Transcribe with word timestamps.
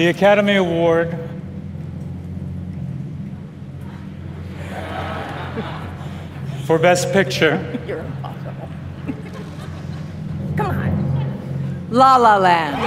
the 0.00 0.08
Academy 0.08 0.56
Award 0.56 1.10
for 6.64 6.78
Best 6.78 7.12
Picture 7.12 7.60
You're 7.86 7.98
impossible. 7.98 8.68
Come 10.56 10.70
on. 10.70 11.90
La 11.90 12.16
La 12.16 12.36
Land. 12.38 12.78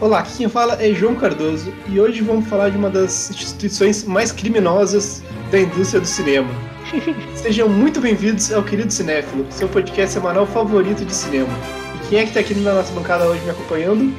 Olá, 0.00 0.18
aqui 0.18 0.38
quem 0.38 0.48
fala 0.48 0.82
é 0.82 0.92
João 0.92 1.14
Cardoso 1.14 1.72
e 1.86 2.00
hoje 2.00 2.22
vamos 2.22 2.48
falar 2.48 2.70
de 2.70 2.76
uma 2.76 2.90
das 2.90 3.30
instituições 3.30 4.02
mais 4.02 4.32
criminosas 4.32 5.22
da 5.52 5.60
indústria 5.60 6.00
do 6.00 6.06
cinema. 6.08 6.69
Sejam 7.36 7.68
muito 7.68 8.00
bem-vindos 8.00 8.52
ao 8.52 8.62
Querido 8.62 8.92
Cinéfilo, 8.92 9.46
seu 9.50 9.68
podcast 9.68 10.14
semanal 10.14 10.46
favorito 10.46 11.04
de 11.04 11.14
cinema. 11.14 11.48
E 12.04 12.08
quem 12.08 12.18
é 12.18 12.26
que 12.26 12.32
tá 12.32 12.40
aqui 12.40 12.54
na 12.54 12.74
nossa 12.74 12.92
bancada 12.92 13.26
hoje 13.26 13.42
me 13.44 13.50
acompanhando? 13.50 14.12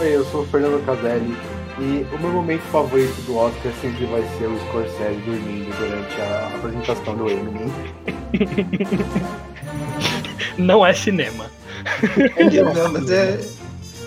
Oi, 0.00 0.16
eu 0.16 0.24
sou 0.26 0.42
o 0.42 0.46
Fernando 0.46 0.84
Caselli 0.84 1.36
e 1.78 2.06
o 2.14 2.18
meu 2.18 2.30
momento 2.30 2.62
favorito 2.72 3.14
do 3.22 3.36
Oscar 3.36 3.72
sempre 3.80 4.04
vai 4.06 4.22
ser 4.38 4.46
o 4.46 4.58
Scorsese 4.68 5.20
dormindo 5.24 5.70
durante 5.78 6.20
a 6.20 6.50
apresentação 6.56 7.16
do 7.16 7.30
Eminem. 7.30 7.72
Não 10.58 10.84
é 10.84 10.92
cinema. 10.92 11.46
Não, 12.74 12.92
mas 12.92 13.10
é. 13.10 13.40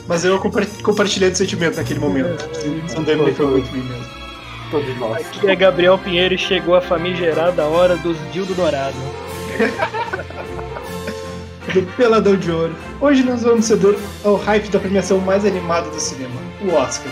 Mas 0.07 0.23
eu 0.23 0.38
compa- 0.40 0.62
compartilhei 0.84 1.32
do 1.32 1.37
sentimento 1.37 1.77
naquele 1.77 1.99
momento. 1.99 2.48
Não 2.96 3.04
deve 3.04 3.34
foi 3.34 3.48
muito 3.48 3.71
bem 3.71 3.82
mesmo. 3.82 4.15
Todos 4.71 4.98
nós. 4.98 5.26
Aqui 5.27 5.48
é 5.48 5.55
Gabriel 5.55 5.98
Pinheiro 5.98 6.34
e 6.34 6.38
chegou 6.38 6.76
a 6.76 6.82
famigerada 6.82 7.63
hora 7.66 7.96
dos 7.98 8.18
Dildo 8.32 8.54
Dourado. 8.55 8.96
do 11.74 11.82
Peladão 11.96 12.35
de 12.35 12.52
Ouro. 12.52 12.76
Hoje 12.99 13.24
nós 13.24 13.43
vamos 13.43 13.66
ceder 13.66 13.96
ao 14.24 14.36
hype 14.36 14.70
da 14.70 14.80
premiação 14.80 15.20
mais 15.20 15.46
animada 15.46 15.90
do 15.90 15.99
cinema, 15.99 16.36
o 16.62 16.74
Oscar. 16.74 17.12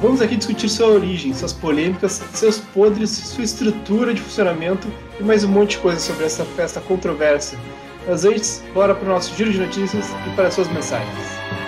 Vamos 0.00 0.20
aqui 0.20 0.36
discutir 0.36 0.68
sua 0.68 0.88
origem, 0.88 1.32
suas 1.32 1.52
polêmicas, 1.52 2.22
seus 2.32 2.58
podres, 2.58 3.10
sua 3.10 3.44
estrutura 3.44 4.12
de 4.12 4.20
funcionamento 4.20 4.88
e 5.20 5.22
mais 5.22 5.44
um 5.44 5.48
monte 5.48 5.70
de 5.70 5.78
coisa 5.78 6.00
sobre 6.00 6.24
essa 6.24 6.44
festa 6.44 6.80
controversa. 6.80 7.56
Mas 8.06 8.24
antes, 8.24 8.62
bora 8.74 8.94
para 8.94 9.06
o 9.06 9.08
nosso 9.08 9.34
giro 9.36 9.52
de 9.52 9.60
notícias 9.60 10.10
e 10.26 10.30
para 10.34 10.50
suas 10.50 10.66
mensagens. 10.68 11.61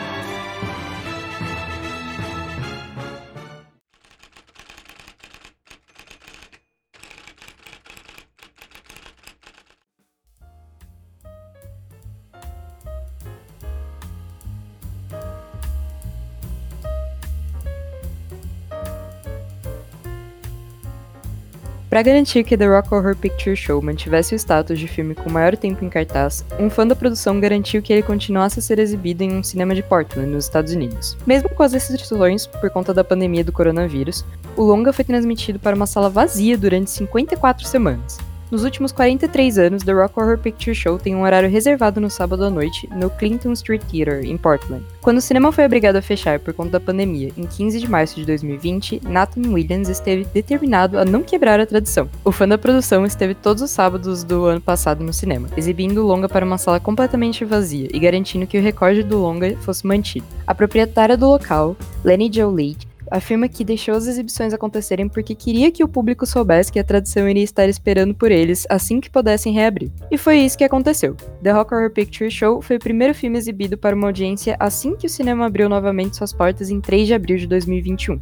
Para 21.95 22.03
garantir 22.03 22.43
que 22.43 22.57
The 22.57 22.67
Rock 22.67 22.93
Horror 22.93 23.15
Picture 23.15 23.55
Show 23.55 23.81
mantivesse 23.81 24.35
o 24.35 24.37
status 24.37 24.81
de 24.81 24.89
filme 24.89 25.15
com 25.15 25.31
maior 25.31 25.57
tempo 25.57 25.85
em 25.85 25.89
cartaz, 25.89 26.45
um 26.59 26.69
fã 26.69 26.85
da 26.85 26.97
produção 26.97 27.39
garantiu 27.39 27.81
que 27.81 27.93
ele 27.93 28.03
continuasse 28.03 28.59
a 28.59 28.63
ser 28.63 28.81
exibido 28.81 29.23
em 29.23 29.33
um 29.33 29.45
cinema 29.45 29.77
de 29.77 29.83
Portland, 29.85 30.29
nos 30.29 30.47
Estados 30.47 30.73
Unidos. 30.73 31.17
Mesmo 31.25 31.49
com 31.51 31.63
as 31.63 31.73
restrições 31.73 32.49
por 32.49 32.69
conta 32.69 32.93
da 32.93 33.05
pandemia 33.05 33.45
do 33.45 33.53
coronavírus, 33.53 34.25
o 34.57 34.63
longa 34.65 34.93
foi 34.93 35.05
transmitido 35.05 35.61
para 35.61 35.77
uma 35.77 35.87
sala 35.87 36.11
vazia 36.11 36.59
durante 36.59 36.91
54 36.91 37.65
semanas. 37.65 38.19
Nos 38.55 38.63
últimos 38.63 38.93
43 38.93 39.59
anos, 39.59 39.83
The 39.83 39.91
Rock 39.91 40.17
Horror 40.17 40.39
Picture 40.39 40.77
Show 40.77 40.97
tem 40.97 41.13
um 41.13 41.23
horário 41.23 41.51
reservado 41.51 42.01
no 42.01 42.09
sábado 42.09 42.45
à 42.45 42.51
noite 42.51 42.89
no 42.95 43.11
Clinton 43.11 43.51
Street 43.51 43.83
Theater, 43.91 44.25
em 44.25 44.37
Portland. 44.37 44.87
Quando 45.01 45.17
o 45.17 45.21
cinema 45.21 45.51
foi 45.51 45.67
obrigado 45.67 45.97
a 45.97 46.01
fechar 46.01 46.39
por 46.39 46.55
conta 46.55 46.71
da 46.71 46.81
pandemia 46.81 47.33
em 47.37 47.49
15 47.49 47.81
de 47.81 47.91
março 47.91 48.15
de 48.15 48.25
2020, 48.25 49.01
Nathan 49.03 49.53
Williams 49.53 49.89
esteve 49.89 50.25
determinado 50.33 51.01
a 51.01 51.05
não 51.05 51.25
quebrar 51.25 51.59
a 51.59 51.67
tradição. 51.67 52.09
O 52.25 52.31
fã 52.31 52.47
da 52.47 52.57
produção 52.57 53.05
esteve 53.05 53.35
todos 53.35 53.61
os 53.61 53.73
sábados 53.73 54.23
do 54.23 54.45
ano 54.45 54.61
passado 54.61 55.03
no 55.03 55.13
cinema, 55.13 55.49
exibindo 55.57 56.05
o 56.05 56.07
longa 56.07 56.29
para 56.29 56.47
uma 56.47 56.57
sala 56.57 56.79
completamente 56.79 57.45
vazia 57.45 57.89
e 57.93 57.99
garantindo 57.99 58.47
que 58.47 58.57
o 58.57 58.63
recorde 58.63 59.03
do 59.03 59.19
longa 59.19 59.57
fosse 59.63 59.85
mantido. 59.85 60.27
A 60.47 60.55
proprietária 60.55 61.17
do 61.17 61.27
local, 61.27 61.77
Lenny 62.05 62.31
Joe 62.33 62.55
Leigh, 62.55 62.94
afirma 63.11 63.49
que 63.49 63.65
deixou 63.65 63.95
as 63.95 64.07
exibições 64.07 64.53
acontecerem 64.53 65.09
porque 65.09 65.35
queria 65.35 65.71
que 65.71 65.85
o 65.85 65.89
público 65.89 66.27
soubesse 66.27 66.73
que 66.73 66.79
a 66.79 66.85
tradição 66.85 67.29
iria 67.29 67.45
estar 67.45 67.69
esperando 67.69 68.15
por 68.15 68.31
eles 68.31 68.67
assim 68.69 69.01
que 69.01 69.11
pudessem 69.11 69.53
reabrir. 69.53 69.91
E 70.11 70.19
foi 70.19 70.39
isso 70.39 70.59
que 70.59 70.65
aconteceu. 70.65 71.15
The 71.43 71.53
Rock 71.53 71.75
Horror 71.75 71.91
Picture 71.91 72.31
Show 72.31 72.63
foi 72.63 72.77
o 72.77 72.81
primeiro 72.81 73.15
filme 73.15 73.39
exibido 73.39 73.77
para 73.77 73.95
uma 73.95 74.09
audiência 74.09 74.57
assim 74.59 74.97
que 74.97 75.07
o 75.07 75.11
cinema 75.11 75.47
abriu 75.47 75.69
novamente 75.69 76.17
suas 76.17 76.33
portas 76.33 76.71
em 76.71 76.81
3 76.81 77.07
de 77.07 77.15
abril 77.15 77.37
de 77.37 77.47
2021. 77.47 78.21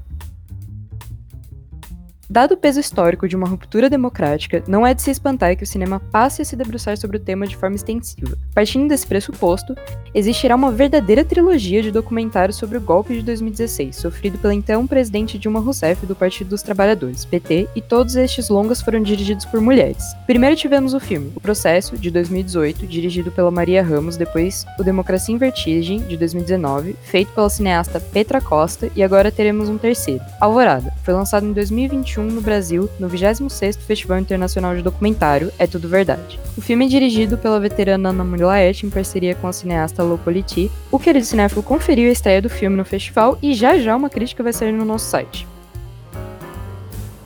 Dado 2.32 2.54
o 2.54 2.56
peso 2.56 2.80
histórico 2.80 3.28
de 3.28 3.36
uma 3.36 3.46
ruptura 3.46 3.90
democrática, 3.90 4.64
não 4.66 4.86
é 4.86 4.94
de 4.94 5.02
se 5.02 5.10
espantar 5.10 5.54
que 5.54 5.64
o 5.64 5.66
cinema 5.66 6.00
passe 6.00 6.40
a 6.40 6.44
se 6.46 6.56
debruçar 6.56 6.96
sobre 6.96 7.18
o 7.18 7.20
tema 7.20 7.46
de 7.46 7.54
forma 7.54 7.76
extensiva. 7.76 8.38
Partindo 8.54 8.88
desse 8.88 9.06
pressuposto, 9.06 9.76
existirá 10.14 10.56
uma 10.56 10.72
verdadeira 10.72 11.26
trilogia 11.26 11.82
de 11.82 11.90
documentários 11.90 12.56
sobre 12.56 12.78
o 12.78 12.80
golpe 12.80 13.12
de 13.12 13.20
2016, 13.20 13.96
sofrido 13.96 14.38
pela 14.38 14.54
então 14.54 14.86
presidente 14.86 15.38
Dilma 15.38 15.60
Rousseff 15.60 16.06
do 16.06 16.16
Partido 16.16 16.48
dos 16.48 16.62
Trabalhadores, 16.62 17.26
PT, 17.26 17.68
e 17.76 17.82
todos 17.82 18.16
estes 18.16 18.48
longas 18.48 18.80
foram 18.80 19.02
dirigidos 19.02 19.44
por 19.44 19.60
mulheres. 19.60 20.02
Primeiro 20.26 20.56
tivemos 20.56 20.94
o 20.94 21.00
filme 21.00 21.30
O 21.36 21.40
Processo, 21.40 21.98
de 21.98 22.10
2018, 22.10 22.86
dirigido 22.86 23.30
pela 23.30 23.50
Maria 23.50 23.82
Ramos, 23.82 24.16
depois 24.16 24.64
o 24.78 24.82
Democracia 24.82 25.34
em 25.34 25.38
Vertigem, 25.38 25.98
de 25.98 26.16
2019, 26.16 26.96
feito 27.02 27.30
pela 27.34 27.50
cineasta 27.50 28.00
Petra 28.00 28.40
Costa, 28.40 28.90
e 28.96 29.02
agora 29.02 29.30
teremos 29.30 29.68
um 29.68 29.76
terceiro, 29.76 30.24
Alvorada. 30.40 30.94
Foi 31.04 31.12
lançado 31.12 31.44
em 31.44 31.52
2021 31.52 32.21
no 32.30 32.40
Brasil, 32.40 32.88
no 32.98 33.08
26º 33.08 33.78
Festival 33.78 34.18
Internacional 34.18 34.74
de 34.76 34.82
Documentário 34.82 35.52
É 35.58 35.66
Tudo 35.66 35.88
Verdade. 35.88 36.38
O 36.56 36.60
filme 36.60 36.86
é 36.86 36.88
dirigido 36.88 37.38
pela 37.38 37.58
veterana 37.58 38.10
Ana 38.10 38.24
Mulaet 38.24 38.84
em 38.84 38.90
parceria 38.90 39.34
com 39.34 39.48
a 39.48 39.52
cineasta 39.52 40.02
Lô 40.02 40.18
Politi. 40.18 40.70
O 40.90 40.98
querido 40.98 41.24
cinéfilo 41.24 41.62
conferiu 41.62 42.08
a 42.08 42.12
estreia 42.12 42.42
do 42.42 42.50
filme 42.50 42.76
no 42.76 42.84
festival 42.84 43.38
e 43.42 43.54
já 43.54 43.78
já 43.78 43.96
uma 43.96 44.10
crítica 44.10 44.42
vai 44.42 44.52
sair 44.52 44.72
no 44.72 44.84
nosso 44.84 45.06
site. 45.06 45.46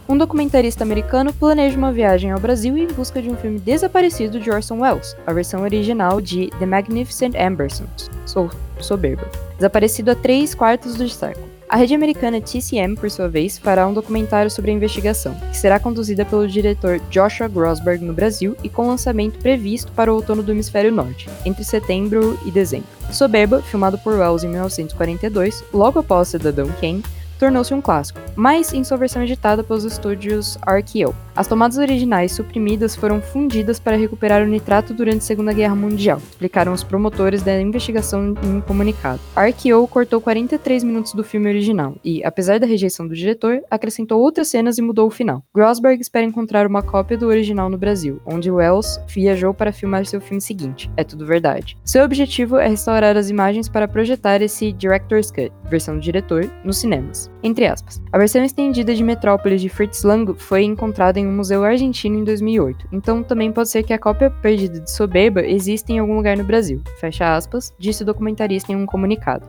Um 0.08 0.16
documentarista 0.16 0.84
americano 0.84 1.32
planeja 1.32 1.76
uma 1.76 1.92
viagem 1.92 2.30
ao 2.30 2.38
Brasil 2.38 2.76
em 2.76 2.86
busca 2.86 3.20
de 3.20 3.28
um 3.28 3.36
filme 3.36 3.58
desaparecido 3.58 4.38
de 4.38 4.48
Orson 4.50 4.78
Welles, 4.78 5.16
a 5.26 5.32
versão 5.32 5.62
original 5.62 6.20
de 6.20 6.48
The 6.60 6.66
Magnificent 6.66 7.34
Ambersons, 7.34 8.08
sou 8.24 8.48
soberba, 8.78 9.28
desaparecido 9.56 10.12
há 10.12 10.14
três 10.14 10.54
quartos 10.54 10.94
do 10.94 11.08
século. 11.08 11.55
A 11.68 11.74
rede 11.74 11.94
americana 11.94 12.40
TCM, 12.40 12.94
por 12.94 13.10
sua 13.10 13.28
vez, 13.28 13.58
fará 13.58 13.88
um 13.88 13.92
documentário 13.92 14.48
sobre 14.48 14.70
a 14.70 14.74
investigação, 14.74 15.34
que 15.50 15.56
será 15.56 15.80
conduzida 15.80 16.24
pelo 16.24 16.46
diretor 16.46 17.00
Joshua 17.10 17.48
Grosberg 17.48 18.04
no 18.04 18.12
Brasil 18.12 18.56
e 18.62 18.68
com 18.68 18.86
lançamento 18.86 19.40
previsto 19.40 19.90
para 19.90 20.12
o 20.12 20.14
outono 20.14 20.44
do 20.44 20.52
Hemisfério 20.52 20.92
Norte, 20.92 21.28
entre 21.44 21.64
setembro 21.64 22.38
e 22.46 22.52
dezembro. 22.52 22.86
Soberba, 23.10 23.62
filmado 23.62 23.98
por 23.98 24.14
Wells 24.14 24.44
em 24.44 24.50
1942, 24.50 25.64
logo 25.72 25.98
após 25.98 26.28
Cidadão 26.28 26.68
Kane, 26.80 27.02
tornou-se 27.38 27.72
um 27.72 27.80
clássico, 27.80 28.20
mas 28.34 28.72
em 28.72 28.84
sua 28.84 28.96
versão 28.96 29.22
editada 29.22 29.62
pelos 29.62 29.84
estúdios 29.84 30.56
RKO. 30.66 31.14
As 31.34 31.46
tomadas 31.46 31.76
originais 31.76 32.32
suprimidas 32.32 32.96
foram 32.96 33.20
fundidas 33.20 33.78
para 33.78 33.96
recuperar 33.96 34.42
o 34.42 34.46
nitrato 34.46 34.94
durante 34.94 35.18
a 35.18 35.20
Segunda 35.20 35.52
Guerra 35.52 35.74
Mundial, 35.74 36.18
explicaram 36.30 36.72
os 36.72 36.82
promotores 36.82 37.42
da 37.42 37.60
investigação 37.60 38.34
em 38.42 38.56
um 38.56 38.60
comunicado. 38.60 39.20
A 39.34 39.46
RKO 39.46 39.86
cortou 39.88 40.20
43 40.20 40.82
minutos 40.82 41.12
do 41.12 41.22
filme 41.22 41.48
original 41.48 41.94
e, 42.02 42.24
apesar 42.24 42.58
da 42.58 42.66
rejeição 42.66 43.06
do 43.06 43.14
diretor, 43.14 43.62
acrescentou 43.70 44.20
outras 44.20 44.48
cenas 44.48 44.78
e 44.78 44.82
mudou 44.82 45.06
o 45.06 45.10
final. 45.10 45.42
Grosberg 45.54 46.00
espera 46.00 46.24
encontrar 46.24 46.66
uma 46.66 46.82
cópia 46.82 47.18
do 47.18 47.26
original 47.26 47.68
no 47.68 47.76
Brasil, 47.76 48.20
onde 48.24 48.50
Wells 48.50 48.98
viajou 49.06 49.52
para 49.52 49.72
filmar 49.72 50.06
seu 50.06 50.20
filme 50.20 50.40
seguinte, 50.40 50.90
É 50.96 51.04
Tudo 51.04 51.26
Verdade. 51.26 51.76
Seu 51.84 52.04
objetivo 52.04 52.56
é 52.56 52.68
restaurar 52.68 53.16
as 53.16 53.28
imagens 53.28 53.68
para 53.68 53.88
projetar 53.88 54.40
esse 54.40 54.72
Director's 54.72 55.30
Cut, 55.30 55.52
versão 55.68 55.96
do 55.96 56.00
diretor, 56.00 56.50
nos 56.64 56.78
cinemas. 56.78 57.25
Entre 57.42 57.66
aspas. 57.66 58.00
A 58.12 58.18
versão 58.18 58.44
estendida 58.44 58.94
de 58.94 59.02
Metrópolis 59.04 59.60
de 59.60 59.68
Fritz 59.68 60.02
Lang 60.02 60.34
foi 60.36 60.64
encontrada 60.64 61.18
em 61.18 61.26
um 61.26 61.36
museu 61.36 61.64
argentino 61.64 62.18
em 62.18 62.24
2008, 62.24 62.88
então 62.92 63.22
também 63.22 63.52
pode 63.52 63.68
ser 63.68 63.82
que 63.82 63.92
a 63.92 63.98
cópia 63.98 64.30
perdida 64.30 64.80
de 64.80 64.90
Soberba 64.90 65.42
exista 65.42 65.92
em 65.92 65.98
algum 65.98 66.16
lugar 66.16 66.36
no 66.36 66.44
Brasil. 66.44 66.82
Fecha 67.00 67.36
aspas, 67.36 67.72
disse 67.78 68.02
o 68.02 68.06
documentarista 68.06 68.72
em 68.72 68.76
um 68.76 68.86
comunicado. 68.86 69.46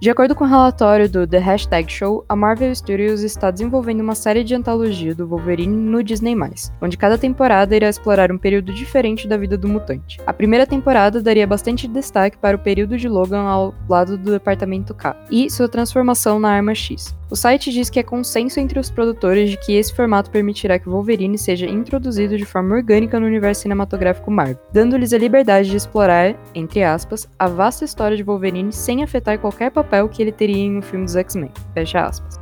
De 0.00 0.08
acordo 0.08 0.34
com 0.34 0.44
o 0.44 0.46
relatório 0.46 1.10
do 1.10 1.26
The 1.26 1.36
Hashtag 1.36 1.92
Show, 1.92 2.24
a 2.26 2.34
Marvel 2.34 2.74
Studios 2.74 3.20
está 3.22 3.50
desenvolvendo 3.50 4.00
uma 4.00 4.14
série 4.14 4.42
de 4.42 4.54
antologia 4.54 5.14
do 5.14 5.26
Wolverine 5.26 5.76
no 5.76 6.02
Disney+, 6.02 6.34
onde 6.80 6.96
cada 6.96 7.18
temporada 7.18 7.76
irá 7.76 7.86
explorar 7.86 8.32
um 8.32 8.38
período 8.38 8.72
diferente 8.72 9.28
da 9.28 9.36
vida 9.36 9.58
do 9.58 9.68
mutante. 9.68 10.18
A 10.26 10.32
primeira 10.32 10.66
temporada 10.66 11.20
daria 11.20 11.46
bastante 11.46 11.86
destaque 11.86 12.38
para 12.38 12.56
o 12.56 12.60
período 12.60 12.96
de 12.96 13.10
Logan 13.10 13.42
ao 13.42 13.74
lado 13.86 14.16
do 14.16 14.30
Departamento 14.30 14.94
K 14.94 15.14
e 15.30 15.50
sua 15.50 15.68
transformação 15.68 16.40
na 16.40 16.48
Arma 16.48 16.74
X. 16.74 17.14
O 17.30 17.36
site 17.36 17.70
diz 17.70 17.88
que 17.88 18.00
é 18.00 18.02
consenso 18.02 18.58
entre 18.58 18.80
os 18.80 18.90
produtores 18.90 19.50
de 19.50 19.56
que 19.56 19.76
esse 19.76 19.94
formato 19.94 20.32
permitirá 20.32 20.80
que 20.80 20.88
Wolverine 20.88 21.38
seja 21.38 21.64
introduzido 21.64 22.36
de 22.36 22.44
forma 22.44 22.74
orgânica 22.74 23.20
no 23.20 23.26
universo 23.26 23.62
cinematográfico 23.62 24.32
Marvel, 24.32 24.58
dando-lhes 24.72 25.12
a 25.12 25.18
liberdade 25.18 25.70
de 25.70 25.76
explorar, 25.76 26.34
entre 26.56 26.82
aspas, 26.82 27.28
a 27.38 27.46
vasta 27.46 27.84
história 27.84 28.16
de 28.16 28.24
Wolverine 28.24 28.72
sem 28.72 29.04
afetar 29.04 29.38
qualquer 29.38 29.70
papel 29.70 30.08
que 30.08 30.20
ele 30.20 30.32
teria 30.32 30.56
em 30.56 30.78
um 30.78 30.82
filme 30.82 31.04
dos 31.04 31.14
X-Men. 31.14 31.52
Fecha 31.72 32.00
aspas. 32.00 32.40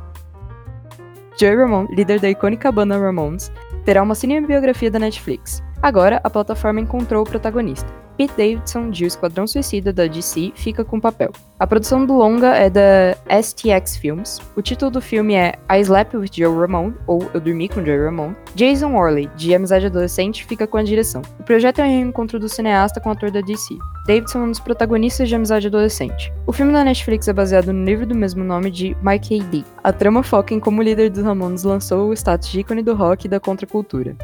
Joey 1.39 1.55
Ramone, 1.55 1.95
líder 1.95 2.19
da 2.19 2.29
icônica 2.29 2.71
banda 2.71 2.97
Ramones, 2.97 3.51
terá 3.85 4.01
uma 4.01 4.15
cinebiografia 4.15 4.89
da 4.89 4.97
Netflix. 4.97 5.61
Agora, 5.81 6.19
a 6.23 6.29
plataforma 6.29 6.81
encontrou 6.81 7.23
o 7.23 7.29
protagonista. 7.29 7.87
Pete 8.19 8.33
Davidson, 8.35 8.89
de 8.89 9.05
O 9.05 9.07
Esquadrão 9.07 9.47
Suicida 9.47 9.93
da 9.93 10.05
DC, 10.05 10.51
fica 10.53 10.83
com 10.83 10.97
o 10.97 11.01
papel. 11.01 11.31
A 11.57 11.65
produção 11.65 12.05
do 12.05 12.13
longa 12.13 12.47
é 12.47 12.69
da 12.69 13.15
STX 13.41 13.95
Films. 13.95 14.39
O 14.57 14.61
título 14.61 14.91
do 14.91 15.01
filme 15.01 15.35
é 15.35 15.53
I 15.71 15.79
Slept 15.79 16.17
with 16.17 16.31
Joe 16.33 16.53
Ramone, 16.53 16.93
ou 17.07 17.31
Eu 17.33 17.39
Dormi 17.39 17.69
com 17.69 17.85
Joe 17.85 17.97
Ramone. 17.97 18.35
Jason 18.55 18.91
Worley, 18.91 19.29
de 19.37 19.55
Amizade 19.55 19.85
Adolescente, 19.85 20.43
fica 20.43 20.67
com 20.67 20.75
a 20.75 20.83
direção. 20.83 21.21
O 21.39 21.43
projeto 21.43 21.79
é 21.79 21.85
um 21.85 21.87
reencontro 21.87 22.37
do 22.37 22.49
cineasta 22.49 22.99
com 22.99 23.07
o 23.07 23.13
ator 23.13 23.31
da 23.31 23.39
DC. 23.39 23.77
Davidson 24.05 24.39
é 24.39 24.43
um 24.43 24.51
dos 24.51 24.59
protagonistas 24.59 25.29
de 25.29 25.35
Amizade 25.35 25.67
Adolescente. 25.67 26.33
O 26.45 26.51
filme 26.51 26.73
da 26.73 26.83
Netflix 26.83 27.25
é 27.29 27.33
baseado 27.33 27.71
no 27.71 27.85
livro 27.85 28.05
do 28.05 28.15
mesmo 28.15 28.43
nome 28.43 28.69
de 28.69 28.97
Mike 29.01 29.39
A.D. 29.39 29.63
A 29.81 29.93
trama 29.93 30.23
foca 30.23 30.53
em 30.53 30.59
como 30.59 30.81
o 30.81 30.83
líder 30.83 31.09
dos 31.09 31.23
Ramones 31.23 31.63
lançou 31.63 32.09
o 32.09 32.13
status 32.13 32.49
de 32.49 32.59
ícone 32.59 32.83
do 32.83 32.93
rock 32.93 33.27
e 33.27 33.29
da 33.29 33.39
contracultura. 33.39 34.17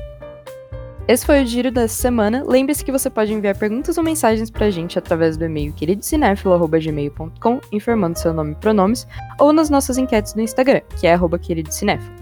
Esse 1.07 1.23
foi 1.23 1.43
o 1.43 1.45
giro 1.45 1.69
dessa 1.69 1.93
semana. 1.93 2.43
Lembre-se 2.43 2.83
que 2.83 2.91
você 2.91 3.11
pode 3.11 3.31
enviar 3.31 3.55
perguntas 3.55 3.95
ou 3.95 4.03
mensagens 4.03 4.49
pra 4.49 4.71
gente 4.71 4.97
através 4.97 5.37
do 5.37 5.45
e-mail 5.45 5.71
queridocinéfilo.gmail.com, 5.71 7.61
informando 7.71 8.17
seu 8.17 8.33
nome 8.33 8.53
e 8.53 8.55
pronomes, 8.55 9.05
ou 9.39 9.53
nas 9.53 9.69
nossas 9.69 9.99
enquetes 9.99 10.33
no 10.33 10.41
Instagram, 10.41 10.81
que 10.99 11.05
é 11.05 11.13
arroba. 11.13 11.39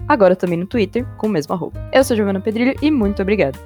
Agora 0.06 0.36
também 0.36 0.58
no 0.58 0.66
Twitter, 0.66 1.06
com 1.16 1.28
o 1.28 1.30
mesmo 1.30 1.54
arroba. 1.54 1.80
Eu 1.94 2.04
sou 2.04 2.14
Giovana 2.14 2.42
Pedrilho 2.42 2.74
e 2.82 2.90
muito 2.90 3.22
obrigada. 3.22 3.58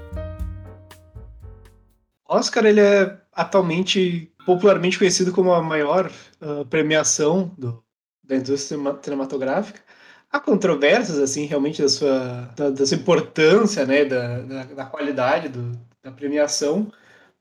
Oscar, 2.29 2.65
ele 2.65 2.81
é 2.81 3.19
atualmente 3.33 4.33
popularmente 4.47 4.99
conhecido 4.99 5.33
como 5.33 5.53
a 5.53 5.61
maior 5.61 6.09
uh, 6.41 6.65
premiação 6.67 7.53
do, 7.59 7.83
da 8.23 8.37
indústria 8.37 8.79
cinematográfica 9.03 9.81
há 10.31 10.39
controvérsias, 10.41 11.19
assim, 11.19 11.47
realmente 11.47 11.83
da 11.83 11.89
sua, 11.89 12.51
da, 12.57 12.71
da 12.71 12.87
sua 12.87 12.97
importância, 12.97 13.87
né, 13.87 14.05
da, 14.05 14.41
da, 14.41 14.65
da 14.65 14.85
qualidade 14.85 15.49
do, 15.49 15.73
da 16.03 16.11
premiação, 16.11 16.91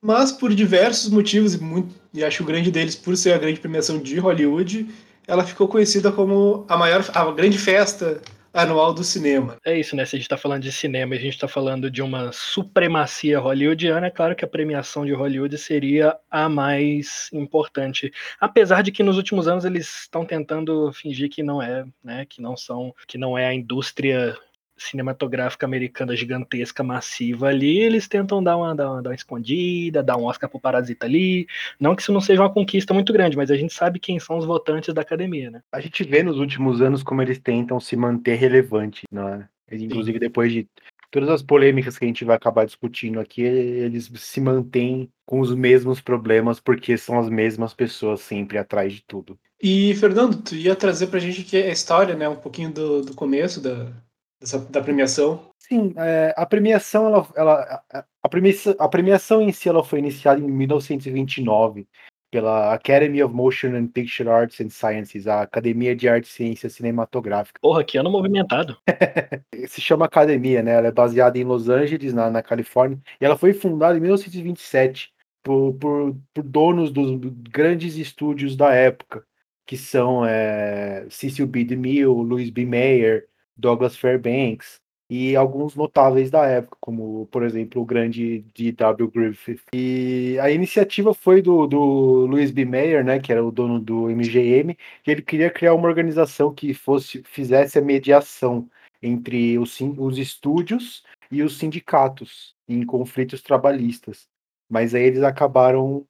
mas 0.01 0.31
por 0.31 0.53
diversos 0.53 1.09
motivos, 1.09 1.55
e, 1.55 1.61
muito, 1.61 1.93
e 2.13 2.23
acho 2.23 2.43
o 2.43 2.45
grande 2.45 2.71
deles 2.71 2.95
por 2.95 3.17
ser 3.17 3.33
a 3.33 3.37
grande 3.37 3.59
premiação 3.59 3.99
de 3.99 4.17
Hollywood, 4.19 4.87
ela 5.27 5.43
ficou 5.43 5.67
conhecida 5.67 6.11
como 6.11 6.65
a 6.69 6.77
maior, 6.77 7.05
a 7.13 7.31
grande 7.31 7.57
festa 7.57 8.21
anual 8.57 8.93
do 8.93 9.03
cinema. 9.03 9.57
É 9.65 9.77
isso, 9.77 9.95
né? 9.95 10.05
Se 10.05 10.15
a 10.15 10.19
gente 10.19 10.25
está 10.25 10.37
falando 10.37 10.63
de 10.63 10.71
cinema 10.71 11.15
e 11.15 11.17
a 11.17 11.21
gente 11.21 11.33
está 11.33 11.47
falando 11.47 11.89
de 11.89 12.01
uma 12.01 12.31
supremacia 12.31 13.39
hollywoodiana, 13.39 14.07
é 14.07 14.11
claro 14.11 14.35
que 14.35 14.43
a 14.43 14.47
premiação 14.47 15.05
de 15.05 15.13
Hollywood 15.13 15.57
seria 15.57 16.17
a 16.29 16.49
mais 16.49 17.29
importante. 17.31 18.11
Apesar 18.39 18.81
de 18.81 18.91
que 18.91 19.03
nos 19.03 19.17
últimos 19.17 19.47
anos 19.47 19.65
eles 19.65 20.01
estão 20.01 20.25
tentando 20.25 20.91
fingir 20.93 21.29
que 21.29 21.43
não 21.43 21.61
é, 21.61 21.85
né? 22.03 22.25
Que 22.25 22.41
não 22.41 22.57
são, 22.57 22.93
que 23.07 23.17
não 23.17 23.37
é 23.37 23.47
a 23.47 23.53
indústria 23.53 24.37
cinematográfica 24.77 25.65
americana 25.65 26.15
gigantesca, 26.15 26.83
massiva 26.83 27.47
ali, 27.47 27.79
eles 27.79 28.07
tentam 28.07 28.43
dar 28.43 28.57
uma, 28.57 28.75
dar 28.75 28.91
uma, 28.91 29.01
dar 29.01 29.09
uma 29.09 29.15
escondida, 29.15 30.03
dar 30.03 30.17
um 30.17 30.25
Oscar 30.25 30.49
pro 30.49 30.59
Parasita 30.59 31.05
ali. 31.05 31.47
Não 31.79 31.95
que 31.95 32.01
isso 32.01 32.13
não 32.13 32.21
seja 32.21 32.41
uma 32.41 32.53
conquista 32.53 32.93
muito 32.93 33.11
grande, 33.11 33.37
mas 33.37 33.51
a 33.51 33.55
gente 33.55 33.73
sabe 33.73 33.99
quem 33.99 34.19
são 34.19 34.37
os 34.37 34.45
votantes 34.45 34.93
da 34.93 35.01
academia, 35.01 35.49
né? 35.49 35.61
A 35.71 35.79
gente 35.79 36.03
vê 36.03 36.23
nos 36.23 36.37
últimos 36.37 36.81
anos 36.81 37.03
como 37.03 37.21
eles 37.21 37.39
tentam 37.39 37.79
se 37.79 37.95
manter 37.95 38.35
relevante, 38.35 39.03
né? 39.11 39.47
Inclusive 39.71 40.19
depois 40.19 40.51
de 40.51 40.67
todas 41.11 41.29
as 41.29 41.41
polêmicas 41.41 41.97
que 41.97 42.05
a 42.05 42.07
gente 42.07 42.25
vai 42.25 42.35
acabar 42.35 42.65
discutindo 42.65 43.19
aqui, 43.19 43.41
eles 43.41 44.09
se 44.15 44.41
mantêm 44.41 45.09
com 45.25 45.39
os 45.39 45.53
mesmos 45.53 45.99
problemas 45.99 46.59
porque 46.59 46.97
são 46.97 47.19
as 47.19 47.29
mesmas 47.29 47.73
pessoas 47.73 48.21
sempre 48.21 48.57
atrás 48.57 48.93
de 48.93 49.03
tudo. 49.05 49.37
E 49.61 49.95
Fernando, 49.95 50.41
tu 50.41 50.55
ia 50.55 50.75
trazer 50.75 51.07
pra 51.07 51.19
gente 51.19 51.41
aqui 51.41 51.57
a 51.57 51.71
história, 51.71 52.15
né, 52.15 52.29
um 52.29 52.35
pouquinho 52.35 52.71
do, 52.71 53.01
do 53.01 53.13
começo 53.15 53.59
da, 53.59 53.91
dessa, 54.39 54.59
da 54.59 54.81
premiação? 54.81 55.51
Sim, 55.57 55.93
é, 55.97 56.33
a 56.37 56.45
premiação, 56.45 57.07
ela, 57.07 57.27
ela, 57.35 57.83
a, 58.23 58.29
premiação, 58.29 58.75
a 58.79 58.87
premiação 58.87 59.41
em 59.41 59.51
si 59.51 59.67
ela 59.67 59.83
foi 59.83 59.99
iniciada 59.99 60.39
em 60.39 60.43
1929 60.43 61.87
pela 62.29 62.73
Academy 62.73 63.23
of 63.23 63.33
Motion 63.33 63.75
and 63.75 63.87
Picture 63.87 64.29
Arts 64.29 64.59
and 64.59 64.69
Sciences, 64.69 65.27
a 65.27 65.41
Academia 65.41 65.95
de 65.95 66.09
Arte 66.09 66.25
e 66.25 66.29
Ciência 66.29 66.69
Cinematográfica. 66.69 67.59
Porra, 67.61 67.83
que 67.83 67.97
ano 67.97 68.11
movimentado. 68.11 68.77
Se 69.67 69.79
chama 69.79 70.05
Academia, 70.05 70.61
né? 70.61 70.73
Ela 70.73 70.87
é 70.87 70.91
baseada 70.91 71.37
em 71.37 71.43
Los 71.43 71.69
Angeles, 71.69 72.13
na, 72.13 72.29
na 72.29 72.43
Califórnia, 72.43 72.99
e 73.19 73.25
ela 73.25 73.37
foi 73.37 73.53
fundada 73.53 73.97
em 73.97 74.01
1927 74.01 75.13
por, 75.41 75.73
por, 75.75 76.17
por 76.33 76.43
donos 76.43 76.91
dos 76.91 77.17
grandes 77.49 77.95
estúdios 77.95 78.57
da 78.57 78.73
época, 78.73 79.23
que 79.65 79.77
são 79.77 80.25
é, 80.25 81.05
Cecil 81.09 81.47
B. 81.47 81.63
DeMille, 81.63 82.05
Louis 82.05 82.49
B. 82.49 82.65
Mayer, 82.65 83.27
Douglas 83.57 83.95
Fairbanks 83.95 84.79
e 85.09 85.35
alguns 85.35 85.75
notáveis 85.75 86.29
da 86.29 86.45
época, 86.45 86.77
como, 86.81 87.27
por 87.27 87.43
exemplo, 87.43 87.81
o 87.81 87.85
grande 87.85 88.39
D.W. 88.53 89.09
Griffith. 89.09 89.61
E 89.73 90.37
a 90.41 90.51
iniciativa 90.51 91.13
foi 91.13 91.41
do, 91.41 91.65
do 91.65 92.25
Louis 92.25 92.51
B. 92.51 92.65
Mayer, 92.65 93.05
né, 93.05 93.19
que 93.19 93.31
era 93.31 93.43
o 93.43 93.51
dono 93.51 93.79
do 93.79 94.09
MGM, 94.09 94.77
que 95.03 95.11
ele 95.11 95.21
queria 95.21 95.49
criar 95.49 95.73
uma 95.73 95.87
organização 95.87 96.53
que 96.53 96.73
fosse 96.73 97.23
fizesse 97.23 97.79
a 97.79 97.81
mediação 97.81 98.69
entre 99.01 99.57
os, 99.57 99.79
os 99.97 100.17
estúdios 100.17 101.03
e 101.31 101.41
os 101.41 101.57
sindicatos 101.57 102.55
em 102.67 102.85
conflitos 102.85 103.41
trabalhistas. 103.41 104.27
Mas 104.69 104.93
aí 104.93 105.03
eles 105.03 105.23
acabaram 105.23 106.05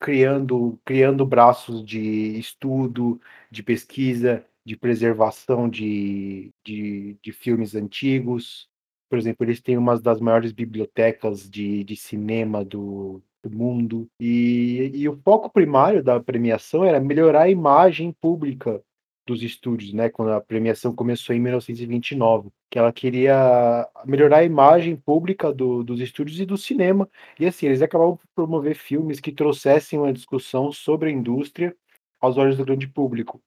criando, 0.00 0.80
criando 0.84 1.26
braços 1.26 1.84
de 1.84 2.38
estudo, 2.38 3.20
de 3.50 3.62
pesquisa, 3.62 4.44
de 4.70 4.76
preservação 4.76 5.68
de, 5.68 6.52
de, 6.64 7.16
de, 7.20 7.32
filmes 7.32 7.74
antigos. 7.74 8.68
Por 9.08 9.18
exemplo, 9.18 9.44
eles 9.44 9.60
têm 9.60 9.76
uma 9.76 10.00
das 10.00 10.20
maiores 10.20 10.52
bibliotecas 10.52 11.50
de, 11.50 11.82
de 11.82 11.96
cinema 11.96 12.64
do, 12.64 13.20
do 13.42 13.50
mundo. 13.50 14.08
E, 14.20 14.92
e 14.94 15.08
o 15.08 15.20
foco 15.24 15.50
primário 15.50 16.04
da 16.04 16.20
premiação 16.20 16.84
era 16.84 17.00
melhorar 17.00 17.42
a 17.42 17.50
imagem 17.50 18.12
pública 18.12 18.80
dos 19.26 19.42
estúdios, 19.42 19.92
né? 19.92 20.08
Quando 20.08 20.30
a 20.30 20.40
premiação 20.40 20.94
começou 20.94 21.34
em 21.34 21.40
1929, 21.40 22.50
que 22.70 22.78
ela 22.78 22.92
queria 22.92 23.88
melhorar 24.06 24.38
a 24.38 24.44
imagem 24.44 24.94
pública 24.94 25.52
do, 25.52 25.82
dos 25.82 26.00
estúdios 26.00 26.38
e 26.38 26.46
do 26.46 26.56
cinema. 26.56 27.10
E 27.40 27.44
assim, 27.44 27.66
eles 27.66 27.82
acabavam 27.82 28.16
por 28.16 28.26
promover 28.36 28.76
filmes 28.76 29.18
que 29.18 29.32
trouxessem 29.32 29.98
uma 29.98 30.12
discussão 30.12 30.70
sobre 30.70 31.08
a 31.08 31.12
indústria 31.12 31.74
aos 32.20 32.36
olhos 32.36 32.56
do 32.56 32.64
grande 32.64 32.86
público 32.86 33.42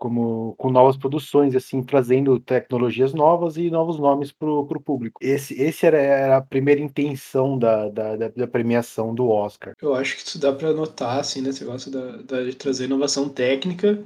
como 0.00 0.54
com 0.56 0.70
novas 0.70 0.96
produções, 0.96 1.54
assim, 1.54 1.82
trazendo 1.82 2.40
tecnologias 2.40 3.12
novas 3.12 3.58
e 3.58 3.70
novos 3.70 3.98
nomes 3.98 4.32
para 4.32 4.48
o 4.48 4.80
público. 4.80 5.20
Esse, 5.22 5.54
esse 5.60 5.84
era, 5.84 5.98
era, 5.98 6.36
a 6.38 6.40
primeira 6.40 6.80
intenção 6.80 7.58
da, 7.58 7.90
da, 7.90 8.16
da, 8.16 8.46
premiação 8.46 9.14
do 9.14 9.28
Oscar. 9.28 9.74
Eu 9.80 9.94
acho 9.94 10.16
que 10.16 10.22
isso 10.22 10.38
dá 10.38 10.52
para 10.52 10.72
notar, 10.72 11.20
assim, 11.20 11.42
nesse 11.42 11.62
negócio 11.62 11.90
da, 11.90 12.16
da, 12.22 12.42
de 12.42 12.56
trazer 12.56 12.86
inovação 12.86 13.28
técnica, 13.28 14.02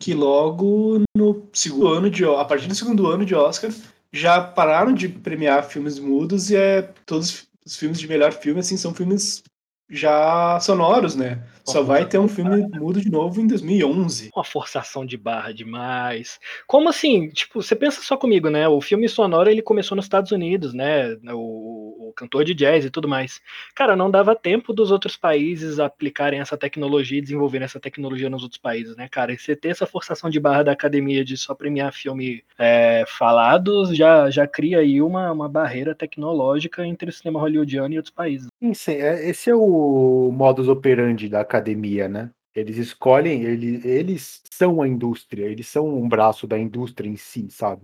que 0.00 0.14
logo 0.14 1.02
no 1.14 1.46
segundo 1.52 1.88
ano 1.88 2.10
de 2.10 2.24
a 2.24 2.44
partir 2.44 2.66
do 2.66 2.74
segundo 2.74 3.06
ano 3.06 3.24
de 3.24 3.34
Oscar 3.34 3.70
já 4.12 4.40
pararam 4.40 4.92
de 4.92 5.08
premiar 5.08 5.64
filmes 5.64 5.98
mudos 5.98 6.50
e 6.50 6.56
é 6.56 6.82
todos 7.04 7.46
os 7.64 7.76
filmes 7.76 7.98
de 7.98 8.08
melhor 8.08 8.32
filme 8.32 8.60
assim 8.60 8.76
são 8.76 8.94
filmes 8.94 9.42
já 9.88 10.58
sonoros, 10.60 11.14
né? 11.14 11.42
Só 11.64 11.82
vai 11.82 12.06
ter 12.06 12.18
um 12.18 12.28
filme 12.28 12.66
mudo 12.78 13.00
de 13.00 13.10
novo 13.10 13.40
em 13.40 13.46
2011. 13.46 14.30
Uma 14.34 14.44
forçação 14.44 15.04
de 15.04 15.16
barra 15.16 15.52
demais. 15.52 16.38
Como 16.66 16.88
assim? 16.88 17.30
Tipo, 17.30 17.62
você 17.62 17.74
pensa 17.74 18.02
só 18.02 18.16
comigo, 18.16 18.50
né? 18.50 18.68
O 18.68 18.80
filme 18.80 19.08
sonoro 19.08 19.50
ele 19.50 19.62
começou 19.62 19.96
nos 19.96 20.04
Estados 20.04 20.30
Unidos, 20.30 20.74
né? 20.74 21.16
O, 21.32 21.73
cantor 22.14 22.44
de 22.44 22.54
jazz 22.54 22.84
e 22.84 22.90
tudo 22.90 23.08
mais. 23.08 23.40
Cara, 23.74 23.96
não 23.96 24.10
dava 24.10 24.34
tempo 24.34 24.72
dos 24.72 24.90
outros 24.90 25.16
países 25.16 25.78
aplicarem 25.78 26.40
essa 26.40 26.56
tecnologia 26.56 27.18
e 27.18 27.22
desenvolverem 27.22 27.64
essa 27.64 27.80
tecnologia 27.80 28.30
nos 28.30 28.42
outros 28.42 28.60
países, 28.60 28.96
né, 28.96 29.08
cara? 29.08 29.32
E 29.32 29.38
você 29.38 29.54
ter 29.56 29.68
essa 29.68 29.86
forçação 29.86 30.30
de 30.30 30.40
barra 30.40 30.62
da 30.62 30.72
academia 30.72 31.24
de 31.24 31.36
só 31.36 31.54
premiar 31.54 31.92
filme 31.92 32.42
é, 32.58 33.04
falados 33.06 33.96
já, 33.96 34.30
já 34.30 34.46
cria 34.46 34.78
aí 34.78 35.02
uma, 35.02 35.30
uma 35.32 35.48
barreira 35.48 35.94
tecnológica 35.94 36.86
entre 36.86 37.10
o 37.10 37.12
cinema 37.12 37.40
hollywoodiano 37.40 37.94
e 37.94 37.96
outros 37.96 38.14
países. 38.14 38.48
Sim, 38.74 38.92
é, 38.92 39.28
esse 39.28 39.50
é 39.50 39.54
o 39.54 40.30
modus 40.32 40.68
operandi 40.68 41.28
da 41.28 41.40
academia, 41.40 42.08
né? 42.08 42.30
Eles 42.54 42.76
escolhem, 42.76 43.42
eles, 43.42 43.84
eles 43.84 44.42
são 44.48 44.80
a 44.80 44.86
indústria, 44.86 45.44
eles 45.46 45.66
são 45.66 45.88
um 45.88 46.08
braço 46.08 46.46
da 46.46 46.56
indústria 46.56 47.08
em 47.08 47.16
si, 47.16 47.48
sabe? 47.50 47.82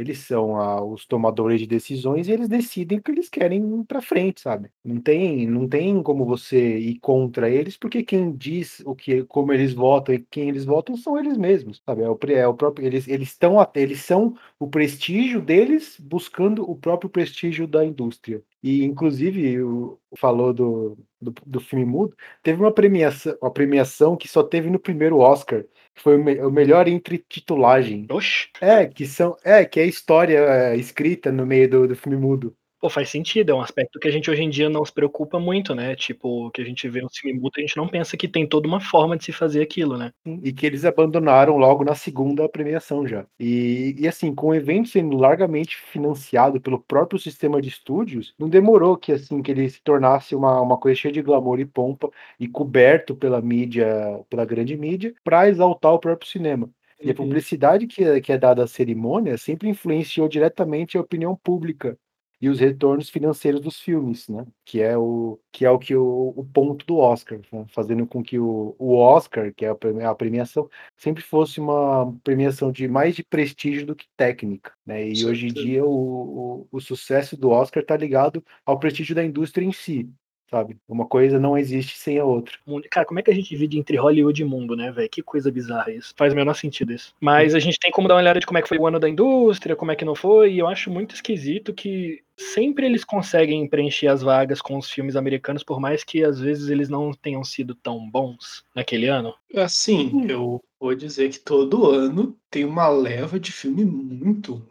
Eles 0.00 0.18
são 0.20 0.56
a- 0.56 0.82
os 0.84 1.04
tomadores 1.06 1.60
de 1.60 1.66
decisões 1.66 2.28
e 2.28 2.32
eles 2.32 2.48
decidem 2.48 2.98
o 2.98 3.02
que 3.02 3.10
eles 3.10 3.28
querem 3.28 3.84
pra 3.84 4.00
frente, 4.00 4.40
sabe? 4.40 4.70
Não 4.84 5.00
tem, 5.00 5.46
não 5.46 5.68
tem 5.68 6.02
como 6.02 6.24
você 6.24 6.78
ir 6.78 6.98
contra 7.00 7.50
eles, 7.50 7.76
porque 7.76 8.02
quem 8.02 8.34
diz 8.34 8.80
o 8.86 8.94
que, 8.94 9.24
como 9.24 9.52
eles 9.52 9.72
votam 9.74 10.14
e 10.14 10.26
quem 10.30 10.48
eles 10.48 10.64
votam 10.64 10.96
são 10.96 11.18
eles 11.18 11.36
mesmos, 11.36 11.82
sabe? 11.84 12.02
É 12.02 12.08
o, 12.08 12.18
é 12.30 12.46
o 12.48 12.54
próprio, 12.54 12.86
eles, 12.86 13.06
estão, 13.08 13.56
eles 13.74 14.00
são 14.02 14.34
o 14.58 14.68
prestígio 14.68 15.40
deles 15.42 15.96
buscando 16.00 16.68
o 16.68 16.76
próprio 16.76 17.10
prestígio 17.10 17.66
da 17.66 17.84
indústria. 17.84 18.42
E, 18.62 18.84
inclusive, 18.84 19.62
o, 19.62 19.98
falou 20.16 20.52
do, 20.52 20.98
do, 21.20 21.32
do 21.46 21.60
filme 21.60 21.84
mudo, 21.84 22.14
teve 22.42 22.60
uma 22.60 22.72
premiação, 22.72 23.36
uma 23.40 23.50
premiação 23.52 24.16
que 24.16 24.28
só 24.28 24.42
teve 24.42 24.68
no 24.70 24.78
primeiro 24.78 25.18
Oscar, 25.18 25.64
foi 26.02 26.16
o, 26.16 26.24
me- 26.24 26.40
o 26.42 26.50
melhor 26.50 26.88
entre 26.88 27.18
titulagem. 27.18 28.06
Oxi. 28.10 28.48
É, 28.60 28.86
que 28.86 29.06
são, 29.06 29.36
é, 29.44 29.64
que 29.64 29.80
é 29.80 29.86
história 29.86 30.38
é, 30.38 30.76
escrita 30.76 31.32
no 31.32 31.46
meio 31.46 31.68
do, 31.70 31.88
do 31.88 31.96
filme 31.96 32.16
mudo. 32.18 32.56
Pô, 32.80 32.88
faz 32.88 33.10
sentido, 33.10 33.50
é 33.52 33.54
um 33.54 33.60
aspecto 33.60 34.00
que 34.00 34.08
a 34.08 34.10
gente 34.10 34.30
hoje 34.30 34.42
em 34.42 34.48
dia 34.48 34.70
não 34.70 34.82
se 34.82 34.90
preocupa 34.90 35.38
muito, 35.38 35.74
né? 35.74 35.94
Tipo, 35.94 36.50
que 36.50 36.62
a 36.62 36.64
gente 36.64 36.88
vê 36.88 37.04
um 37.04 37.10
filme 37.10 37.38
mudo, 37.38 37.52
a 37.58 37.60
gente 37.60 37.76
não 37.76 37.86
pensa 37.86 38.16
que 38.16 38.26
tem 38.26 38.46
toda 38.46 38.66
uma 38.66 38.80
forma 38.80 39.18
de 39.18 39.24
se 39.26 39.32
fazer 39.32 39.60
aquilo, 39.60 39.98
né? 39.98 40.10
E 40.42 40.50
que 40.50 40.64
eles 40.64 40.86
abandonaram 40.86 41.58
logo 41.58 41.84
na 41.84 41.94
segunda 41.94 42.48
premiação 42.48 43.06
já. 43.06 43.26
E, 43.38 43.94
e 43.98 44.08
assim, 44.08 44.34
com 44.34 44.48
o 44.48 44.54
evento 44.54 44.88
sendo 44.88 45.14
largamente 45.18 45.76
financiado 45.76 46.58
pelo 46.58 46.80
próprio 46.80 47.20
sistema 47.20 47.60
de 47.60 47.68
estúdios, 47.68 48.34
não 48.38 48.48
demorou 48.48 48.96
que 48.96 49.12
assim 49.12 49.42
que 49.42 49.50
ele 49.50 49.68
se 49.68 49.82
tornasse 49.82 50.34
uma, 50.34 50.58
uma 50.62 50.78
coisa 50.78 50.98
cheia 50.98 51.12
de 51.12 51.20
glamour 51.20 51.60
e 51.60 51.66
pompa 51.66 52.08
e 52.38 52.48
coberto 52.48 53.14
pela 53.14 53.42
mídia, 53.42 53.86
pela 54.30 54.46
grande 54.46 54.74
mídia, 54.74 55.14
para 55.22 55.46
exaltar 55.50 55.92
o 55.92 55.98
próprio 55.98 56.30
cinema. 56.30 56.70
E 57.02 57.10
a 57.10 57.14
publicidade 57.14 57.86
que 57.86 58.02
é, 58.04 58.20
que 58.22 58.32
é 58.32 58.38
dada 58.38 58.64
à 58.64 58.66
cerimônia 58.66 59.36
sempre 59.36 59.68
influenciou 59.68 60.28
diretamente 60.28 60.96
a 60.96 61.00
opinião 61.00 61.36
pública 61.36 61.98
e 62.40 62.48
os 62.48 62.58
retornos 62.60 63.10
financeiros 63.10 63.60
dos 63.60 63.80
filmes, 63.80 64.28
né? 64.28 64.46
Que 64.64 64.80
é 64.80 64.96
o 64.96 65.38
que 65.52 65.64
é 65.64 65.70
o 65.70 65.78
que 65.78 65.94
o, 65.94 66.32
o 66.36 66.44
ponto 66.44 66.84
do 66.86 66.96
Oscar, 66.96 67.40
né? 67.52 67.66
fazendo 67.68 68.06
com 68.06 68.22
que 68.22 68.38
o, 68.38 68.74
o 68.78 68.94
Oscar, 68.96 69.52
que 69.54 69.64
é 69.64 69.68
a 69.68 69.74
premi- 69.74 70.02
a 70.04 70.14
premiação, 70.14 70.68
sempre 70.96 71.22
fosse 71.22 71.60
uma 71.60 72.12
premiação 72.24 72.72
de 72.72 72.88
mais 72.88 73.14
de 73.16 73.22
prestígio 73.24 73.86
do 73.86 73.94
que 73.96 74.06
técnica, 74.16 74.72
né? 74.86 75.06
E 75.08 75.24
hoje 75.24 75.48
em 75.48 75.52
dia 75.52 75.84
o, 75.84 76.62
o, 76.62 76.68
o 76.72 76.80
sucesso 76.80 77.36
do 77.36 77.50
Oscar 77.50 77.82
está 77.82 77.96
ligado 77.96 78.44
ao 78.64 78.78
prestígio 78.78 79.14
da 79.14 79.24
indústria 79.24 79.64
em 79.64 79.72
si, 79.72 80.10
sabe? 80.50 80.76
Uma 80.88 81.06
coisa 81.06 81.38
não 81.38 81.56
existe 81.56 81.96
sem 81.96 82.18
a 82.18 82.24
outra. 82.24 82.54
Mundo- 82.66 82.86
Cara, 82.90 83.06
como 83.06 83.20
é 83.20 83.22
que 83.22 83.30
a 83.30 83.34
gente 83.34 83.48
divide 83.48 83.78
entre 83.78 83.96
Hollywood 83.96 84.42
e 84.42 84.44
mundo, 84.44 84.74
né, 84.74 84.90
velho? 84.90 85.08
Que 85.08 85.22
coisa 85.22 85.50
bizarra 85.50 85.92
isso. 85.92 86.12
Faz 86.16 86.32
o 86.32 86.36
menor 86.36 86.54
sentido 86.54 86.92
isso. 86.92 87.14
Mas 87.20 87.54
a 87.54 87.58
gente 87.58 87.78
tem 87.78 87.90
como 87.90 88.08
dar 88.08 88.14
uma 88.14 88.20
olhada 88.20 88.40
de 88.40 88.46
como 88.46 88.58
é 88.58 88.62
que 88.62 88.68
foi 88.68 88.78
o 88.78 88.86
ano 88.86 88.98
da 88.98 89.08
indústria, 89.08 89.76
como 89.76 89.92
é 89.92 89.96
que 89.96 90.04
não 90.04 90.14
foi, 90.14 90.54
e 90.54 90.58
eu 90.58 90.66
acho 90.66 90.90
muito 90.90 91.14
esquisito 91.14 91.72
que 91.72 92.22
sempre 92.36 92.86
eles 92.86 93.04
conseguem 93.04 93.68
preencher 93.68 94.08
as 94.08 94.22
vagas 94.22 94.60
com 94.60 94.76
os 94.76 94.90
filmes 94.90 95.14
americanos, 95.14 95.62
por 95.62 95.78
mais 95.78 96.02
que 96.02 96.24
às 96.24 96.40
vezes 96.40 96.68
eles 96.68 96.88
não 96.88 97.12
tenham 97.12 97.44
sido 97.44 97.74
tão 97.74 98.10
bons 98.10 98.64
naquele 98.74 99.06
ano. 99.06 99.34
Assim, 99.54 100.26
eu 100.28 100.60
vou 100.80 100.94
dizer 100.94 101.28
que 101.30 101.38
todo 101.38 101.90
ano 101.90 102.36
tem 102.50 102.64
uma 102.64 102.88
leva 102.88 103.38
de 103.38 103.52
filme 103.52 103.84
muito 103.84 104.66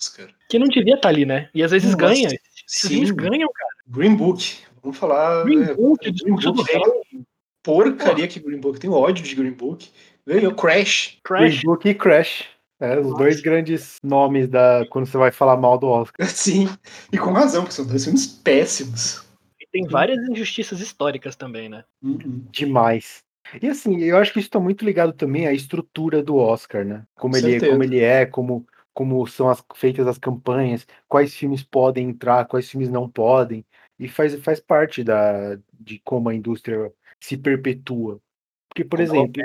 Oscar. 0.00 0.28
Que 0.48 0.58
não 0.58 0.66
devia 0.66 0.96
estar 0.96 1.08
ali, 1.08 1.24
né? 1.24 1.48
E 1.54 1.62
às 1.62 1.70
vezes 1.70 1.92
Nossa, 1.92 2.06
ganha. 2.06 2.26
Esses 2.26 2.42
Sim, 2.66 2.88
filmes 2.88 3.10
ganham, 3.12 3.48
cara. 3.52 3.70
Green 3.86 4.16
Book. 4.16 4.58
Vamos 4.82 4.98
falar. 4.98 5.44
Green 5.44 5.62
é, 5.62 5.74
Book, 5.74 6.02
Green 6.02 6.12
Discurso 6.12 6.52
do 6.52 6.54
Book 6.54 6.72
fala 6.72 6.92
porcaria 7.62 8.26
que 8.26 8.40
Green 8.40 8.60
Book. 8.60 8.80
Tenho 8.80 8.92
ódio 8.94 9.24
de 9.24 9.34
Green 9.34 9.52
Book. 9.52 9.88
Ganhou 10.26 10.54
Crash. 10.54 11.18
Crash. 11.22 11.60
Green 11.60 11.60
Book 11.64 11.88
e 11.88 11.94
Crash. 11.94 12.44
É, 12.80 12.98
os 12.98 13.06
Nossa. 13.06 13.18
dois 13.18 13.40
grandes 13.40 13.96
nomes 14.02 14.48
da 14.48 14.84
quando 14.90 15.06
você 15.06 15.16
vai 15.16 15.30
falar 15.30 15.56
mal 15.56 15.78
do 15.78 15.86
Oscar. 15.86 16.26
Sim. 16.26 16.68
E 17.12 17.18
com 17.18 17.30
razão, 17.30 17.62
porque 17.62 17.76
são 17.76 17.86
dois 17.86 18.02
filmes 18.02 18.26
péssimos. 18.26 19.24
E 19.60 19.66
tem 19.70 19.86
várias 19.86 20.18
injustiças 20.28 20.80
históricas 20.80 21.36
também, 21.36 21.68
né? 21.68 21.84
Uhum. 22.02 22.44
demais. 22.50 23.22
E 23.60 23.68
assim, 23.68 24.00
eu 24.02 24.16
acho 24.16 24.32
que 24.32 24.38
isso 24.38 24.48
está 24.48 24.58
muito 24.58 24.84
ligado 24.84 25.12
também 25.12 25.46
à 25.46 25.52
estrutura 25.52 26.22
do 26.22 26.36
Oscar, 26.36 26.84
né? 26.84 27.04
Como 27.14 27.34
Com 27.34 27.38
ele, 27.38 27.50
certeza. 27.50 27.72
como 27.72 27.84
ele 27.84 28.00
é, 28.00 28.26
como, 28.26 28.66
como 28.94 29.26
são 29.26 29.48
as, 29.48 29.62
feitas 29.74 30.06
as 30.06 30.18
campanhas, 30.18 30.86
quais 31.08 31.34
filmes 31.34 31.62
podem 31.62 32.08
entrar, 32.08 32.46
quais 32.46 32.68
filmes 32.68 32.88
não 32.88 33.08
podem. 33.08 33.64
E 34.02 34.08
faz, 34.08 34.34
faz 34.42 34.58
parte 34.58 35.04
da, 35.04 35.56
de 35.72 36.00
como 36.04 36.28
a 36.28 36.34
indústria 36.34 36.92
se 37.20 37.36
perpetua. 37.38 38.20
Porque, 38.68 38.84
por 38.84 38.98
Como 38.98 39.16
exemplo, 39.16 39.42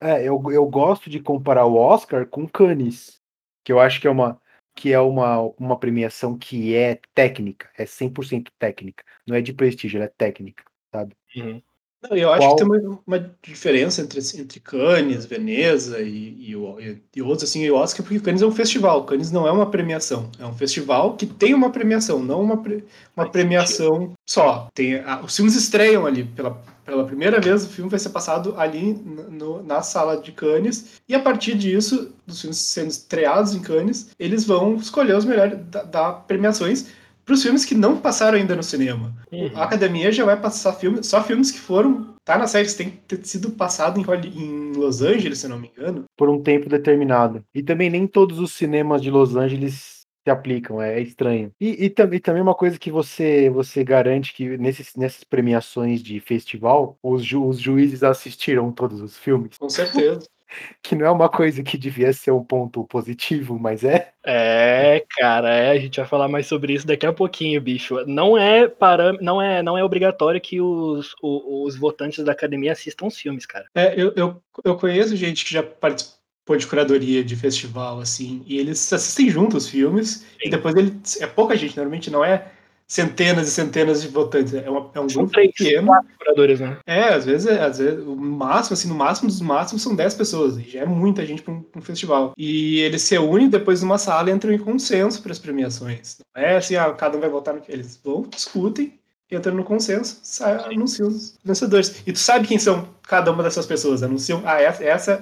é, 0.00 0.28
eu, 0.28 0.42
eu 0.50 0.66
gosto 0.66 1.08
de 1.08 1.20
comparar 1.20 1.66
o 1.66 1.76
Oscar 1.76 2.26
com 2.26 2.48
Cannes, 2.48 3.20
que 3.62 3.72
eu 3.72 3.78
acho 3.78 4.00
que 4.00 4.08
é 4.08 4.10
uma, 4.10 4.40
que 4.74 4.92
é 4.92 4.98
uma, 4.98 5.40
uma 5.58 5.78
premiação 5.78 6.36
que 6.36 6.74
é 6.74 7.00
técnica, 7.14 7.70
é 7.78 7.84
100% 7.84 8.48
técnica. 8.58 9.04
Não 9.26 9.36
é 9.36 9.40
de 9.40 9.52
prestígio, 9.52 9.98
ela 9.98 10.06
é 10.06 10.12
técnica, 10.16 10.64
sabe? 10.92 11.16
Uhum. 11.36 11.62
Não, 12.10 12.16
eu 12.16 12.30
acho 12.32 12.42
Qual- 12.46 12.56
que 12.56 12.64
tem 12.64 12.72
uma, 12.86 12.98
uma 13.06 13.30
diferença 13.42 14.00
entre, 14.02 14.20
entre 14.38 14.60
Cannes, 14.60 15.24
Veneza 15.26 16.00
e, 16.00 16.06
e, 16.38 16.52
e- 16.54 16.98
e 17.16 17.22
outros, 17.22 17.48
assim, 17.48 17.62
e 17.64 17.70
Oscar, 17.70 18.04
porque 18.04 18.20
Cannes 18.20 18.42
é 18.42 18.46
um 18.46 18.52
festival. 18.52 19.04
Cannes 19.04 19.30
não 19.30 19.46
é 19.46 19.50
uma 19.52 19.66
premiação. 19.70 20.30
É 20.38 20.46
um 20.46 20.54
festival 20.54 21.16
que 21.16 21.26
tem 21.26 21.54
uma 21.54 21.70
premiação, 21.70 22.18
não 22.18 22.40
uma, 22.40 22.56
pre- 22.62 22.84
uma 23.16 23.28
premiação 23.30 24.12
só. 24.26 24.68
Tem, 24.74 24.96
a- 24.96 25.20
os 25.24 25.34
filmes 25.34 25.54
estreiam 25.54 26.06
ali. 26.06 26.24
Pela, 26.24 26.62
pela 26.84 27.04
primeira 27.04 27.40
vez, 27.40 27.64
o 27.64 27.68
filme 27.68 27.90
vai 27.90 27.98
ser 27.98 28.10
passado 28.10 28.54
ali 28.56 28.92
no- 29.30 29.62
na 29.62 29.82
sala 29.82 30.16
de 30.16 30.32
Cannes. 30.32 31.00
E 31.08 31.14
a 31.14 31.20
partir 31.20 31.54
disso, 31.56 32.12
dos 32.26 32.40
filmes 32.40 32.58
sendo 32.58 32.88
estreados 32.90 33.54
em 33.54 33.60
Cannes, 33.60 34.10
eles 34.18 34.44
vão 34.44 34.76
escolher 34.76 35.16
os 35.16 35.24
melhores 35.24 35.58
da, 35.70 35.82
da 35.82 36.12
premiações 36.12 36.86
para 37.26 37.34
os 37.34 37.42
filmes 37.42 37.64
que 37.64 37.74
não 37.74 38.00
passaram 38.00 38.38
ainda 38.38 38.54
no 38.54 38.62
cinema. 38.62 39.14
Uhum. 39.32 39.50
A 39.54 39.64
academia 39.64 40.12
já 40.12 40.24
vai 40.24 40.40
passar 40.40 40.72
filmes, 40.74 41.06
só 41.06 41.22
filmes 41.22 41.50
que 41.50 41.58
foram. 41.58 42.14
Tá 42.24 42.38
na 42.38 42.46
série, 42.46 42.66
que 42.68 42.74
tem 42.74 42.90
que 42.90 42.96
ter 42.96 43.24
sido 43.26 43.50
passado 43.50 44.00
em, 44.00 44.04
em 44.28 44.72
Los 44.72 45.02
Angeles, 45.02 45.38
se 45.40 45.46
eu 45.46 45.50
não 45.50 45.58
me 45.58 45.68
engano. 45.76 46.04
por 46.16 46.28
um 46.28 46.40
tempo 46.42 46.68
determinado. 46.68 47.44
E 47.54 47.62
também 47.62 47.90
nem 47.90 48.06
todos 48.06 48.38
os 48.38 48.52
cinemas 48.52 49.02
de 49.02 49.10
Los 49.10 49.36
Angeles 49.36 49.96
se 50.24 50.30
aplicam, 50.30 50.82
é, 50.82 50.98
é 50.98 51.00
estranho. 51.02 51.52
E, 51.60 51.84
e, 51.84 51.90
também, 51.90 52.18
também 52.18 52.42
uma 52.42 52.54
coisa 52.54 52.78
que 52.80 52.90
você 52.90 53.48
você 53.50 53.84
garante 53.84 54.32
que 54.34 54.56
nesses, 54.58 54.94
nessas 54.96 55.22
premiações 55.22 56.02
de 56.02 56.18
festival, 56.18 56.98
os, 57.00 57.24
ju- 57.24 57.46
os 57.46 57.60
juízes 57.60 58.02
assistiram 58.02 58.72
todos 58.72 59.00
os 59.00 59.16
filmes, 59.16 59.56
Com 59.56 59.68
certeza. 59.68 60.26
que 60.82 60.94
não 60.94 61.06
é 61.06 61.10
uma 61.10 61.28
coisa 61.28 61.62
que 61.62 61.76
devia 61.78 62.12
ser 62.12 62.30
um 62.30 62.44
ponto 62.44 62.84
positivo, 62.84 63.58
mas 63.58 63.84
é. 63.84 64.12
É, 64.24 65.04
cara, 65.10 65.50
é, 65.50 65.70
a 65.70 65.78
gente 65.78 65.98
vai 65.98 66.08
falar 66.08 66.28
mais 66.28 66.46
sobre 66.46 66.72
isso 66.72 66.86
daqui 66.86 67.06
a 67.06 67.12
pouquinho, 67.12 67.60
bicho. 67.60 68.04
Não 68.06 68.36
é 68.36 68.66
para, 68.68 69.12
não 69.14 69.40
é, 69.40 69.62
não 69.62 69.76
é 69.76 69.84
obrigatório 69.84 70.40
que 70.40 70.60
os, 70.60 71.14
o- 71.22 71.64
os, 71.64 71.76
votantes 71.76 72.24
da 72.24 72.32
academia 72.32 72.72
assistam 72.72 73.06
os 73.06 73.18
filmes, 73.18 73.46
cara. 73.46 73.66
É, 73.74 73.94
eu, 74.00 74.12
eu, 74.16 74.42
eu 74.64 74.76
conheço 74.76 75.16
gente 75.16 75.44
que 75.44 75.52
já 75.52 75.62
participou 75.62 76.16
de 76.56 76.66
curadoria 76.66 77.24
de 77.24 77.34
festival, 77.34 78.00
assim, 78.00 78.42
e 78.46 78.58
eles 78.58 78.92
assistem 78.92 79.28
juntos 79.28 79.64
os 79.64 79.70
filmes, 79.70 80.26
e 80.40 80.48
depois 80.48 80.74
eles. 80.76 81.20
É 81.20 81.26
pouca 81.26 81.56
gente, 81.56 81.76
normalmente 81.76 82.10
não 82.10 82.24
é 82.24 82.52
centenas 82.88 83.48
e 83.48 83.50
centenas 83.50 84.00
de 84.02 84.08
votantes, 84.08 84.54
é, 84.54 84.70
uma, 84.70 84.90
é 84.94 85.00
um 85.00 85.08
São 85.08 85.22
grupo 85.22 85.32
três, 85.32 85.52
pequeno. 85.52 85.88
quatro 85.88 86.08
curadores, 86.18 86.60
né? 86.60 86.78
É, 86.86 87.14
às 87.14 87.24
vezes, 87.24 87.46
é, 87.48 87.60
às 87.64 87.78
vezes, 87.78 88.04
o 88.06 88.14
máximo, 88.14 88.74
assim, 88.74 88.88
no 88.88 88.94
máximo 88.94 89.28
dos 89.28 89.40
máximos 89.40 89.82
são 89.82 89.94
10 89.96 90.14
pessoas, 90.14 90.56
e 90.56 90.62
já 90.62 90.80
é 90.80 90.86
muita 90.86 91.26
gente 91.26 91.42
para 91.42 91.52
um, 91.52 91.64
um 91.76 91.80
festival. 91.82 92.32
E 92.38 92.78
eles 92.80 93.02
se 93.02 93.18
unem 93.18 93.48
depois 93.48 93.82
numa 93.82 93.98
sala 93.98 94.30
e 94.30 94.32
entram 94.32 94.52
em 94.52 94.58
consenso 94.58 95.20
para 95.20 95.32
as 95.32 95.38
premiações. 95.38 96.18
Não 96.34 96.42
é 96.42 96.56
assim, 96.56 96.76
ah, 96.76 96.92
cada 96.92 97.16
um 97.16 97.20
vai 97.20 97.28
votar 97.28 97.54
no 97.54 97.60
que 97.60 97.72
eles 97.72 97.98
vão, 98.04 98.22
discutem, 98.22 98.94
entram 99.32 99.54
no 99.56 99.64
consenso, 99.64 100.20
sai, 100.22 100.54
anunciam 100.72 101.08
os 101.08 101.36
vencedores. 101.44 102.02
E 102.06 102.12
tu 102.12 102.18
sabe 102.20 102.46
quem 102.46 102.58
são 102.58 102.88
cada 103.02 103.32
uma 103.32 103.42
dessas 103.42 103.66
pessoas, 103.66 104.04
anunciam, 104.04 104.40
ah, 104.44 104.60
essa, 104.62 104.84
essa, 104.84 105.20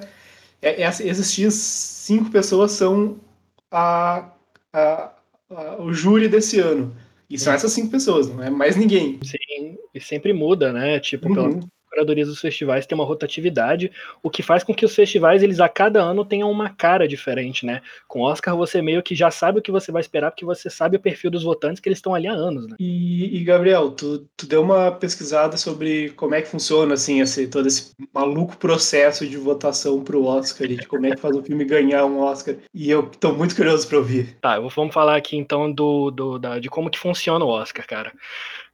é- 0.61 0.81
essa 0.83 1.07
essas 1.07 1.31
X 1.33 1.53
cinco 1.55 2.29
pessoas 2.29 2.73
são 2.73 3.17
a, 3.71 4.29
a- 4.71 5.11
a- 5.49 5.75
o 5.81 5.91
júri 5.91 6.27
desse 6.29 6.59
ano. 6.59 6.95
E 7.29 7.37
são 7.39 7.53
essas 7.53 7.71
cinco 7.71 7.89
pessoas, 7.91 8.29
não 8.29 8.43
é 8.43 8.49
mais 8.49 8.75
ninguém. 8.75 9.19
Sim, 9.23 9.77
e 9.93 9.99
sempre 9.99 10.33
muda, 10.33 10.71
né? 10.71 10.99
Tipo, 10.99 11.27
Uhum. 11.29 11.59
Curadorias 11.95 12.27
dos 12.27 12.41
festivais 12.41 12.85
tem 12.85 12.95
uma 12.95 13.05
rotatividade, 13.05 13.91
o 14.21 14.29
que 14.29 14.43
faz 14.43 14.63
com 14.63 14.73
que 14.73 14.85
os 14.85 14.93
festivais, 14.93 15.41
eles 15.41 15.59
a 15.59 15.69
cada 15.69 16.01
ano 16.01 16.25
tenham 16.25 16.51
uma 16.51 16.69
cara 16.69 17.07
diferente, 17.07 17.65
né? 17.65 17.81
Com 18.07 18.21
Oscar 18.21 18.55
você 18.55 18.81
meio 18.81 19.01
que 19.01 19.15
já 19.15 19.31
sabe 19.31 19.59
o 19.59 19.61
que 19.61 19.71
você 19.71 19.91
vai 19.91 20.01
esperar, 20.01 20.31
porque 20.31 20.45
você 20.45 20.69
sabe 20.69 20.97
o 20.97 20.99
perfil 20.99 21.31
dos 21.31 21.43
votantes 21.43 21.79
que 21.79 21.87
eles 21.87 21.97
estão 21.97 22.13
ali 22.13 22.27
há 22.27 22.33
anos, 22.33 22.67
né? 22.67 22.75
E, 22.79 23.37
e, 23.37 23.43
Gabriel, 23.43 23.91
tu, 23.91 24.27
tu 24.35 24.45
deu 24.45 24.61
uma 24.61 24.91
pesquisada 24.91 25.55
sobre 25.55 26.09
como 26.11 26.35
é 26.35 26.41
que 26.41 26.49
funciona 26.49 26.93
assim 26.93 27.21
esse, 27.21 27.47
todo 27.47 27.67
esse 27.67 27.93
maluco 28.13 28.57
processo 28.57 29.25
de 29.25 29.37
votação 29.37 30.03
pro 30.03 30.25
Oscar 30.25 30.69
e 30.69 30.75
de 30.75 30.87
como 30.87 31.05
é 31.05 31.11
que 31.11 31.21
faz 31.21 31.35
o 31.35 31.43
filme 31.43 31.63
ganhar 31.63 32.05
um 32.05 32.19
Oscar. 32.19 32.55
E 32.73 32.89
eu 32.89 33.03
tô 33.03 33.33
muito 33.33 33.55
curioso 33.55 33.87
para 33.87 33.97
ouvir. 33.97 34.35
Tá, 34.41 34.59
vamos 34.59 34.93
falar 34.93 35.15
aqui 35.15 35.37
então 35.37 35.71
do, 35.71 36.11
do 36.11 36.37
da, 36.37 36.59
de 36.59 36.69
como 36.69 36.89
que 36.89 36.99
funciona 36.99 37.45
o 37.45 37.49
Oscar, 37.49 37.87
cara. 37.87 38.11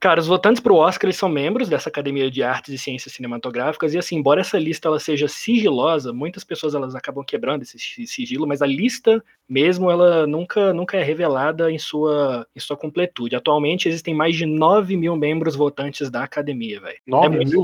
Cara, 0.01 0.19
os 0.19 0.25
votantes 0.25 0.59
para 0.59 0.73
o 0.73 0.77
Oscar 0.77 1.05
eles 1.05 1.15
são 1.15 1.29
membros 1.29 1.69
dessa 1.69 1.87
Academia 1.87 2.31
de 2.31 2.41
Artes 2.41 2.73
e 2.73 2.77
Ciências 2.77 3.13
Cinematográficas 3.13 3.93
e 3.93 3.99
assim, 3.99 4.15
embora 4.15 4.41
essa 4.41 4.57
lista 4.57 4.87
ela 4.87 4.99
seja 4.99 5.27
sigilosa, 5.27 6.11
muitas 6.11 6.43
pessoas 6.43 6.73
elas 6.73 6.95
acabam 6.95 7.23
quebrando 7.23 7.61
esse 7.61 8.07
sigilo, 8.07 8.47
mas 8.47 8.63
a 8.63 8.65
lista 8.65 9.23
mesmo 9.47 9.91
ela 9.91 10.25
nunca, 10.25 10.73
nunca 10.73 10.97
é 10.97 11.03
revelada 11.03 11.71
em 11.71 11.77
sua, 11.77 12.47
em 12.55 12.59
sua 12.59 12.75
completude. 12.75 13.35
Atualmente 13.35 13.87
existem 13.87 14.11
mais 14.11 14.35
de 14.35 14.47
9 14.47 14.97
mil 14.97 15.15
membros 15.15 15.55
votantes 15.55 16.09
da 16.09 16.23
academia, 16.23 16.81
velho. 16.81 16.97
9 17.05 17.35
é 17.35 17.45
mil? 17.45 17.63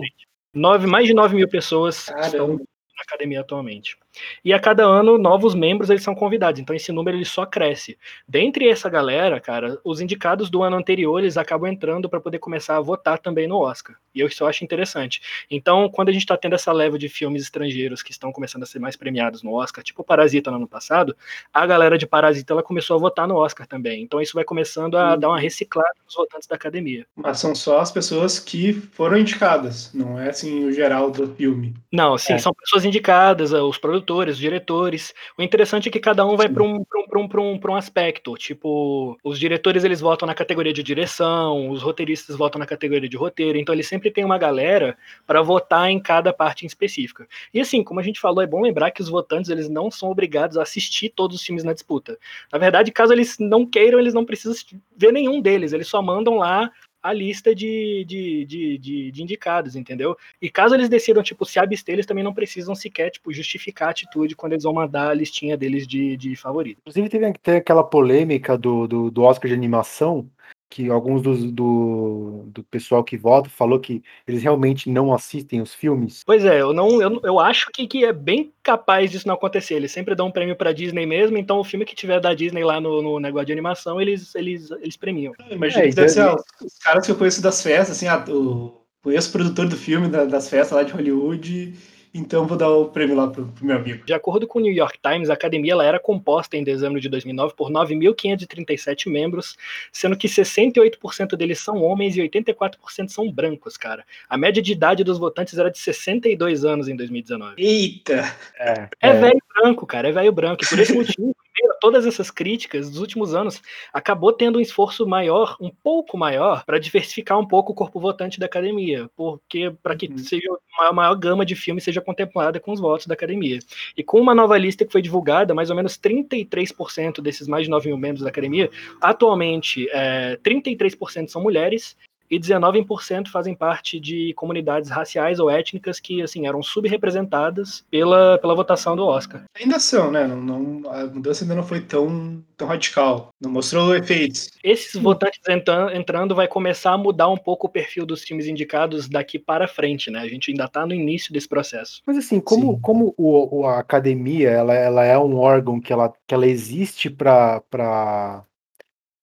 Nove, 0.54 0.86
mais 0.86 1.08
de 1.08 1.16
9 1.16 1.36
mil 1.36 1.50
pessoas 1.50 2.06
Caramba. 2.06 2.28
estão 2.28 2.48
na 2.50 3.04
academia 3.04 3.42
atualmente. 3.42 3.98
E 4.44 4.54
a 4.54 4.60
cada 4.60 4.84
ano, 4.84 5.18
novos 5.18 5.54
membros 5.56 5.90
eles 5.90 6.04
são 6.04 6.16
convidados, 6.16 6.60
então 6.60 6.76
esse 6.76 6.92
número 6.92 7.18
ele 7.18 7.26
só 7.26 7.46
cresce. 7.46 7.98
Dentre 8.28 8.68
essa 8.70 8.90
galera, 8.90 9.40
cara, 9.40 9.80
os 9.84 10.00
indicados 10.02 10.50
do 10.50 10.64
ano 10.64 10.78
anterior 10.78 11.20
eles 11.20 11.38
acabam 11.38 11.70
entrando 11.72 12.10
para 12.10 12.20
poder 12.20 12.40
começar 12.40 12.78
a 12.78 12.82
votar 12.82 13.20
também 13.20 13.48
no 13.48 13.58
Oscar. 13.58 13.96
E 14.14 14.20
eu 14.20 14.28
isso 14.28 14.44
eu 14.44 14.48
acho 14.48 14.64
interessante. 14.64 15.22
Então, 15.50 15.90
quando 15.90 16.10
a 16.10 16.12
gente 16.12 16.24
está 16.24 16.36
tendo 16.38 16.56
essa 16.56 16.72
leva 16.72 16.98
de 16.98 17.08
filmes 17.10 17.44
estrangeiros 17.44 18.02
que 18.02 18.12
estão 18.12 18.32
começando 18.32 18.64
a 18.64 18.66
ser 18.66 18.80
mais 18.80 18.96
premiados 18.96 19.44
no 19.44 19.54
Oscar, 19.54 19.84
tipo 19.84 20.04
Parasita 20.04 20.50
no 20.50 20.58
ano 20.58 20.68
passado, 20.68 21.16
a 21.54 21.66
galera 21.66 21.98
de 21.98 22.08
Parasita 22.08 22.54
ela 22.54 22.64
começou 22.64 22.96
a 22.96 23.00
votar 23.00 23.28
no 23.28 23.36
Oscar 23.36 23.68
também. 23.68 24.02
Então, 24.02 24.22
isso 24.22 24.34
vai 24.34 24.44
começando 24.44 24.98
a 24.98 25.16
dar 25.16 25.30
uma 25.30 25.40
reciclada 25.40 25.94
nos 26.06 26.16
votantes 26.16 26.48
da 26.48 26.56
academia. 26.56 27.06
Mas 27.16 27.40
são 27.40 27.54
só 27.54 27.80
as 27.80 27.92
pessoas 27.92 28.40
que 28.40 28.74
foram 28.74 29.18
indicadas, 29.18 29.92
não 29.94 30.20
é 30.20 30.30
assim 30.30 30.66
o 30.66 30.72
geral 30.72 31.12
do 31.12 31.28
filme. 31.36 31.74
Não, 31.92 32.18
sim, 32.18 32.34
É. 32.34 32.38
são 32.38 32.54
pessoas 32.54 32.86
indicadas, 32.86 33.52
os 33.52 33.78
produtores, 33.78 34.07
os 34.14 34.38
diretores. 34.38 35.14
O 35.38 35.42
interessante 35.42 35.90
é 35.90 35.92
que 35.92 36.00
cada 36.00 36.26
um 36.26 36.36
vai 36.36 36.50
para 36.50 36.64
um, 36.64 36.84
pra 36.84 37.00
um, 37.00 37.08
pra 37.08 37.20
um, 37.20 37.28
pra 37.28 37.42
um, 37.42 37.60
pra 37.60 37.72
um 37.72 37.76
aspecto. 37.76 38.36
Tipo, 38.36 39.18
os 39.24 39.40
diretores 39.40 39.84
eles 39.84 40.00
votam 40.00 40.28
na 40.28 40.34
categoria 40.34 40.74
de 40.74 40.84
direção, 40.84 41.70
os 41.70 41.82
roteiristas 41.82 42.36
votam 42.36 42.60
na 42.60 42.66
categoria 42.66 43.10
de 43.10 43.18
roteiro. 43.18 43.58
Então, 43.58 43.74
eles 43.74 43.88
sempre 43.88 44.12
tem 44.12 44.24
uma 44.24 44.38
galera 44.38 44.98
para 45.26 45.42
votar 45.42 45.90
em 45.90 46.00
cada 46.00 46.34
parte 46.34 46.64
em 46.64 46.68
específica. 46.68 47.28
E 47.54 47.60
assim, 47.60 47.84
como 47.84 48.00
a 48.00 48.04
gente 48.04 48.20
falou, 48.20 48.42
é 48.42 48.48
bom 48.48 48.62
lembrar 48.62 48.92
que 48.92 49.02
os 49.02 49.10
votantes 49.10 49.50
eles 49.50 49.70
não 49.70 49.92
são 49.92 50.10
obrigados 50.10 50.58
a 50.58 50.64
assistir 50.64 51.10
todos 51.10 51.36
os 51.38 51.44
filmes 51.44 51.64
na 51.64 51.74
disputa. 51.74 52.18
Na 52.52 52.58
verdade, 52.58 52.92
caso 52.92 53.14
eles 53.14 53.38
não 53.40 53.66
queiram, 53.66 54.00
eles 54.00 54.14
não 54.14 54.26
precisam 54.26 54.56
ver 54.96 55.12
nenhum 55.12 55.42
deles. 55.42 55.74
Eles 55.74 55.88
só 55.88 56.02
mandam 56.02 56.38
lá 56.38 56.72
a 57.02 57.14
lista 57.14 57.54
de, 57.54 58.06
de, 58.06 58.46
de, 58.46 58.78
de, 58.78 59.12
de 59.12 59.24
indicados, 59.24 59.76
entendeu? 59.76 60.16
E 60.42 60.50
caso 60.50 60.76
eles 60.76 60.90
decidam, 60.90 61.24
tipo, 61.24 61.46
se 61.46 61.60
abster, 61.60 61.94
eles 61.94 62.06
também 62.06 62.24
não 62.24 62.34
precisam 62.34 62.76
sequer, 62.76 63.10
tipo, 63.12 63.32
justificar 63.32 63.90
a 63.90 63.92
atitude 63.92 64.36
quando 64.36 64.54
eles 64.54 64.64
vão 64.64 64.74
mandar 64.74 65.10
a 65.10 65.14
listinha 65.14 65.56
deles 65.56 65.88
de, 65.88 66.18
de 66.18 66.36
favorito. 66.36 66.80
Inclusive 66.82 67.10
teve, 67.10 67.34
teve 67.34 67.58
aquela 67.58 67.84
polêmica 67.84 68.58
do, 68.58 68.88
do, 68.88 69.12
do 69.12 69.24
Oscar 69.24 69.48
de 69.48 69.54
animação, 69.56 70.30
que 70.70 70.90
alguns 70.90 71.22
dos, 71.22 71.52
do, 71.52 72.44
do 72.48 72.64
pessoal 72.64 73.04
que 73.04 73.18
vota 73.18 73.50
falou 73.50 73.80
que 73.80 74.04
eles 74.28 74.44
realmente 74.44 74.90
não 74.90 75.14
assistem 75.14 75.62
os 75.62 75.74
filmes. 75.74 76.24
Pois 76.26 76.44
é, 76.44 76.60
eu 76.62 76.74
não, 76.74 77.02
eu, 77.02 77.20
eu 77.24 77.40
acho 77.40 77.70
que, 77.74 77.88
que 77.88 78.04
é 78.04 78.12
bem 78.12 78.52
capaz 78.62 79.10
disso 79.10 79.28
não 79.28 79.36
acontecer. 79.36 79.76
Eles 79.76 79.92
sempre 79.92 80.14
dão 80.14 80.28
um 80.28 80.32
prêmio 80.32 80.56
pra 80.56 80.74
Disney 80.74 81.06
mesmo, 81.06 81.38
então 81.38 81.60
o 81.60 81.64
filme 81.64 81.86
que 81.86 81.96
tiver 81.96 82.20
da 82.20 82.34
Disney 82.34 82.64
lá 82.64 82.82
no, 82.82 83.02
no 83.02 83.20
negócio 83.20 83.46
de 83.48 83.54
animação, 83.54 84.02
eles, 84.02 84.36
eles, 84.36 84.70
eles 84.72 84.98
premiam. 84.98 85.34
Imagina 85.50 85.86
É, 85.86 85.90
que 85.90 85.96
deve 85.96 86.10
ser 86.10 86.22
então- 86.22 86.34
ah, 86.36 86.66
os 86.66 86.78
caras 86.80 87.06
que 87.06 87.12
eu 87.12 87.16
conheço 87.16 87.42
das 87.42 87.64
festas, 87.64 87.96
assim, 87.96 88.08
ah, 88.08 88.24
o, 88.30 88.82
conheço 89.02 89.30
o 89.30 89.32
produtor 89.32 89.68
do 89.70 89.78
filme, 89.78 90.10
da- 90.10 90.26
das 90.26 90.50
festas 90.50 90.76
lá 90.76 90.84
de 90.84 90.92
Hollywood, 90.92 91.74
então 92.14 92.46
vou 92.46 92.58
dar 92.58 92.70
o 92.70 92.86
prêmio 92.86 93.16
lá 93.16 93.28
pro, 93.28 93.46
pro 93.46 93.66
meu 93.66 93.76
amigo. 93.76 94.06
De 94.06 94.14
acordo 94.14 94.48
com 94.48 94.60
o 94.60 94.62
New 94.62 94.74
York 94.74 95.00
Times, 95.02 95.30
a 95.30 95.34
academia 95.34 95.74
ela 95.74 95.86
era 95.86 96.00
composta 96.00 96.58
em 96.58 96.64
dezembro 96.64 97.00
de 97.00 97.10
2009 97.10 97.54
por 97.56 97.70
9.537 97.70 99.10
membros, 99.10 99.58
sendo 99.92 100.18
que 100.18 100.28
68% 100.28 101.36
deles 101.36 101.60
são 101.60 101.82
homens 101.84 102.16
e 102.16 102.22
84% 102.22 103.10
são 103.10 103.32
brancos, 103.32 103.78
cara. 103.78 104.06
A 104.30 104.38
média 104.38 104.62
de 104.62 104.72
idade 104.72 105.04
dos 105.04 105.18
votantes 105.18 105.58
era 105.58 105.70
de 105.70 105.78
62 105.80 106.66
anos 106.66 106.88
em 106.88 106.96
2019. 106.96 107.56
Eita! 107.58 108.36
É, 108.60 108.90
É 109.00 109.14
velho 109.14 109.42
branco, 109.54 109.86
cara, 109.86 110.10
é 110.10 110.12
velho 110.12 110.32
branco. 110.32 110.64
E 110.64 110.68
por 110.68 110.80
esse 110.80 110.94
motivo, 110.94 111.36
todas 111.80 112.06
essas 112.06 112.32
críticas 112.32 112.90
dos 112.90 113.00
últimos 113.00 113.34
anos, 113.36 113.62
acabou 113.94 114.34
tendo 114.34 114.58
um 114.58 114.62
esforço 114.62 115.06
maior, 115.08 115.56
um 115.60 115.70
pouco 115.70 116.18
maior, 116.18 116.64
para 116.66 116.80
diversificar 116.80 117.40
um 117.40 117.48
pouco 117.48 117.72
o 117.72 117.76
corpo 117.76 118.00
votante 118.00 118.40
da 118.40 118.46
academia, 118.46 119.10
porque 119.16 119.72
para 119.84 119.96
que 119.96 120.08
Uhum. 120.08 120.18
seja 120.18 120.48
uma 120.80 120.92
maior 120.92 121.16
gama 121.16 121.46
de 121.46 121.56
filmes 121.56 121.84
seja 121.84 122.02
contemplada 122.02 122.60
com 122.60 122.72
os 122.72 122.80
votos 122.80 123.08
da 123.08 123.14
academia. 123.14 123.60
E 123.96 124.04
com 124.04 124.20
uma 124.20 124.34
nova 124.36 124.58
lista 124.58 124.86
que 124.86 124.92
foi 124.92 125.02
divulgada, 125.02 125.54
mais 125.54 125.70
ou 125.70 125.76
menos 125.76 125.98
33% 125.98 127.22
desses 127.22 127.48
mais 127.48 127.64
de 127.66 127.70
9 127.70 127.88
mil 127.88 127.98
membros 127.98 128.24
da 128.24 128.30
academia, 128.30 128.70
atualmente 129.02 129.88
é, 129.92 130.38
33% 130.44 131.30
são 131.30 131.42
mulheres 131.42 131.96
e 132.30 132.40
19% 132.40 133.30
fazem 133.30 133.56
parte 133.56 134.00
de 134.00 134.34
comunidades 134.36 134.90
raciais 134.90 135.40
ou 135.40 135.50
étnicas 135.50 136.00
que 136.00 136.22
assim 136.22 136.48
eram 136.48 136.62
subrepresentadas 136.62 137.86
pela, 137.90 138.38
pela 138.40 138.56
votação 138.56 138.96
do 138.96 139.06
Oscar. 139.06 139.44
Ainda 139.60 139.80
são, 139.80 140.12
né? 140.12 140.28
Não, 140.28 140.36
não- 140.42 140.92
a 140.92 141.06
mudança 141.06 141.44
ainda 141.44 141.56
não 141.56 141.64
foi 141.64 141.82
tão, 141.82 142.44
tão 142.56 142.68
radical. 142.68 143.30
Não 143.42 143.52
mostrou 143.52 143.96
efeitos. 143.96 144.50
Esses 144.64 145.02
votantes 145.02 145.40
entran- 145.48 145.92
entrando 145.94 146.36
vai 146.36 146.48
começar 146.48 146.92
a 146.92 146.98
mudar 146.98 147.28
um 147.30 147.38
pouco 147.38 147.68
o 147.68 147.70
perfil 147.70 148.06
dos 148.06 148.24
filmes 148.24 148.48
indicados 148.48 149.08
daqui 149.08 149.38
para 149.40 149.68
frente, 149.68 150.10
né? 150.12 150.20
A 150.20 150.28
gente 150.28 150.52
ainda 150.52 150.66
está 150.66 150.86
no 150.86 150.94
início 150.94 151.32
desse 151.34 151.48
processo. 151.48 152.02
Mas 152.06 152.18
assim, 152.18 152.40
como, 152.40 152.74
Sim. 152.76 152.80
como 152.82 153.14
o, 153.18 153.60
o- 153.62 153.66
a 153.66 153.80
academia 153.80 154.50
ela, 154.50 154.74
ela 154.74 155.04
é 155.06 155.18
um 155.18 155.38
órgão 155.38 155.80
que 155.80 155.92
ela, 155.94 156.12
que 156.26 156.34
ela 156.34 156.48
existe 156.48 157.10
para 157.10 158.44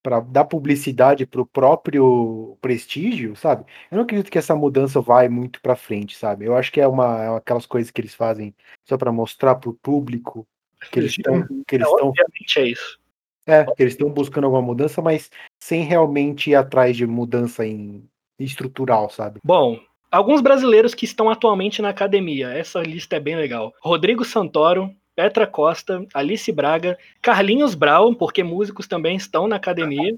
para 0.04 0.20
dar 0.20 0.44
publicidade 0.44 1.24
para 1.24 1.40
o 1.40 1.46
próprio 1.46 2.58
prestígio, 2.60 3.34
sabe? 3.34 3.64
Eu 3.90 3.96
não 3.96 4.04
acredito 4.04 4.30
que 4.30 4.36
essa 4.36 4.54
mudança 4.54 5.00
vai 5.00 5.30
muito 5.30 5.62
para 5.62 5.74
frente, 5.74 6.14
sabe? 6.14 6.44
Eu 6.44 6.54
acho 6.54 6.70
que 6.70 6.78
é 6.78 6.86
uma 6.86 7.24
é 7.24 7.36
aquelas 7.36 7.64
coisas 7.64 7.90
que 7.90 8.02
eles 8.02 8.14
fazem 8.14 8.54
só 8.86 8.98
para 8.98 9.10
mostrar 9.10 9.54
para 9.54 9.70
o 9.70 9.74
público 9.74 10.46
que 10.92 11.00
eles 11.00 11.12
estão 11.12 11.42
que 11.66 11.76
eles 11.76 11.86
É, 11.86 11.90
estão 11.90 12.08
obviamente 12.08 12.58
é 12.58 12.68
isso. 12.68 13.00
é, 13.46 13.64
que 13.64 13.82
eles 13.82 13.94
estão 13.94 14.10
buscando 14.10 14.44
alguma 14.44 14.60
mudança, 14.62 15.00
mas 15.00 15.30
sem 15.58 15.84
realmente 15.84 16.50
ir 16.50 16.54
atrás 16.54 16.94
de 16.94 17.06
mudança 17.06 17.66
em 17.66 18.06
estrutural, 18.38 19.08
sabe? 19.08 19.40
Bom, 19.42 19.80
alguns 20.12 20.42
brasileiros 20.42 20.94
que 20.94 21.06
estão 21.06 21.30
atualmente 21.30 21.80
na 21.80 21.88
academia. 21.88 22.50
Essa 22.50 22.82
lista 22.82 23.16
é 23.16 23.20
bem 23.20 23.36
legal. 23.36 23.72
Rodrigo 23.82 24.22
Santoro, 24.22 24.94
Petra 25.14 25.46
Costa, 25.46 26.04
Alice 26.12 26.50
Braga, 26.50 26.98
Carlinhos 27.22 27.74
Brown, 27.74 28.14
porque 28.14 28.42
músicos 28.42 28.86
também 28.86 29.16
estão 29.16 29.46
na 29.46 29.56
academia. 29.56 30.16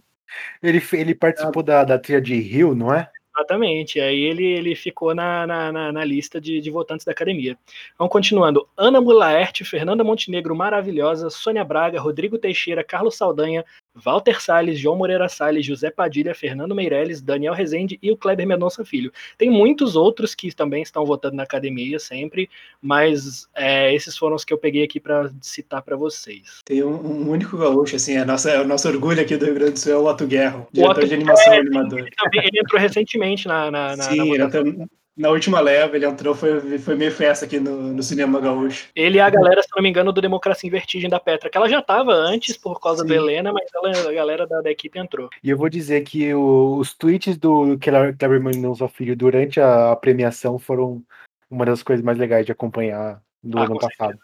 Ele, 0.62 0.82
ele 0.92 1.14
participou 1.14 1.62
da, 1.62 1.85
da 1.85 1.98
trilha 1.98 2.20
de 2.20 2.35
Rio, 2.35 2.74
não 2.74 2.92
é? 2.92 3.09
Exatamente. 3.37 4.00
Aí 4.00 4.18
ele, 4.18 4.44
ele 4.44 4.74
ficou 4.74 5.14
na, 5.14 5.46
na, 5.46 5.70
na, 5.70 5.92
na 5.92 6.04
lista 6.04 6.40
de, 6.40 6.61
de 6.61 6.70
votantes 6.70 7.04
da 7.04 7.12
academia. 7.12 7.56
Vamos 7.98 8.11
continuando. 8.11 8.66
Ana 8.76 9.00
Mulaerte, 9.00 9.64
Fernanda 9.64 10.02
Montenegro, 10.02 10.56
maravilhosa, 10.56 11.28
Sônia 11.28 11.62
Braga, 11.62 12.00
Rodrigo 12.00 12.38
Teixeira, 12.38 12.82
Carlos 12.82 13.16
Saldanha, 13.16 13.64
Walter 13.96 14.40
Salles, 14.42 14.78
João 14.78 14.96
Moreira 14.96 15.28
Salles, 15.28 15.64
José 15.64 15.90
Padilha, 15.90 16.35
Fernando 16.35 16.74
Meirelles, 16.74 17.20
Daniel 17.20 17.54
Rezende 17.54 17.98
e 18.02 18.11
o 18.12 18.16
Kleber 18.16 18.46
Mendonça 18.46 18.85
Filho. 18.85 19.11
Tem 19.38 19.50
muitos 19.50 19.96
outros 19.96 20.35
que 20.35 20.54
também 20.54 20.82
estão 20.82 21.04
votando 21.04 21.37
na 21.37 21.42
academia 21.44 21.98
sempre, 21.98 22.48
mas 22.80 23.48
é, 23.54 23.94
esses 23.94 24.16
foram 24.16 24.37
os 24.37 24.44
que 24.44 24.52
eu 24.52 24.59
peguei 24.59 24.85
aqui 24.85 25.00
para 25.00 25.30
citar 25.40 25.82
para 25.82 25.96
vocês. 25.96 26.61
Tem 26.64 26.82
um, 26.85 26.94
um 26.94 27.30
único 27.30 27.56
gaúcho, 27.56 27.96
assim, 27.96 28.16
é, 28.16 28.24
nossa, 28.24 28.50
é 28.50 28.61
o 28.61 28.66
nosso 28.66 28.87
orgulho 28.88 29.20
aqui 29.20 29.37
do 29.37 29.46
Rio 29.46 29.54
Grande 29.54 29.72
do 29.72 29.78
Sul 29.78 29.92
é 29.92 29.96
o 29.96 30.04
Otto 30.06 30.26
Guerra, 30.26 30.66
diretor 30.72 30.98
Otto 30.98 31.06
de 31.09 31.14
animação 31.14 31.54
e 31.54 31.59
animador. 31.59 31.98
Ele, 32.00 32.11
também- 32.11 32.40
ele 32.46 32.61
entrou 32.61 32.80
recentemente 32.80 33.48
na, 33.48 33.70
na, 33.70 33.96
na, 33.96 34.02
Sim, 34.04 34.16
na 34.16 34.26
ele 34.26 34.38
votação. 34.44 34.88
Na 35.16 35.31
última 35.31 35.61
leva 35.61 35.96
ele 35.96 36.05
entrou, 36.05 36.35
foi, 36.35 36.79
foi 36.79 36.94
meio 36.94 37.11
festa 37.11 37.46
aqui 37.46 37.59
no, 37.59 37.94
no 37.94 38.02
cinema 38.02 38.38
gaúcho. 38.38 38.88
Ele 38.94 39.18
é 39.18 39.22
a 39.22 39.31
galera, 39.31 39.62
se 39.62 39.68
não 39.74 39.83
me 39.83 39.88
engano, 39.88 40.12
do 40.12 40.20
Democracia 40.20 40.68
em 40.68 40.70
Vertigem 40.70 41.09
da 41.09 41.18
Petra, 41.18 41.48
que 41.48 41.57
ela 41.57 41.68
já 41.68 41.79
estava 41.79 42.12
antes 42.12 42.57
por 42.57 42.79
causa 42.81 43.02
Sim. 43.02 43.09
da 43.09 43.14
Helena, 43.14 43.52
mas 43.52 43.64
ela- 43.74 44.11
a 44.11 44.12
galera 44.12 44.46
da, 44.46 44.61
da 44.61 44.70
equipe 44.70 44.98
entrou. 44.98 45.31
E 45.42 45.48
eu 45.48 45.57
vou 45.57 45.68
dizer 45.70 46.02
que 46.02 46.35
o- 46.35 46.76
os 46.76 46.92
tweets 46.94 47.38
do 47.38 47.79
Kleber 47.79 48.42
Mendonça 48.42 48.87
Filho 48.88 49.16
durante 49.16 49.59
a, 49.61 49.92
a 49.92 49.96
premiação 49.96 50.59
foram 50.59 51.02
uma 51.50 51.64
das 51.64 51.83
coisas 51.83 52.05
mais 52.05 52.18
legais 52.18 52.44
de 52.44 52.52
acompanhar 52.52 53.22
do 53.42 53.59
Ah, 53.59 53.64
ano 53.64 53.74
com 53.74 53.88
passado. 53.88 54.18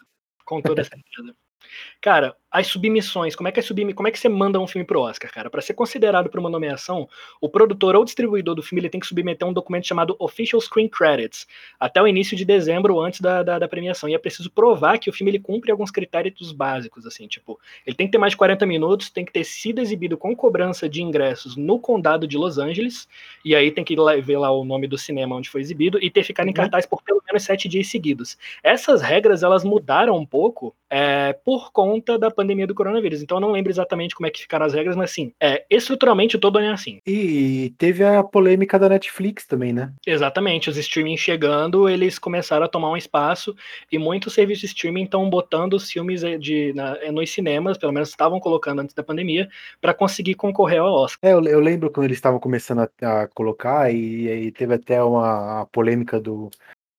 Com 0.45 0.61
toda 0.61 0.83
certeza. 0.83 1.33
Cara, 2.03 2.35
as 2.51 2.67
submissões, 2.67 3.33
como 3.33 3.47
é 3.47 3.51
que 3.53 3.61
é 3.61 3.63
submi 3.63 3.93
como 3.93 4.09
é 4.09 4.11
que 4.11 4.19
você 4.19 4.27
manda 4.27 4.59
um 4.59 4.67
filme 4.67 4.85
pro 4.85 4.99
Oscar, 4.99 5.31
cara? 5.31 5.49
Para 5.49 5.61
ser 5.61 5.73
considerado 5.73 6.29
para 6.29 6.37
uma 6.37 6.49
nomeação, 6.49 7.07
o 7.39 7.47
produtor 7.47 7.95
ou 7.95 8.03
distribuidor 8.03 8.53
do 8.55 8.61
filme 8.61 8.81
ele 8.81 8.89
tem 8.89 8.99
que 8.99 9.07
submeter 9.07 9.47
um 9.47 9.53
documento 9.53 9.87
chamado 9.87 10.13
Official 10.19 10.59
Screen 10.59 10.89
Credits 10.89 11.47
até 11.79 12.01
o 12.01 12.07
início 12.07 12.35
de 12.35 12.43
dezembro, 12.43 12.99
antes 12.99 13.21
da, 13.21 13.41
da, 13.41 13.57
da 13.57 13.69
premiação. 13.69 14.09
E 14.09 14.13
é 14.13 14.17
preciso 14.17 14.51
provar 14.51 14.99
que 14.99 15.09
o 15.09 15.13
filme 15.13 15.31
ele 15.31 15.39
cumpre 15.39 15.71
alguns 15.71 15.91
critérios 15.91 16.51
básicos, 16.51 17.05
assim, 17.05 17.25
tipo, 17.25 17.57
ele 17.87 17.95
tem 17.95 18.05
que 18.05 18.11
ter 18.11 18.17
mais 18.17 18.31
de 18.31 18.37
40 18.37 18.65
minutos, 18.65 19.09
tem 19.09 19.23
que 19.23 19.31
ter 19.31 19.45
sido 19.45 19.79
exibido 19.79 20.17
com 20.17 20.35
cobrança 20.35 20.89
de 20.89 21.01
ingressos 21.01 21.55
no 21.55 21.79
condado 21.79 22.27
de 22.27 22.37
Los 22.37 22.57
Angeles, 22.57 23.07
e 23.45 23.55
aí 23.55 23.71
tem 23.71 23.85
que 23.85 23.93
ir 23.93 23.97
lá- 23.97 24.17
ver 24.17 24.37
lá 24.37 24.51
o 24.51 24.65
nome 24.65 24.87
do 24.87 24.97
cinema 24.97 25.37
onde 25.37 25.49
foi 25.49 25.61
exibido, 25.61 25.97
e 26.03 26.11
ter 26.11 26.23
ficado 26.23 26.47
em 26.47 26.49
Uhum. 26.49 26.53
cartaz 26.53 26.85
por 26.85 27.01
pelo 27.01 27.21
menos 27.25 27.33
menos 27.33 27.43
sete 27.43 27.67
dias 27.67 27.87
seguidos. 27.87 28.37
Essas 28.63 29.01
regras 29.01 29.41
elas 29.43 29.63
mudaram 29.63 30.15
um 30.15 30.25
pouco 30.25 30.75
é, 30.89 31.33
por 31.43 31.71
conta 31.71 31.92
da 32.01 32.31
pandemia 32.31 32.67
do 32.67 32.75
coronavírus. 32.75 33.21
Então 33.21 33.37
eu 33.37 33.41
não 33.41 33.51
lembro 33.51 33.71
exatamente 33.71 34.15
como 34.15 34.27
é 34.27 34.29
que 34.31 34.41
ficaram 34.41 34.65
as 34.65 34.73
regras, 34.73 34.95
mas 34.95 35.11
assim, 35.11 35.33
é, 35.41 35.65
estruturalmente 35.69 36.37
todo 36.37 36.57
ano 36.57 36.67
é 36.67 36.73
assim. 36.73 36.99
E 37.05 37.73
teve 37.77 38.03
a 38.03 38.23
polêmica 38.23 38.79
da 38.79 38.89
Netflix 38.89 39.45
também, 39.45 39.73
né? 39.73 39.91
Exatamente, 40.05 40.69
os 40.69 40.77
streaming 40.77 41.17
chegando, 41.17 41.89
eles 41.89 42.17
começaram 42.19 42.65
a 42.65 42.69
tomar 42.69 42.91
um 42.91 42.97
espaço 42.97 43.55
e 43.91 43.97
muitos 43.97 44.33
serviços 44.33 44.61
de 44.61 44.67
streaming 44.67 45.03
estão 45.03 45.29
botando 45.29 45.73
os 45.73 45.91
filmes 45.91 46.23
eh, 46.23 46.37
de, 46.37 46.73
na, 46.73 46.97
eh, 47.01 47.11
nos 47.11 47.29
cinemas, 47.31 47.77
pelo 47.77 47.91
menos 47.91 48.09
estavam 48.09 48.39
colocando 48.39 48.79
antes 48.79 48.95
da 48.95 49.03
pandemia, 49.03 49.47
para 49.81 49.93
conseguir 49.93 50.35
concorrer 50.35 50.79
ao 50.79 50.93
Oscar. 50.93 51.29
É, 51.29 51.33
eu, 51.33 51.43
eu 51.43 51.59
lembro 51.59 51.91
quando 51.91 52.05
eles 52.05 52.17
estavam 52.17 52.39
começando 52.39 52.79
a, 52.79 53.23
a 53.23 53.27
colocar 53.27 53.91
e, 53.93 54.47
e, 54.47 54.51
teve 54.51 54.73
até 54.73 55.01
uma 55.03 55.65
polêmica 55.71 56.19
do, 56.19 56.49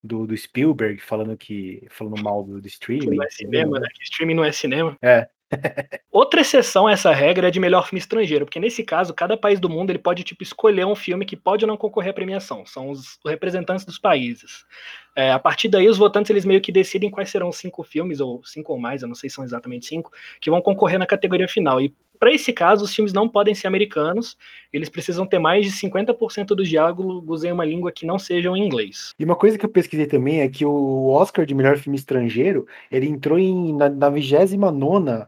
do, 0.04 0.26
do, 0.26 0.36
Spielberg 0.36 1.00
falando 1.00 1.34
que 1.36 1.82
falando 1.88 2.22
mal 2.22 2.44
do, 2.44 2.60
do 2.60 2.68
streaming. 2.68 3.16
Não 3.16 3.24
é 3.24 3.30
cinema, 3.30 3.80
né? 3.80 3.88
Que 3.92 4.04
streaming 4.04 4.34
não 4.34 4.44
é 4.44 4.52
cinema. 4.52 4.96
É. 5.00 5.26
Outra 6.12 6.40
exceção 6.40 6.86
a 6.86 6.92
essa 6.92 7.12
regra 7.12 7.48
é 7.48 7.50
de 7.50 7.58
melhor 7.58 7.86
filme 7.86 7.98
estrangeiro, 7.98 8.44
porque 8.44 8.60
nesse 8.60 8.82
caso, 8.82 9.14
cada 9.14 9.36
país 9.36 9.58
do 9.58 9.68
mundo 9.68 9.90
ele 9.90 9.98
pode 9.98 10.22
tipo 10.22 10.42
escolher 10.42 10.84
um 10.84 10.94
filme 10.94 11.24
que 11.24 11.36
pode 11.36 11.64
ou 11.64 11.68
não 11.68 11.76
concorrer 11.76 12.10
à 12.10 12.14
premiação. 12.14 12.66
São 12.66 12.90
os 12.90 13.18
representantes 13.24 13.84
dos 13.84 13.98
países. 13.98 14.64
É, 15.16 15.30
a 15.30 15.38
partir 15.38 15.68
daí, 15.68 15.88
os 15.88 15.96
votantes 15.96 16.30
eles 16.30 16.44
meio 16.44 16.60
que 16.60 16.72
decidem 16.72 17.10
quais 17.10 17.30
serão 17.30 17.48
os 17.48 17.56
cinco 17.56 17.82
filmes, 17.82 18.20
ou 18.20 18.44
cinco 18.44 18.72
ou 18.72 18.78
mais, 18.78 19.02
eu 19.02 19.08
não 19.08 19.14
sei 19.14 19.30
se 19.30 19.36
são 19.36 19.44
exatamente 19.44 19.86
cinco, 19.86 20.10
que 20.40 20.50
vão 20.50 20.60
concorrer 20.60 20.98
na 20.98 21.06
categoria 21.06 21.48
final. 21.48 21.80
E 21.80 21.94
para 22.24 22.32
esse 22.32 22.54
caso, 22.54 22.86
os 22.86 22.94
filmes 22.94 23.12
não 23.12 23.28
podem 23.28 23.54
ser 23.54 23.66
americanos, 23.66 24.34
eles 24.72 24.88
precisam 24.88 25.26
ter 25.26 25.38
mais 25.38 25.66
de 25.66 25.72
50% 25.72 26.54
dos 26.54 26.66
diálogos 26.66 27.44
em 27.44 27.52
uma 27.52 27.66
língua 27.66 27.92
que 27.92 28.06
não 28.06 28.18
sejam 28.18 28.56
em 28.56 28.64
inglês. 28.64 29.12
E 29.18 29.24
uma 29.26 29.36
coisa 29.36 29.58
que 29.58 29.66
eu 29.66 29.68
pesquisei 29.68 30.06
também 30.06 30.40
é 30.40 30.48
que 30.48 30.64
o 30.64 31.08
Oscar 31.08 31.44
de 31.44 31.54
melhor 31.54 31.76
filme 31.76 31.98
estrangeiro, 31.98 32.66
ele 32.90 33.06
entrou 33.06 33.38
em, 33.38 33.74
na, 33.74 34.08
29 34.08 35.26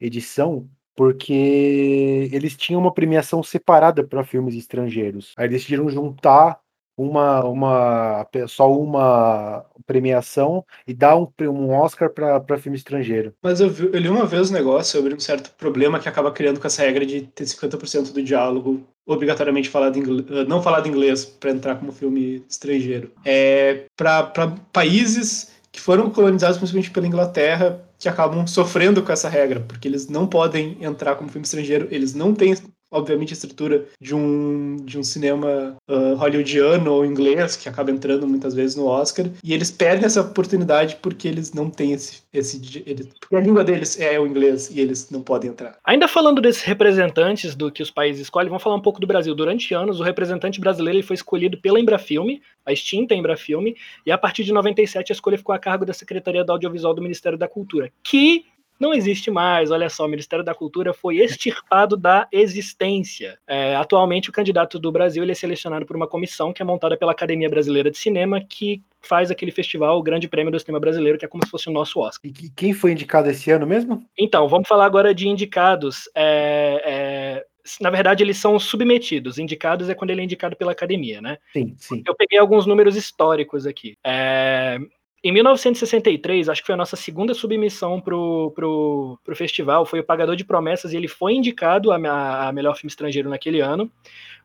edição 0.00 0.70
porque 0.94 2.30
eles 2.32 2.56
tinham 2.56 2.80
uma 2.80 2.94
premiação 2.94 3.42
separada 3.42 4.04
para 4.04 4.22
filmes 4.22 4.54
estrangeiros. 4.54 5.34
Aí 5.36 5.48
decidiram 5.48 5.90
juntar 5.90 6.60
uma, 6.98 7.44
uma 7.44 8.26
só 8.48 8.70
uma 8.70 9.64
premiação 9.86 10.64
e 10.86 10.92
dar 10.92 11.16
um, 11.16 11.28
um 11.42 11.70
Oscar 11.70 12.10
para 12.10 12.58
filme 12.58 12.76
estrangeiro. 12.76 13.32
Mas 13.42 13.60
eu, 13.60 13.70
vi, 13.70 13.86
eu, 13.86 13.98
li 13.98 14.08
uma 14.08 14.26
vez 14.26 14.50
um 14.50 14.54
negócio 14.54 14.98
sobre 14.98 15.14
um 15.14 15.20
certo 15.20 15.50
problema 15.56 16.00
que 16.00 16.08
acaba 16.08 16.32
criando 16.32 16.60
com 16.60 16.66
essa 16.66 16.82
regra 16.82 17.06
de 17.06 17.22
ter 17.22 17.44
50% 17.44 18.12
do 18.12 18.22
diálogo 18.22 18.82
obrigatoriamente 19.06 19.70
falado 19.70 19.98
inglês, 19.98 20.26
eh, 20.30 20.44
não 20.44 20.60
falado 20.60 20.88
inglês 20.88 21.24
para 21.24 21.50
entrar 21.50 21.76
como 21.76 21.92
filme 21.92 22.44
estrangeiro. 22.48 23.10
É 23.24 23.84
para 23.96 24.54
países 24.72 25.52
que 25.72 25.80
foram 25.80 26.10
colonizados 26.10 26.58
principalmente 26.58 26.90
pela 26.90 27.06
Inglaterra 27.06 27.80
que 27.98 28.08
acabam 28.08 28.46
sofrendo 28.46 29.02
com 29.02 29.10
essa 29.10 29.28
regra, 29.28 29.60
porque 29.60 29.88
eles 29.88 30.08
não 30.08 30.26
podem 30.26 30.76
entrar 30.80 31.16
como 31.16 31.30
filme 31.30 31.44
estrangeiro, 31.44 31.88
eles 31.90 32.14
não 32.14 32.34
têm 32.34 32.54
obviamente, 32.90 33.32
a 33.32 33.34
estrutura 33.34 33.86
de 34.00 34.14
um, 34.14 34.76
de 34.76 34.98
um 34.98 35.02
cinema 35.02 35.76
uh, 35.88 36.14
hollywoodiano 36.14 36.92
ou 36.92 37.04
inglês, 37.04 37.56
que 37.56 37.68
acaba 37.68 37.90
entrando 37.90 38.26
muitas 38.26 38.54
vezes 38.54 38.76
no 38.76 38.86
Oscar, 38.86 39.26
e 39.42 39.52
eles 39.52 39.70
perdem 39.70 40.06
essa 40.06 40.20
oportunidade 40.20 40.96
porque 41.02 41.28
eles 41.28 41.52
não 41.52 41.70
têm 41.70 41.92
esse. 41.92 42.22
esse 42.32 42.82
eles, 42.86 43.08
porque 43.20 43.36
a 43.36 43.40
língua 43.40 43.64
deles 43.64 43.98
é 44.00 44.18
o 44.18 44.26
inglês 44.26 44.70
e 44.70 44.80
eles 44.80 45.10
não 45.10 45.22
podem 45.22 45.50
entrar. 45.50 45.78
Ainda 45.84 46.08
falando 46.08 46.40
desses 46.40 46.62
representantes 46.62 47.54
do 47.54 47.70
que 47.70 47.82
os 47.82 47.90
países 47.90 48.22
escolhem, 48.22 48.48
vamos 48.48 48.62
falar 48.62 48.76
um 48.76 48.82
pouco 48.82 49.00
do 49.00 49.06
Brasil. 49.06 49.34
Durante 49.34 49.74
anos, 49.74 50.00
o 50.00 50.02
representante 50.02 50.60
brasileiro 50.60 50.98
ele 50.98 51.06
foi 51.06 51.14
escolhido 51.14 51.58
pela 51.58 51.80
Embrafilme, 51.80 52.42
a 52.64 52.72
extinta 52.72 53.14
Embrafilme, 53.14 53.76
e 54.04 54.10
a 54.10 54.18
partir 54.18 54.44
de 54.44 54.52
97 54.52 55.12
a 55.12 55.14
escolha 55.14 55.38
ficou 55.38 55.54
a 55.54 55.58
cargo 55.58 55.84
da 55.84 55.92
Secretaria 55.92 56.44
do 56.44 56.52
Audiovisual 56.52 56.94
do 56.94 57.02
Ministério 57.02 57.38
da 57.38 57.48
Cultura, 57.48 57.90
que 58.02 58.44
não 58.78 58.94
existe 58.94 59.30
mais. 59.30 59.70
Olha 59.70 59.88
só, 59.88 60.04
o 60.04 60.08
Ministério 60.08 60.44
da 60.44 60.54
Cultura 60.54 60.92
foi 60.92 61.18
extirpado 61.18 61.96
da 61.96 62.28
existência. 62.32 63.38
É, 63.46 63.74
atualmente, 63.76 64.30
o 64.30 64.32
candidato 64.32 64.78
do 64.78 64.92
Brasil 64.92 65.22
ele 65.22 65.32
é 65.32 65.34
selecionado 65.34 65.84
por 65.84 65.96
uma 65.96 66.06
comissão 66.06 66.52
que 66.52 66.62
é 66.62 66.64
montada 66.64 66.96
pela 66.96 67.12
Academia 67.12 67.48
Brasileira 67.48 67.90
de 67.90 67.98
Cinema, 67.98 68.40
que 68.40 68.82
faz 69.00 69.30
aquele 69.30 69.50
festival, 69.50 69.98
o 69.98 70.02
Grande 70.02 70.28
Prêmio 70.28 70.52
do 70.52 70.58
Cinema 70.58 70.80
Brasileiro, 70.80 71.18
que 71.18 71.24
é 71.24 71.28
como 71.28 71.44
se 71.44 71.50
fosse 71.50 71.68
o 71.68 71.72
nosso 71.72 72.00
Oscar. 72.00 72.30
E 72.30 72.50
quem 72.50 72.72
foi 72.72 72.92
indicado 72.92 73.30
esse 73.30 73.50
ano 73.50 73.66
mesmo? 73.66 74.04
Então, 74.18 74.48
vamos 74.48 74.68
falar 74.68 74.86
agora 74.86 75.14
de 75.14 75.28
indicados. 75.28 76.08
É, 76.14 76.82
é, 76.84 77.44
na 77.80 77.90
verdade, 77.90 78.22
eles 78.22 78.38
são 78.38 78.58
submetidos. 78.58 79.38
Indicados 79.38 79.88
é 79.88 79.94
quando 79.94 80.10
ele 80.10 80.20
é 80.20 80.24
indicado 80.24 80.56
pela 80.56 80.72
academia, 80.72 81.20
né? 81.20 81.38
Sim, 81.52 81.74
sim. 81.76 82.02
Eu 82.06 82.14
peguei 82.14 82.38
alguns 82.38 82.66
números 82.66 82.96
históricos 82.96 83.66
aqui. 83.66 83.96
É, 84.04 84.78
em 85.22 85.32
1963, 85.32 86.48
acho 86.48 86.60
que 86.60 86.66
foi 86.66 86.74
a 86.74 86.78
nossa 86.78 86.94
segunda 86.94 87.34
submissão 87.34 88.00
pro, 88.00 88.52
pro, 88.54 89.18
pro 89.24 89.36
festival, 89.36 89.84
foi 89.84 90.00
o 90.00 90.04
Pagador 90.04 90.36
de 90.36 90.44
Promessas, 90.44 90.92
e 90.92 90.96
ele 90.96 91.08
foi 91.08 91.34
indicado 91.34 91.90
a, 91.90 92.48
a 92.48 92.52
melhor 92.52 92.76
filme 92.76 92.90
estrangeiro 92.90 93.28
naquele 93.28 93.60
ano. 93.60 93.90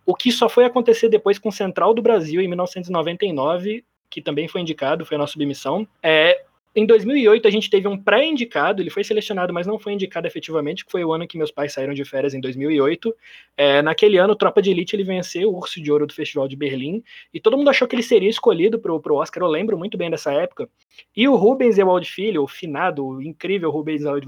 O 0.06 0.16
que 0.16 0.32
só 0.32 0.50
foi 0.50 0.66
acontecer 0.66 1.10
depois 1.10 1.38
com 1.38 1.52
Central 1.52 1.94
do 1.94 2.02
Brasil, 2.02 2.42
em 2.42 2.48
1999, 2.48 3.86
que 4.10 4.22
também 4.22 4.48
foi 4.48 4.62
indicado, 4.62 5.06
foi 5.06 5.16
a 5.16 5.20
nossa 5.20 5.34
submissão. 5.34 5.88
É, 6.02 6.44
em 6.76 6.88
2008, 6.88 7.48
a 7.48 7.52
gente 7.52 7.70
teve 7.70 7.88
um 7.88 7.96
pré-indicado, 7.96 8.82
ele 8.82 8.90
foi 8.90 9.04
selecionado, 9.04 9.54
mas 9.54 9.68
não 9.68 9.78
foi 9.78 9.94
indicado 9.94 10.26
efetivamente, 10.26 10.84
que 10.84 10.92
foi 10.92 11.06
o 11.06 11.14
ano 11.14 11.28
que 11.28 11.38
meus 11.38 11.52
pais 11.52 11.72
saíram 11.72 11.94
de 11.94 12.04
férias, 12.04 12.34
em 12.34 12.42
2008. 12.42 13.16
É, 13.56 13.82
naquele 13.84 14.18
ano, 14.18 14.36
Tropa 14.36 14.60
de 14.60 14.72
Elite 14.72 14.96
ele 14.96 15.04
venceu 15.04 15.52
o 15.52 15.58
Urso 15.58 15.80
de 15.80 15.92
Ouro 15.92 16.08
do 16.08 16.14
Festival 16.14 16.48
de 16.48 16.56
Berlim, 16.56 17.04
e 17.32 17.40
todo 17.40 17.58
mundo 17.58 17.70
achou 17.70 17.88
que 17.88 17.96
ele 17.96 18.02
seria 18.02 18.30
escolhido 18.30 18.80
para 18.80 18.92
o 18.92 19.16
Oscar, 19.16 19.44
eu 19.44 19.48
lembro 19.48 19.78
muito 19.78 19.98
bem 19.98 20.10
dessa 20.10 20.34
época. 20.34 20.68
E 21.16 21.28
o 21.28 21.36
Rubens 21.36 21.78
Ewald 21.78 22.10
Filho, 22.10 22.44
o 22.44 22.48
finado, 22.48 23.06
o 23.06 23.22
incrível 23.22 23.70
Rubens 23.70 24.02
Ewald 24.04 24.26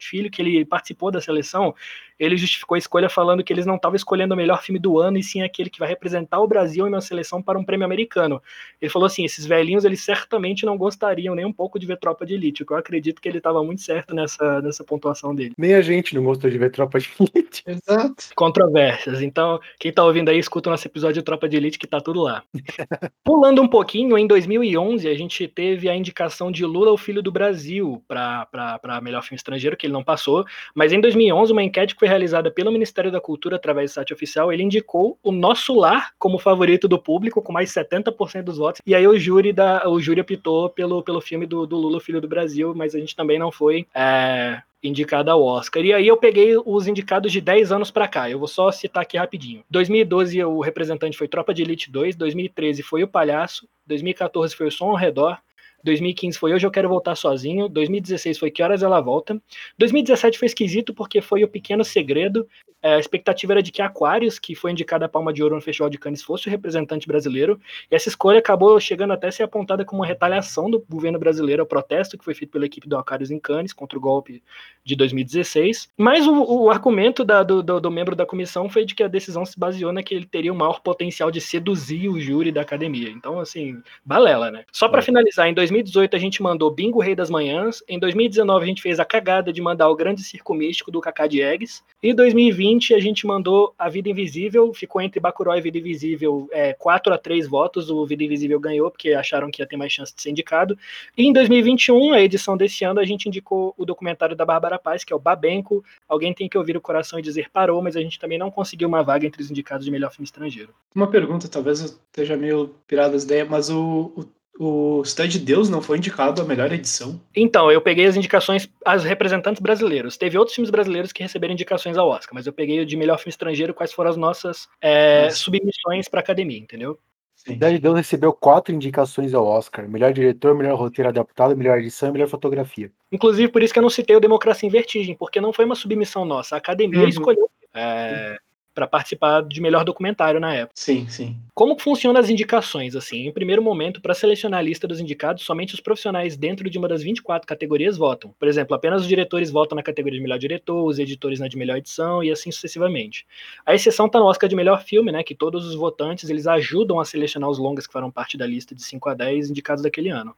Filho, 0.00 0.30
que 0.30 0.42
ele 0.42 0.64
participou 0.64 1.12
da 1.12 1.20
seleção, 1.20 1.72
ele 2.18 2.36
justificou 2.36 2.74
a 2.74 2.78
escolha 2.78 3.08
falando 3.08 3.44
que 3.44 3.52
eles 3.52 3.66
não 3.66 3.76
estavam 3.76 3.94
escolhendo 3.94 4.34
o 4.34 4.36
melhor 4.36 4.62
filme 4.62 4.78
do 4.78 4.98
ano, 4.98 5.18
e 5.18 5.22
sim 5.22 5.42
aquele 5.42 5.70
que 5.70 5.78
vai 5.78 5.88
representar 5.88 6.40
o 6.40 6.48
Brasil 6.48 6.86
em 6.86 6.90
uma 6.90 7.00
seleção 7.00 7.42
para 7.42 7.58
um 7.58 7.64
prêmio 7.64 7.84
americano. 7.84 8.42
Ele 8.80 8.90
falou 8.90 9.06
assim, 9.06 9.24
esses 9.24 9.46
velhinhos, 9.46 9.84
eles 9.84 10.02
certamente 10.02 10.64
não 10.66 10.76
gostariam 10.76 11.34
nem 11.34 11.44
um 11.44 11.52
pouco 11.52 11.75
pouco 11.76 11.78
de 11.78 11.86
ver 11.86 11.98
Tropa 11.98 12.26
de 12.26 12.34
Elite, 12.34 12.64
eu 12.68 12.76
acredito 12.76 13.20
que 13.20 13.28
ele 13.28 13.38
estava 13.38 13.62
muito 13.62 13.82
certo 13.82 14.14
nessa, 14.14 14.60
nessa 14.62 14.82
pontuação 14.82 15.34
dele. 15.34 15.52
Nem 15.56 15.74
a 15.74 15.82
gente 15.82 16.14
não 16.14 16.24
gostou 16.24 16.50
de 16.50 16.58
ver 16.58 16.70
Tropa 16.70 16.98
de 16.98 17.10
Elite. 17.20 17.62
Exato. 17.66 18.24
Controvérsias. 18.34 19.22
Então, 19.22 19.60
quem 19.78 19.92
tá 19.92 20.04
ouvindo 20.04 20.30
aí, 20.30 20.38
escuta 20.38 20.68
o 20.68 20.72
nosso 20.72 20.86
episódio 20.86 21.16
de 21.16 21.22
Tropa 21.22 21.48
de 21.48 21.56
Elite, 21.56 21.78
que 21.78 21.86
tá 21.86 22.00
tudo 22.00 22.22
lá. 22.22 22.42
Pulando 23.22 23.62
um 23.62 23.68
pouquinho, 23.68 24.16
em 24.16 24.26
2011, 24.26 25.08
a 25.08 25.14
gente 25.14 25.46
teve 25.46 25.88
a 25.88 25.94
indicação 25.94 26.50
de 26.50 26.64
Lula, 26.64 26.92
o 26.92 26.96
Filho 26.96 27.22
do 27.22 27.30
Brasil, 27.30 28.02
para 28.08 29.00
melhor 29.02 29.22
filme 29.22 29.36
estrangeiro, 29.36 29.76
que 29.76 29.86
ele 29.86 29.92
não 29.92 30.02
passou, 30.02 30.44
mas 30.74 30.92
em 30.92 31.00
2011, 31.00 31.52
uma 31.52 31.62
enquete 31.62 31.94
que 31.94 32.00
foi 32.00 32.08
realizada 32.08 32.50
pelo 32.50 32.72
Ministério 32.72 33.12
da 33.12 33.20
Cultura, 33.20 33.56
através 33.56 33.90
do 33.90 33.94
site 33.94 34.12
oficial, 34.12 34.52
ele 34.52 34.62
indicou 34.62 35.18
o 35.22 35.30
Nosso 35.30 35.74
Lar 35.74 36.12
como 36.18 36.38
favorito 36.38 36.88
do 36.88 36.98
público, 36.98 37.42
com 37.42 37.52
mais 37.52 37.72
70% 37.72 38.42
dos 38.42 38.58
votos, 38.58 38.80
e 38.86 38.94
aí 38.94 39.06
o 39.06 39.18
júri, 39.18 39.52
da, 39.52 39.88
o 39.88 40.00
júri 40.00 40.20
optou 40.20 40.70
pelo, 40.70 41.02
pelo 41.02 41.20
filme 41.20 41.46
do, 41.46 41.65
do 41.66 41.76
Lula, 41.76 42.00
Filho 42.00 42.20
do 42.20 42.28
Brasil, 42.28 42.74
mas 42.74 42.94
a 42.94 42.98
gente 42.98 43.14
também 43.16 43.38
não 43.38 43.50
foi 43.50 43.86
é, 43.94 44.62
indicado 44.82 45.30
ao 45.30 45.42
Oscar. 45.42 45.84
E 45.84 45.92
aí 45.92 46.06
eu 46.06 46.16
peguei 46.16 46.56
os 46.56 46.86
indicados 46.86 47.32
de 47.32 47.40
10 47.40 47.72
anos 47.72 47.90
para 47.90 48.08
cá. 48.08 48.30
Eu 48.30 48.38
vou 48.38 48.48
só 48.48 48.70
citar 48.70 49.02
aqui 49.02 49.16
rapidinho. 49.16 49.64
2012 49.70 50.42
o 50.44 50.60
representante 50.60 51.16
foi 51.16 51.28
Tropa 51.28 51.52
de 51.52 51.62
Elite 51.62 51.90
2, 51.90 52.16
2013 52.16 52.82
foi 52.82 53.02
O 53.02 53.08
Palhaço, 53.08 53.68
2014 53.86 54.54
foi 54.54 54.68
O 54.68 54.72
Som 54.72 54.86
ao 54.86 54.96
Redor, 54.96 55.38
2015 55.86 56.38
foi 56.38 56.52
Hoje 56.52 56.66
Eu 56.66 56.70
Quero 56.70 56.88
Voltar 56.88 57.14
Sozinho. 57.14 57.68
2016 57.68 58.38
foi 58.38 58.50
Que 58.50 58.62
Horas 58.62 58.82
Ela 58.82 59.00
Volta. 59.00 59.40
2017 59.78 60.38
foi 60.38 60.46
esquisito 60.46 60.92
porque 60.92 61.20
foi 61.20 61.44
O 61.44 61.48
Pequeno 61.48 61.84
Segredo. 61.84 62.48
É, 62.82 62.94
a 62.94 62.98
expectativa 62.98 63.54
era 63.54 63.62
de 63.62 63.72
que 63.72 63.82
Aquarius, 63.82 64.38
que 64.38 64.54
foi 64.54 64.70
indicada 64.70 65.06
a 65.06 65.08
Palma 65.08 65.32
de 65.32 65.42
Ouro 65.42 65.54
no 65.54 65.60
Festival 65.60 65.88
de 65.88 65.98
Cannes, 65.98 66.22
fosse 66.22 66.46
o 66.46 66.50
representante 66.50 67.06
brasileiro. 67.06 67.60
E 67.90 67.94
essa 67.94 68.08
escolha 68.08 68.38
acabou 68.38 68.78
chegando 68.78 69.12
até 69.12 69.28
a 69.28 69.32
ser 69.32 69.42
apontada 69.42 69.84
como 69.84 70.02
uma 70.02 70.06
retaliação 70.06 70.70
do 70.70 70.84
governo 70.88 71.18
brasileiro 71.18 71.62
ao 71.62 71.66
protesto 71.66 72.16
que 72.16 72.24
foi 72.24 72.34
feito 72.34 72.50
pela 72.50 72.66
equipe 72.66 72.88
do 72.88 72.96
Aquarius 72.96 73.30
em 73.30 73.38
Cannes 73.38 73.72
contra 73.72 73.98
o 73.98 74.00
golpe 74.00 74.42
de 74.84 74.94
2016. 74.94 75.88
Mas 75.96 76.26
o, 76.26 76.42
o 76.42 76.70
argumento 76.70 77.24
da, 77.24 77.42
do, 77.42 77.62
do, 77.62 77.80
do, 77.80 77.90
membro 77.90 78.14
da 78.14 78.24
comissão 78.24 78.68
foi 78.68 78.84
de 78.84 78.94
que 78.94 79.02
a 79.02 79.08
decisão 79.08 79.44
se 79.44 79.58
baseou 79.58 79.92
na 79.92 80.02
que 80.02 80.14
ele 80.14 80.26
teria 80.26 80.52
o 80.52 80.56
maior 80.56 80.80
potencial 80.80 81.30
de 81.30 81.40
seduzir 81.40 82.08
o 82.08 82.20
júri 82.20 82.52
da 82.52 82.60
academia. 82.60 83.10
Então, 83.10 83.40
assim, 83.40 83.82
balela, 84.04 84.50
né? 84.50 84.64
Só 84.70 84.88
para 84.88 85.00
é. 85.00 85.02
finalizar, 85.02 85.48
em 85.48 85.54
2018 85.54 86.14
a 86.14 86.18
gente 86.18 86.42
mandou 86.42 86.70
Bingo 86.70 87.00
Rei 87.00 87.16
das 87.16 87.30
Manhãs. 87.30 87.82
Em 87.88 87.98
2019 87.98 88.64
a 88.64 88.68
gente 88.68 88.82
fez 88.82 89.00
a 89.00 89.04
cagada 89.04 89.52
de 89.52 89.60
mandar 89.60 89.88
o 89.88 89.96
Grande 89.96 90.22
Circo 90.22 90.54
Místico 90.54 90.90
do 90.90 91.00
Cacá 91.00 91.26
Diegues. 91.26 91.82
E 92.06 92.10
em 92.10 92.14
2020 92.14 92.94
a 92.94 93.00
gente 93.00 93.26
mandou 93.26 93.74
A 93.76 93.88
Vida 93.88 94.08
Invisível. 94.08 94.72
Ficou 94.72 95.02
entre 95.02 95.18
Bacurau 95.18 95.58
e 95.58 95.60
Vida 95.60 95.78
Invisível 95.78 96.48
é, 96.52 96.72
4 96.72 97.12
a 97.12 97.18
3 97.18 97.48
votos. 97.48 97.90
O 97.90 98.06
Vida 98.06 98.22
Invisível 98.22 98.60
ganhou 98.60 98.88
porque 98.92 99.12
acharam 99.12 99.50
que 99.50 99.60
ia 99.60 99.66
ter 99.66 99.76
mais 99.76 99.92
chance 99.92 100.14
de 100.14 100.22
ser 100.22 100.30
indicado. 100.30 100.78
E 101.18 101.26
em 101.26 101.32
2021, 101.32 102.12
a 102.12 102.20
edição 102.20 102.56
desse 102.56 102.84
ano, 102.84 103.00
a 103.00 103.04
gente 103.04 103.26
indicou 103.26 103.74
o 103.76 103.84
documentário 103.84 104.36
da 104.36 104.44
Bárbara 104.44 104.78
Paz, 104.78 105.02
que 105.02 105.12
é 105.12 105.16
o 105.16 105.18
Babenco. 105.18 105.84
Alguém 106.08 106.32
tem 106.32 106.48
que 106.48 106.56
ouvir 106.56 106.76
o 106.76 106.80
coração 106.80 107.18
e 107.18 107.22
dizer 107.22 107.50
parou, 107.50 107.82
mas 107.82 107.96
a 107.96 108.00
gente 108.00 108.20
também 108.20 108.38
não 108.38 108.52
conseguiu 108.52 108.86
uma 108.86 109.02
vaga 109.02 109.26
entre 109.26 109.42
os 109.42 109.50
indicados 109.50 109.84
de 109.84 109.90
melhor 109.90 110.12
filme 110.12 110.26
estrangeiro. 110.26 110.72
Uma 110.94 111.10
pergunta, 111.10 111.48
talvez 111.48 111.80
eu 111.80 111.86
esteja 111.86 112.36
meio 112.36 112.72
pirado 112.86 113.14
das 113.14 113.24
ideias, 113.24 113.48
mas 113.48 113.68
o, 113.68 114.12
o 114.16 114.24
O 114.58 115.04
Cidade 115.04 115.38
de 115.38 115.44
Deus 115.44 115.68
não 115.68 115.82
foi 115.82 115.98
indicado 115.98 116.40
a 116.40 116.44
melhor 116.44 116.72
edição? 116.72 117.20
Então, 117.34 117.70
eu 117.70 117.80
peguei 117.80 118.06
as 118.06 118.16
indicações, 118.16 118.68
as 118.84 119.04
representantes 119.04 119.60
brasileiros. 119.60 120.16
Teve 120.16 120.38
outros 120.38 120.54
filmes 120.54 120.70
brasileiros 120.70 121.12
que 121.12 121.22
receberam 121.22 121.52
indicações 121.52 121.96
ao 121.98 122.08
Oscar, 122.08 122.34
mas 122.34 122.46
eu 122.46 122.52
peguei 122.52 122.80
o 122.80 122.86
de 122.86 122.96
melhor 122.96 123.18
filme 123.18 123.30
estrangeiro, 123.30 123.74
quais 123.74 123.92
foram 123.92 124.10
as 124.10 124.16
nossas 124.16 124.66
é, 124.80 125.28
submissões 125.30 126.08
pra 126.08 126.20
academia, 126.20 126.58
entendeu? 126.58 126.98
Cidade 127.34 127.76
de 127.76 127.82
Deus 127.82 127.94
recebeu 127.94 128.32
quatro 128.32 128.74
indicações 128.74 129.34
ao 129.34 129.46
Oscar: 129.46 129.88
melhor 129.88 130.12
diretor, 130.12 130.54
melhor 130.54 130.76
roteiro 130.76 131.10
adaptado, 131.10 131.54
melhor 131.56 131.78
edição 131.78 132.08
e 132.08 132.12
melhor 132.12 132.28
fotografia. 132.28 132.90
Inclusive, 133.12 133.52
por 133.52 133.62
isso 133.62 133.72
que 133.72 133.78
eu 133.78 133.82
não 133.82 133.90
citei 133.90 134.16
o 134.16 134.20
Democracia 134.20 134.66
em 134.66 134.70
Vertigem, 134.70 135.14
porque 135.14 135.40
não 135.40 135.52
foi 135.52 135.64
uma 135.64 135.74
submissão 135.74 136.24
nossa. 136.24 136.54
A 136.56 136.58
academia 136.58 137.02
Uhum. 137.02 137.08
escolheu 137.08 137.48
é, 137.74 138.38
para 138.76 138.86
participar 138.86 139.42
de 139.42 139.58
melhor 139.58 139.84
documentário 139.84 140.38
na 140.38 140.52
época. 140.54 140.74
Sim, 140.74 141.08
sim. 141.08 141.34
Como 141.54 141.80
funcionam 141.80 142.20
as 142.20 142.28
indicações? 142.28 142.94
Assim, 142.94 143.26
em 143.26 143.32
primeiro 143.32 143.62
momento, 143.62 144.02
para 144.02 144.12
selecionar 144.12 144.60
a 144.60 144.62
lista 144.62 144.86
dos 144.86 145.00
indicados, 145.00 145.44
somente 145.44 145.72
os 145.72 145.80
profissionais 145.80 146.36
dentro 146.36 146.68
de 146.68 146.76
uma 146.76 146.86
das 146.86 147.02
24 147.02 147.48
categorias 147.48 147.96
votam. 147.96 148.34
Por 148.38 148.46
exemplo, 148.46 148.76
apenas 148.76 149.00
os 149.00 149.08
diretores 149.08 149.50
votam 149.50 149.76
na 149.76 149.82
categoria 149.82 150.18
de 150.18 150.22
melhor 150.22 150.38
diretor, 150.38 150.84
os 150.84 150.98
editores 150.98 151.40
na 151.40 151.48
de 151.48 151.56
melhor 151.56 151.78
edição 151.78 152.22
e 152.22 152.30
assim 152.30 152.52
sucessivamente. 152.52 153.26
A 153.64 153.74
exceção 153.74 154.06
está 154.06 154.18
no 154.18 154.26
Oscar 154.26 154.46
de 154.46 154.54
melhor 154.54 154.84
filme, 154.84 155.10
né, 155.10 155.22
que 155.22 155.34
todos 155.34 155.64
os 155.64 155.74
votantes 155.74 156.28
eles 156.28 156.46
ajudam 156.46 157.00
a 157.00 157.04
selecionar 157.06 157.48
os 157.48 157.58
longas 157.58 157.86
que 157.86 157.92
farão 157.94 158.10
parte 158.10 158.36
da 158.36 158.46
lista 158.46 158.74
de 158.74 158.82
5 158.84 159.08
a 159.08 159.14
10 159.14 159.48
indicados 159.48 159.82
daquele 159.82 160.10
ano. 160.10 160.36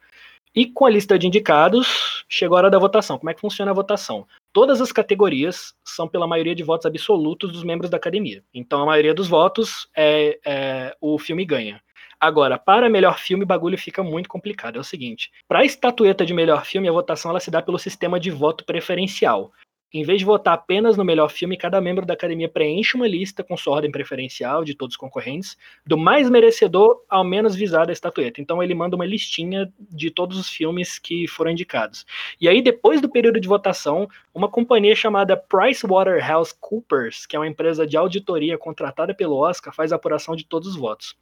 E 0.55 0.67
com 0.67 0.87
a 0.87 0.91
lista 0.91 1.19
de 1.19 1.27
indicados, 1.27 2.25
chegou 2.29 2.57
a 2.57 2.59
hora 2.59 2.71
da 2.71 2.79
votação. 2.79 3.19
Como 3.19 3.31
é 3.31 3.35
que 3.35 3.41
funciona 3.41 3.71
a 3.71 3.75
votação? 3.75 4.27
Todas 4.59 4.81
as 4.81 4.91
categorias 4.91 5.73
são 5.85 6.09
pela 6.09 6.27
maioria 6.27 6.53
de 6.53 6.65
votos 6.65 6.85
absolutos 6.85 7.53
dos 7.53 7.63
membros 7.63 7.89
da 7.89 7.97
academia. 7.97 8.43
Então, 8.53 8.83
a 8.83 8.87
maioria 8.87 9.15
dos 9.15 9.29
votos 9.29 9.89
é, 9.97 10.37
é 10.45 10.97
o 11.01 11.17
filme 11.17 11.45
ganha. 11.45 11.81
Agora, 12.19 12.59
para 12.59 12.91
melhor 12.91 13.21
filme, 13.21 13.45
o 13.45 13.47
bagulho 13.47 13.79
fica 13.79 14.03
muito 14.03 14.29
complicado. 14.29 14.75
É 14.75 14.81
o 14.81 14.85
seguinte: 14.85 15.31
para 15.47 15.61
a 15.61 15.65
estatueta 15.65 16.27
de 16.27 16.35
melhor 16.35 16.65
filme, 16.65 16.89
a 16.89 16.93
votação 16.93 17.31
ela 17.31 17.39
se 17.39 17.53
dá 17.53 17.63
pelo 17.63 17.79
sistema 17.79 18.19
de 18.19 18.33
voto 18.33 18.65
preferencial. 18.65 19.53
Em 19.93 20.03
vez 20.05 20.19
de 20.19 20.25
votar 20.25 20.53
apenas 20.55 20.97
no 20.99 21.05
melhor 21.05 21.31
filme, 21.31 21.57
cada 21.57 21.81
membro 21.81 22.05
da 22.05 22.13
academia 22.13 22.49
preenche 22.49 22.95
uma 22.95 23.09
lista 23.09 23.43
com 23.43 23.57
sua 23.57 23.75
ordem 23.75 23.91
preferencial 23.91 24.63
de 24.63 24.75
todos 24.75 24.93
os 24.95 24.99
concorrentes, 24.99 25.57
do 25.87 25.97
mais 25.97 26.29
merecedor 26.29 27.03
ao 27.09 27.25
menos 27.25 27.55
visado 27.57 27.91
a 27.91 27.93
estatueta. 27.93 28.41
Então 28.41 28.63
ele 28.63 28.75
manda 28.75 28.97
uma 28.97 29.07
listinha 29.07 29.73
de 29.79 30.11
todos 30.11 30.37
os 30.39 30.51
filmes 30.51 30.99
que 30.99 31.27
foram 31.27 31.51
indicados. 31.51 32.05
E 32.39 32.47
aí, 32.49 32.61
depois 32.61 33.01
do 33.01 33.09
período 33.09 33.41
de 33.41 33.49
votação, 33.49 34.07
uma 34.35 34.49
companhia 34.49 34.95
chamada 34.95 35.37
PricewaterhouseCoopers, 35.37 37.27
que 37.27 37.35
é 37.37 37.39
uma 37.39 37.49
empresa 37.49 37.87
de 37.87 37.97
auditoria 37.97 38.59
contratada 38.59 39.15
pelo 39.15 39.37
Oscar, 39.37 39.75
faz 39.75 39.93
a 39.93 39.97
apuração 39.97 40.37
de 40.37 40.45
todos 40.45 40.69
os 40.69 40.77
votos. 40.77 41.17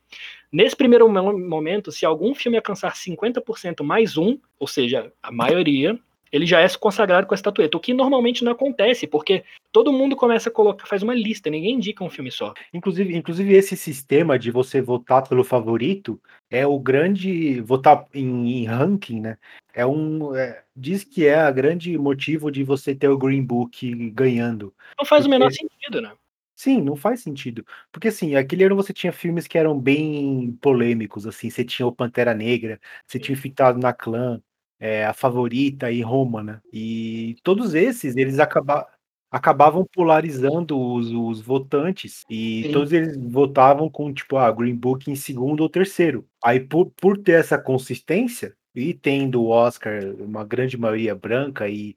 Nesse 0.50 0.76
primeiro 0.76 1.09
mo- 1.09 1.38
momento, 1.38 1.92
se 1.92 2.05
algum 2.05 2.35
filme 2.35 2.57
alcançar 2.57 2.94
50% 2.94 3.85
mais 3.85 4.16
um, 4.16 4.38
ou 4.59 4.66
seja, 4.66 5.12
a 5.22 5.31
maioria, 5.31 5.98
ele 6.30 6.46
já 6.46 6.60
é 6.60 6.68
consagrado 6.70 7.26
com 7.26 7.34
a 7.34 7.36
estatueta, 7.36 7.76
o 7.76 7.80
que 7.80 7.94
normalmente 7.94 8.44
não 8.44 8.52
acontece, 8.52 9.06
porque 9.06 9.44
todo 9.72 9.92
mundo 9.92 10.16
começa 10.16 10.48
a 10.48 10.52
colocar, 10.52 10.86
faz 10.86 11.02
uma 11.02 11.14
lista, 11.14 11.50
ninguém 11.50 11.74
indica 11.74 12.02
um 12.04 12.10
filme 12.10 12.30
só. 12.30 12.52
Inclusive, 12.72 13.16
inclusive 13.16 13.54
esse 13.54 13.76
sistema 13.76 14.38
de 14.38 14.50
você 14.50 14.80
votar 14.80 15.26
pelo 15.28 15.44
favorito 15.44 16.20
é 16.50 16.66
o 16.66 16.78
grande 16.78 17.60
votar 17.60 18.06
em, 18.14 18.62
em 18.62 18.64
ranking, 18.64 19.20
né? 19.20 19.38
É 19.74 19.84
um 19.86 20.34
é- 20.34 20.62
diz 20.74 21.04
que 21.04 21.26
é 21.26 21.34
a 21.36 21.50
grande 21.50 21.96
motivo 21.98 22.50
de 22.50 22.64
você 22.64 22.94
ter 22.94 23.08
o 23.08 23.18
Green 23.18 23.42
Book 23.42 24.10
ganhando. 24.10 24.72
Não 24.98 25.04
faz 25.04 25.24
o 25.24 25.28
Porque- 25.28 25.38
menor 25.38 25.52
sentido, 25.52 26.00
né? 26.00 26.12
Sim, 26.58 26.80
não 26.80 26.96
faz 26.96 27.20
sentido. 27.20 27.66
Porque 27.92 28.08
assim, 28.08 28.34
aquele 28.34 28.64
ano 28.64 28.74
você 28.74 28.90
tinha 28.90 29.12
filmes 29.12 29.46
que 29.46 29.58
eram 29.58 29.78
bem 29.78 30.56
polêmicos, 30.62 31.26
assim, 31.26 31.50
você 31.50 31.62
tinha 31.62 31.86
o 31.86 31.92
Pantera 31.92 32.32
Negra, 32.32 32.80
você 33.06 33.18
tinha 33.18 33.34
Infiltrado 33.34 33.78
na 33.78 33.92
Clã, 33.92 34.40
é, 34.80 35.04
A 35.06 35.12
Favorita 35.12 35.90
e 35.90 36.02
Roma, 36.02 36.42
né? 36.42 36.60
E 36.72 37.36
todos 37.42 37.74
esses, 37.74 38.16
eles 38.16 38.38
acaba- 38.38 38.86
acabavam 39.30 39.86
polarizando 39.92 40.78
os, 40.78 41.10
os 41.10 41.40
votantes 41.40 42.24
e 42.30 42.64
Sim. 42.66 42.72
todos 42.72 42.92
eles 42.92 43.16
votavam 43.16 43.90
com, 43.90 44.12
tipo, 44.12 44.36
a 44.36 44.50
Green 44.52 44.76
Book 44.76 45.10
em 45.10 45.16
segundo 45.16 45.60
ou 45.62 45.68
terceiro. 45.68 46.26
Aí, 46.44 46.60
por, 46.60 46.86
por 46.96 47.18
ter 47.18 47.32
essa 47.40 47.58
consistência 47.58 48.54
e 48.74 48.94
tendo 48.94 49.42
o 49.42 49.48
Oscar, 49.48 50.02
uma 50.18 50.44
grande 50.44 50.76
maioria 50.76 51.14
branca 51.14 51.68
e 51.68 51.96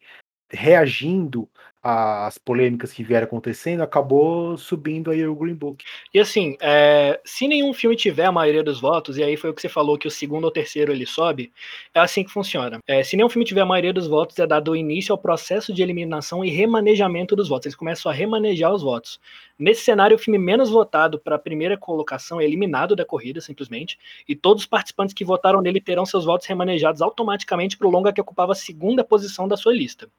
reagindo 0.51 1.49
às 1.89 2.37
polêmicas 2.37 2.93
que 2.93 3.03
vieram 3.03 3.25
acontecendo, 3.25 3.81
acabou 3.81 4.57
subindo 4.57 5.09
aí 5.09 5.25
o 5.25 5.35
Green 5.35 5.55
Book. 5.55 5.83
E 6.13 6.19
assim, 6.19 6.55
é, 6.61 7.19
se 7.25 7.47
nenhum 7.47 7.73
filme 7.73 7.95
tiver 7.95 8.25
a 8.25 8.31
maioria 8.31 8.63
dos 8.63 8.79
votos, 8.79 9.17
e 9.17 9.23
aí 9.23 9.35
foi 9.35 9.49
o 9.49 9.53
que 9.53 9.61
você 9.61 9.69
falou 9.69 9.97
que 9.97 10.07
o 10.07 10.11
segundo 10.11 10.43
ou 10.45 10.51
terceiro 10.51 10.91
ele 10.91 11.05
sobe, 11.05 11.51
é 11.93 11.99
assim 11.99 12.23
que 12.23 12.31
funciona. 12.31 12.79
É, 12.87 13.03
se 13.03 13.15
nenhum 13.17 13.29
filme 13.29 13.45
tiver 13.45 13.61
a 13.61 13.65
maioria 13.65 13.93
dos 13.93 14.07
votos, 14.07 14.37
é 14.37 14.45
dado 14.45 14.75
início 14.75 15.11
ao 15.11 15.17
processo 15.17 15.73
de 15.73 15.81
eliminação 15.81 16.45
e 16.45 16.49
remanejamento 16.49 17.35
dos 17.35 17.49
votos. 17.49 17.65
Eles 17.65 17.75
começam 17.75 18.11
a 18.11 18.15
remanejar 18.15 18.73
os 18.73 18.83
votos. 18.83 19.19
Nesse 19.57 19.81
cenário, 19.81 20.15
o 20.15 20.19
filme 20.19 20.37
menos 20.37 20.69
votado 20.69 21.19
para 21.19 21.35
a 21.35 21.39
primeira 21.39 21.77
colocação 21.77 22.39
é 22.39 22.45
eliminado 22.45 22.95
da 22.95 23.03
corrida, 23.03 23.41
simplesmente, 23.41 23.97
e 24.27 24.35
todos 24.35 24.63
os 24.63 24.67
participantes 24.67 25.13
que 25.13 25.25
votaram 25.25 25.61
nele 25.61 25.81
terão 25.81 26.05
seus 26.05 26.23
votos 26.23 26.47
remanejados 26.47 27.01
automaticamente 27.01 27.77
para 27.77 27.87
o 27.87 27.91
longa 27.91 28.13
que 28.13 28.21
ocupava 28.21 28.53
a 28.53 28.55
segunda 28.55 29.03
posição 29.03 29.47
da 29.47 29.57
sua 29.57 29.73
lista. 29.73 30.09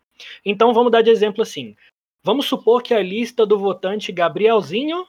Então 0.44 0.72
vamos 0.72 0.92
dar 0.92 1.02
de 1.02 1.10
exemplo 1.10 1.42
assim. 1.42 1.59
Vamos 2.22 2.46
supor 2.46 2.82
que 2.82 2.92
a 2.92 3.02
lista 3.02 3.46
do 3.46 3.58
votante 3.58 4.12
Gabrielzinho, 4.12 5.06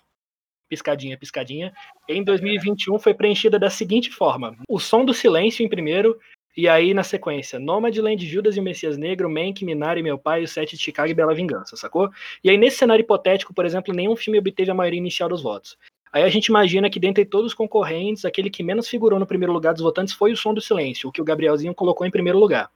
piscadinha, 0.69 1.17
piscadinha, 1.17 1.73
em 2.07 2.23
2021 2.23 2.97
foi 2.99 3.13
preenchida 3.13 3.59
da 3.59 3.69
seguinte 3.69 4.09
forma: 4.09 4.55
O 4.69 4.79
Som 4.79 5.03
do 5.03 5.13
Silêncio 5.13 5.65
em 5.65 5.69
primeiro, 5.69 6.17
e 6.55 6.67
aí 6.67 6.93
na 6.93 7.03
sequência, 7.03 7.59
Nomadland, 7.59 8.25
Judas 8.25 8.55
e 8.55 8.59
o 8.59 8.63
Messias 8.63 8.97
Negro, 8.97 9.29
Mank, 9.29 9.63
Minari, 9.63 10.01
Meu 10.01 10.17
Pai, 10.17 10.43
O 10.43 10.47
Sete 10.47 10.77
de 10.77 10.81
Chicago 10.81 11.09
e 11.09 11.13
Bela 11.13 11.35
Vingança, 11.35 11.75
sacou? 11.75 12.09
E 12.43 12.49
aí 12.49 12.57
nesse 12.57 12.77
cenário 12.77 13.03
hipotético, 13.03 13.53
por 13.53 13.65
exemplo, 13.65 13.93
nenhum 13.93 14.15
filme 14.15 14.39
obteve 14.39 14.71
a 14.71 14.75
maioria 14.75 14.99
inicial 14.99 15.27
dos 15.27 15.41
votos. 15.41 15.77
Aí 16.13 16.23
a 16.23 16.29
gente 16.29 16.47
imagina 16.47 16.89
que 16.89 16.99
dentre 16.99 17.23
todos 17.23 17.47
os 17.47 17.53
concorrentes, 17.53 18.25
aquele 18.25 18.49
que 18.49 18.63
menos 18.63 18.87
figurou 18.87 19.17
no 19.17 19.25
primeiro 19.25 19.53
lugar 19.53 19.73
dos 19.73 19.81
votantes 19.81 20.13
foi 20.13 20.33
o 20.33 20.37
Som 20.37 20.53
do 20.53 20.59
Silêncio, 20.59 21.07
o 21.07 21.11
que 21.11 21.21
o 21.21 21.25
Gabrielzinho 21.25 21.73
colocou 21.73 22.05
em 22.05 22.11
primeiro 22.11 22.37
lugar. 22.37 22.69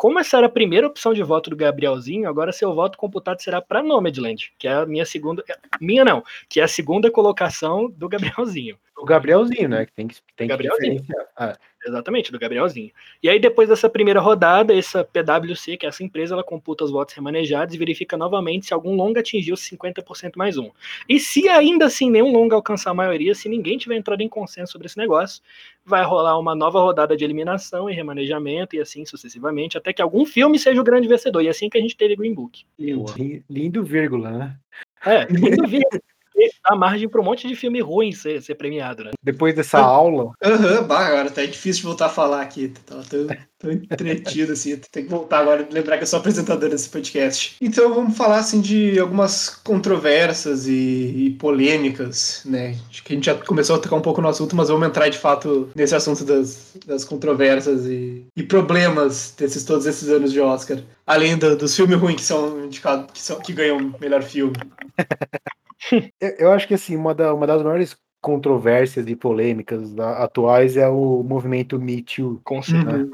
Como 0.00 0.18
essa 0.18 0.38
era 0.38 0.46
a 0.46 0.50
primeira 0.50 0.86
opção 0.86 1.12
de 1.12 1.22
voto 1.22 1.50
do 1.50 1.56
Gabrielzinho, 1.56 2.26
agora 2.26 2.52
seu 2.52 2.74
voto 2.74 2.96
computado 2.96 3.38
será 3.42 3.60
para 3.60 3.82
Nomadland, 3.82 4.50
que 4.58 4.66
é 4.66 4.72
a 4.72 4.86
minha 4.86 5.04
segunda. 5.04 5.44
Minha 5.78 6.02
não, 6.02 6.24
que 6.48 6.58
é 6.58 6.62
a 6.62 6.68
segunda 6.68 7.10
colocação 7.10 7.90
do 7.90 8.08
Gabrielzinho. 8.08 8.78
O 8.96 9.04
Gabrielzinho, 9.04 9.68
né? 9.68 9.84
Que 9.84 9.92
tem 9.92 10.08
que, 10.08 10.14
tem 10.34 10.46
que 10.46 10.52
Gabrielzinho. 10.54 11.02
diferenciar. 11.02 11.26
Ah, 11.36 11.54
Exatamente, 11.86 12.30
do 12.30 12.38
Gabrielzinho. 12.38 12.90
E 13.22 13.28
aí, 13.28 13.40
depois 13.40 13.68
dessa 13.68 13.88
primeira 13.88 14.20
rodada, 14.20 14.76
essa 14.76 15.02
PwC, 15.02 15.78
que 15.78 15.86
é 15.86 15.88
essa 15.88 16.04
empresa, 16.04 16.34
ela 16.34 16.44
computa 16.44 16.84
os 16.84 16.90
votos 16.90 17.14
remanejados 17.14 17.74
e 17.74 17.78
verifica 17.78 18.18
novamente 18.18 18.66
se 18.66 18.74
algum 18.74 18.94
longa 18.94 19.20
atingiu 19.20 19.54
50% 19.54 20.32
mais 20.36 20.58
um. 20.58 20.70
E 21.08 21.18
se 21.18 21.48
ainda 21.48 21.86
assim 21.86 22.10
nenhum 22.10 22.32
longa 22.32 22.54
alcançar 22.54 22.90
a 22.90 22.94
maioria, 22.94 23.34
se 23.34 23.48
ninguém 23.48 23.78
tiver 23.78 23.96
entrado 23.96 24.20
em 24.20 24.28
consenso 24.28 24.72
sobre 24.72 24.88
esse 24.88 24.98
negócio, 24.98 25.42
vai 25.86 26.04
rolar 26.04 26.38
uma 26.38 26.54
nova 26.54 26.78
rodada 26.80 27.16
de 27.16 27.24
eliminação 27.24 27.88
e 27.88 27.94
remanejamento 27.94 28.76
e 28.76 28.80
assim 28.80 29.06
sucessivamente, 29.06 29.78
até 29.78 29.89
que 29.92 30.02
algum 30.02 30.24
filme 30.24 30.58
seja 30.58 30.80
o 30.80 30.84
grande 30.84 31.08
vencedor. 31.08 31.42
E 31.42 31.46
é 31.46 31.50
assim 31.50 31.68
que 31.68 31.78
a 31.78 31.80
gente 31.80 31.96
teve 31.96 32.16
Green 32.16 32.34
Book. 32.34 32.64
li- 33.16 33.44
lindo 33.48 33.82
vírgula, 33.84 34.30
né? 34.30 34.56
É, 35.04 35.24
lindo 35.30 35.66
ver. 35.66 35.82
Dá 36.68 36.76
margem 36.76 37.08
para 37.08 37.20
um 37.20 37.24
monte 37.24 37.46
de 37.48 37.54
filme 37.56 37.80
ruim 37.80 38.12
ser, 38.12 38.42
ser 38.42 38.54
premiado, 38.54 39.04
né? 39.04 39.10
Depois 39.22 39.54
dessa 39.54 39.78
aula, 39.78 40.32
Aham, 40.42 40.82
bah, 40.84 41.06
agora 41.06 41.30
tá 41.30 41.44
difícil 41.44 41.82
de 41.82 41.86
voltar 41.88 42.06
a 42.06 42.10
falar 42.10 42.40
aqui. 42.42 42.72
Tava 42.86 43.02
tão, 43.04 43.26
tão 43.58 43.70
entretido 43.72 44.52
assim. 44.52 44.76
Tem 44.90 45.04
que 45.04 45.10
voltar 45.10 45.40
agora 45.40 45.66
e 45.68 45.72
lembrar 45.72 45.96
que 45.96 46.02
eu 46.04 46.06
sou 46.06 46.18
apresentador 46.18 46.68
desse 46.70 46.88
podcast. 46.88 47.56
Então 47.60 47.92
vamos 47.94 48.16
falar 48.16 48.38
assim 48.38 48.60
de 48.60 48.98
algumas 48.98 49.48
controvérsias 49.50 50.66
e, 50.66 50.72
e 50.72 51.30
polêmicas, 51.38 52.42
né? 52.44 52.76
Acho 52.88 53.02
que 53.04 53.12
a 53.12 53.16
gente 53.16 53.24
já 53.26 53.34
começou 53.34 53.76
a 53.76 53.78
tocar 53.78 53.96
um 53.96 54.00
pouco 54.02 54.20
no 54.22 54.28
assunto, 54.28 54.54
mas 54.54 54.68
vamos 54.68 54.86
entrar 54.86 55.08
de 55.08 55.18
fato 55.18 55.70
nesse 55.74 55.94
assunto 55.94 56.24
das, 56.24 56.74
das 56.86 57.04
controvérsias 57.04 57.86
e, 57.86 58.24
e 58.36 58.42
problemas 58.42 59.34
desses 59.36 59.64
todos 59.64 59.86
esses 59.86 60.08
anos 60.08 60.32
de 60.32 60.40
Oscar. 60.40 60.78
Além 61.06 61.36
do- 61.36 61.56
dos 61.56 61.74
filmes 61.74 61.98
ruins 61.98 62.16
que 62.16 62.22
são 62.22 62.64
indicados, 62.64 63.06
que, 63.12 63.18
são, 63.20 63.40
que 63.40 63.52
ganham 63.52 63.94
melhor 64.00 64.22
filme. 64.22 64.54
eu, 66.20 66.28
eu 66.38 66.52
acho 66.52 66.66
que 66.68 66.74
assim, 66.74 66.96
uma, 66.96 67.14
da- 67.14 67.34
uma 67.34 67.46
das 67.46 67.62
maiores 67.62 67.96
controvérsias 68.20 69.06
e 69.06 69.16
polêmicas 69.16 69.92
da- 69.94 70.22
atuais 70.22 70.76
é 70.76 70.88
o 70.88 71.22
movimento 71.22 71.78
Me 71.78 72.02
Too, 72.02 72.40
Com 72.44 72.62
certeza. 72.62 72.98
Uhum. 73.04 73.10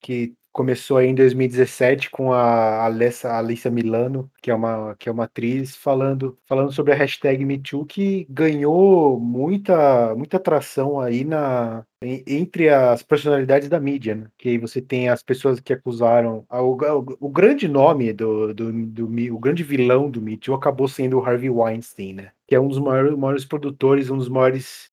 que 0.00 0.34
começou 0.52 0.96
aí 0.98 1.08
em 1.08 1.14
2017 1.14 2.10
com 2.10 2.32
a 2.32 2.84
Alessa, 2.84 3.32
Alissa 3.36 3.70
Milano, 3.70 4.30
que 4.42 4.50
é 4.50 4.54
uma, 4.54 4.94
que 4.98 5.08
é 5.08 5.12
uma 5.12 5.24
atriz, 5.24 5.76
falando, 5.76 6.38
falando 6.46 6.72
sobre 6.72 6.92
a 6.92 6.96
hashtag 6.96 7.44
MeToo, 7.44 7.86
que 7.86 8.26
ganhou 8.28 9.18
muita, 9.20 10.14
muita 10.16 10.36
atração 10.38 11.00
aí 11.00 11.24
na, 11.24 11.84
en- 12.02 12.22
entre 12.26 12.68
as 12.68 13.02
personalidades 13.02 13.68
da 13.68 13.78
mídia, 13.80 14.14
né? 14.14 14.26
Que 14.38 14.58
você 14.58 14.80
tem 14.82 15.08
as 15.08 15.22
pessoas 15.22 15.60
que 15.60 15.72
acusaram. 15.72 16.44
O, 16.50 16.56
o, 16.74 17.16
o 17.20 17.28
grande 17.30 17.68
nome 17.68 18.12
do, 18.12 18.52
do, 18.54 18.72
do, 18.86 19.08
Me- 19.08 19.30
o 19.30 19.38
grande 19.38 19.62
vilão 19.62 20.10
do 20.10 20.20
Me 20.20 20.36
Too 20.36 20.54
acabou 20.54 20.88
sendo 20.88 21.18
o 21.18 21.24
Harvey 21.24 21.50
Weinstein, 21.50 22.14
né? 22.14 22.32
Que 22.46 22.54
é 22.54 22.60
um 22.60 22.68
dos 22.68 22.78
maiores, 22.78 23.16
maiores 23.16 23.44
produtores, 23.44 24.10
um 24.10 24.18
dos 24.18 24.28
maiores 24.28 24.89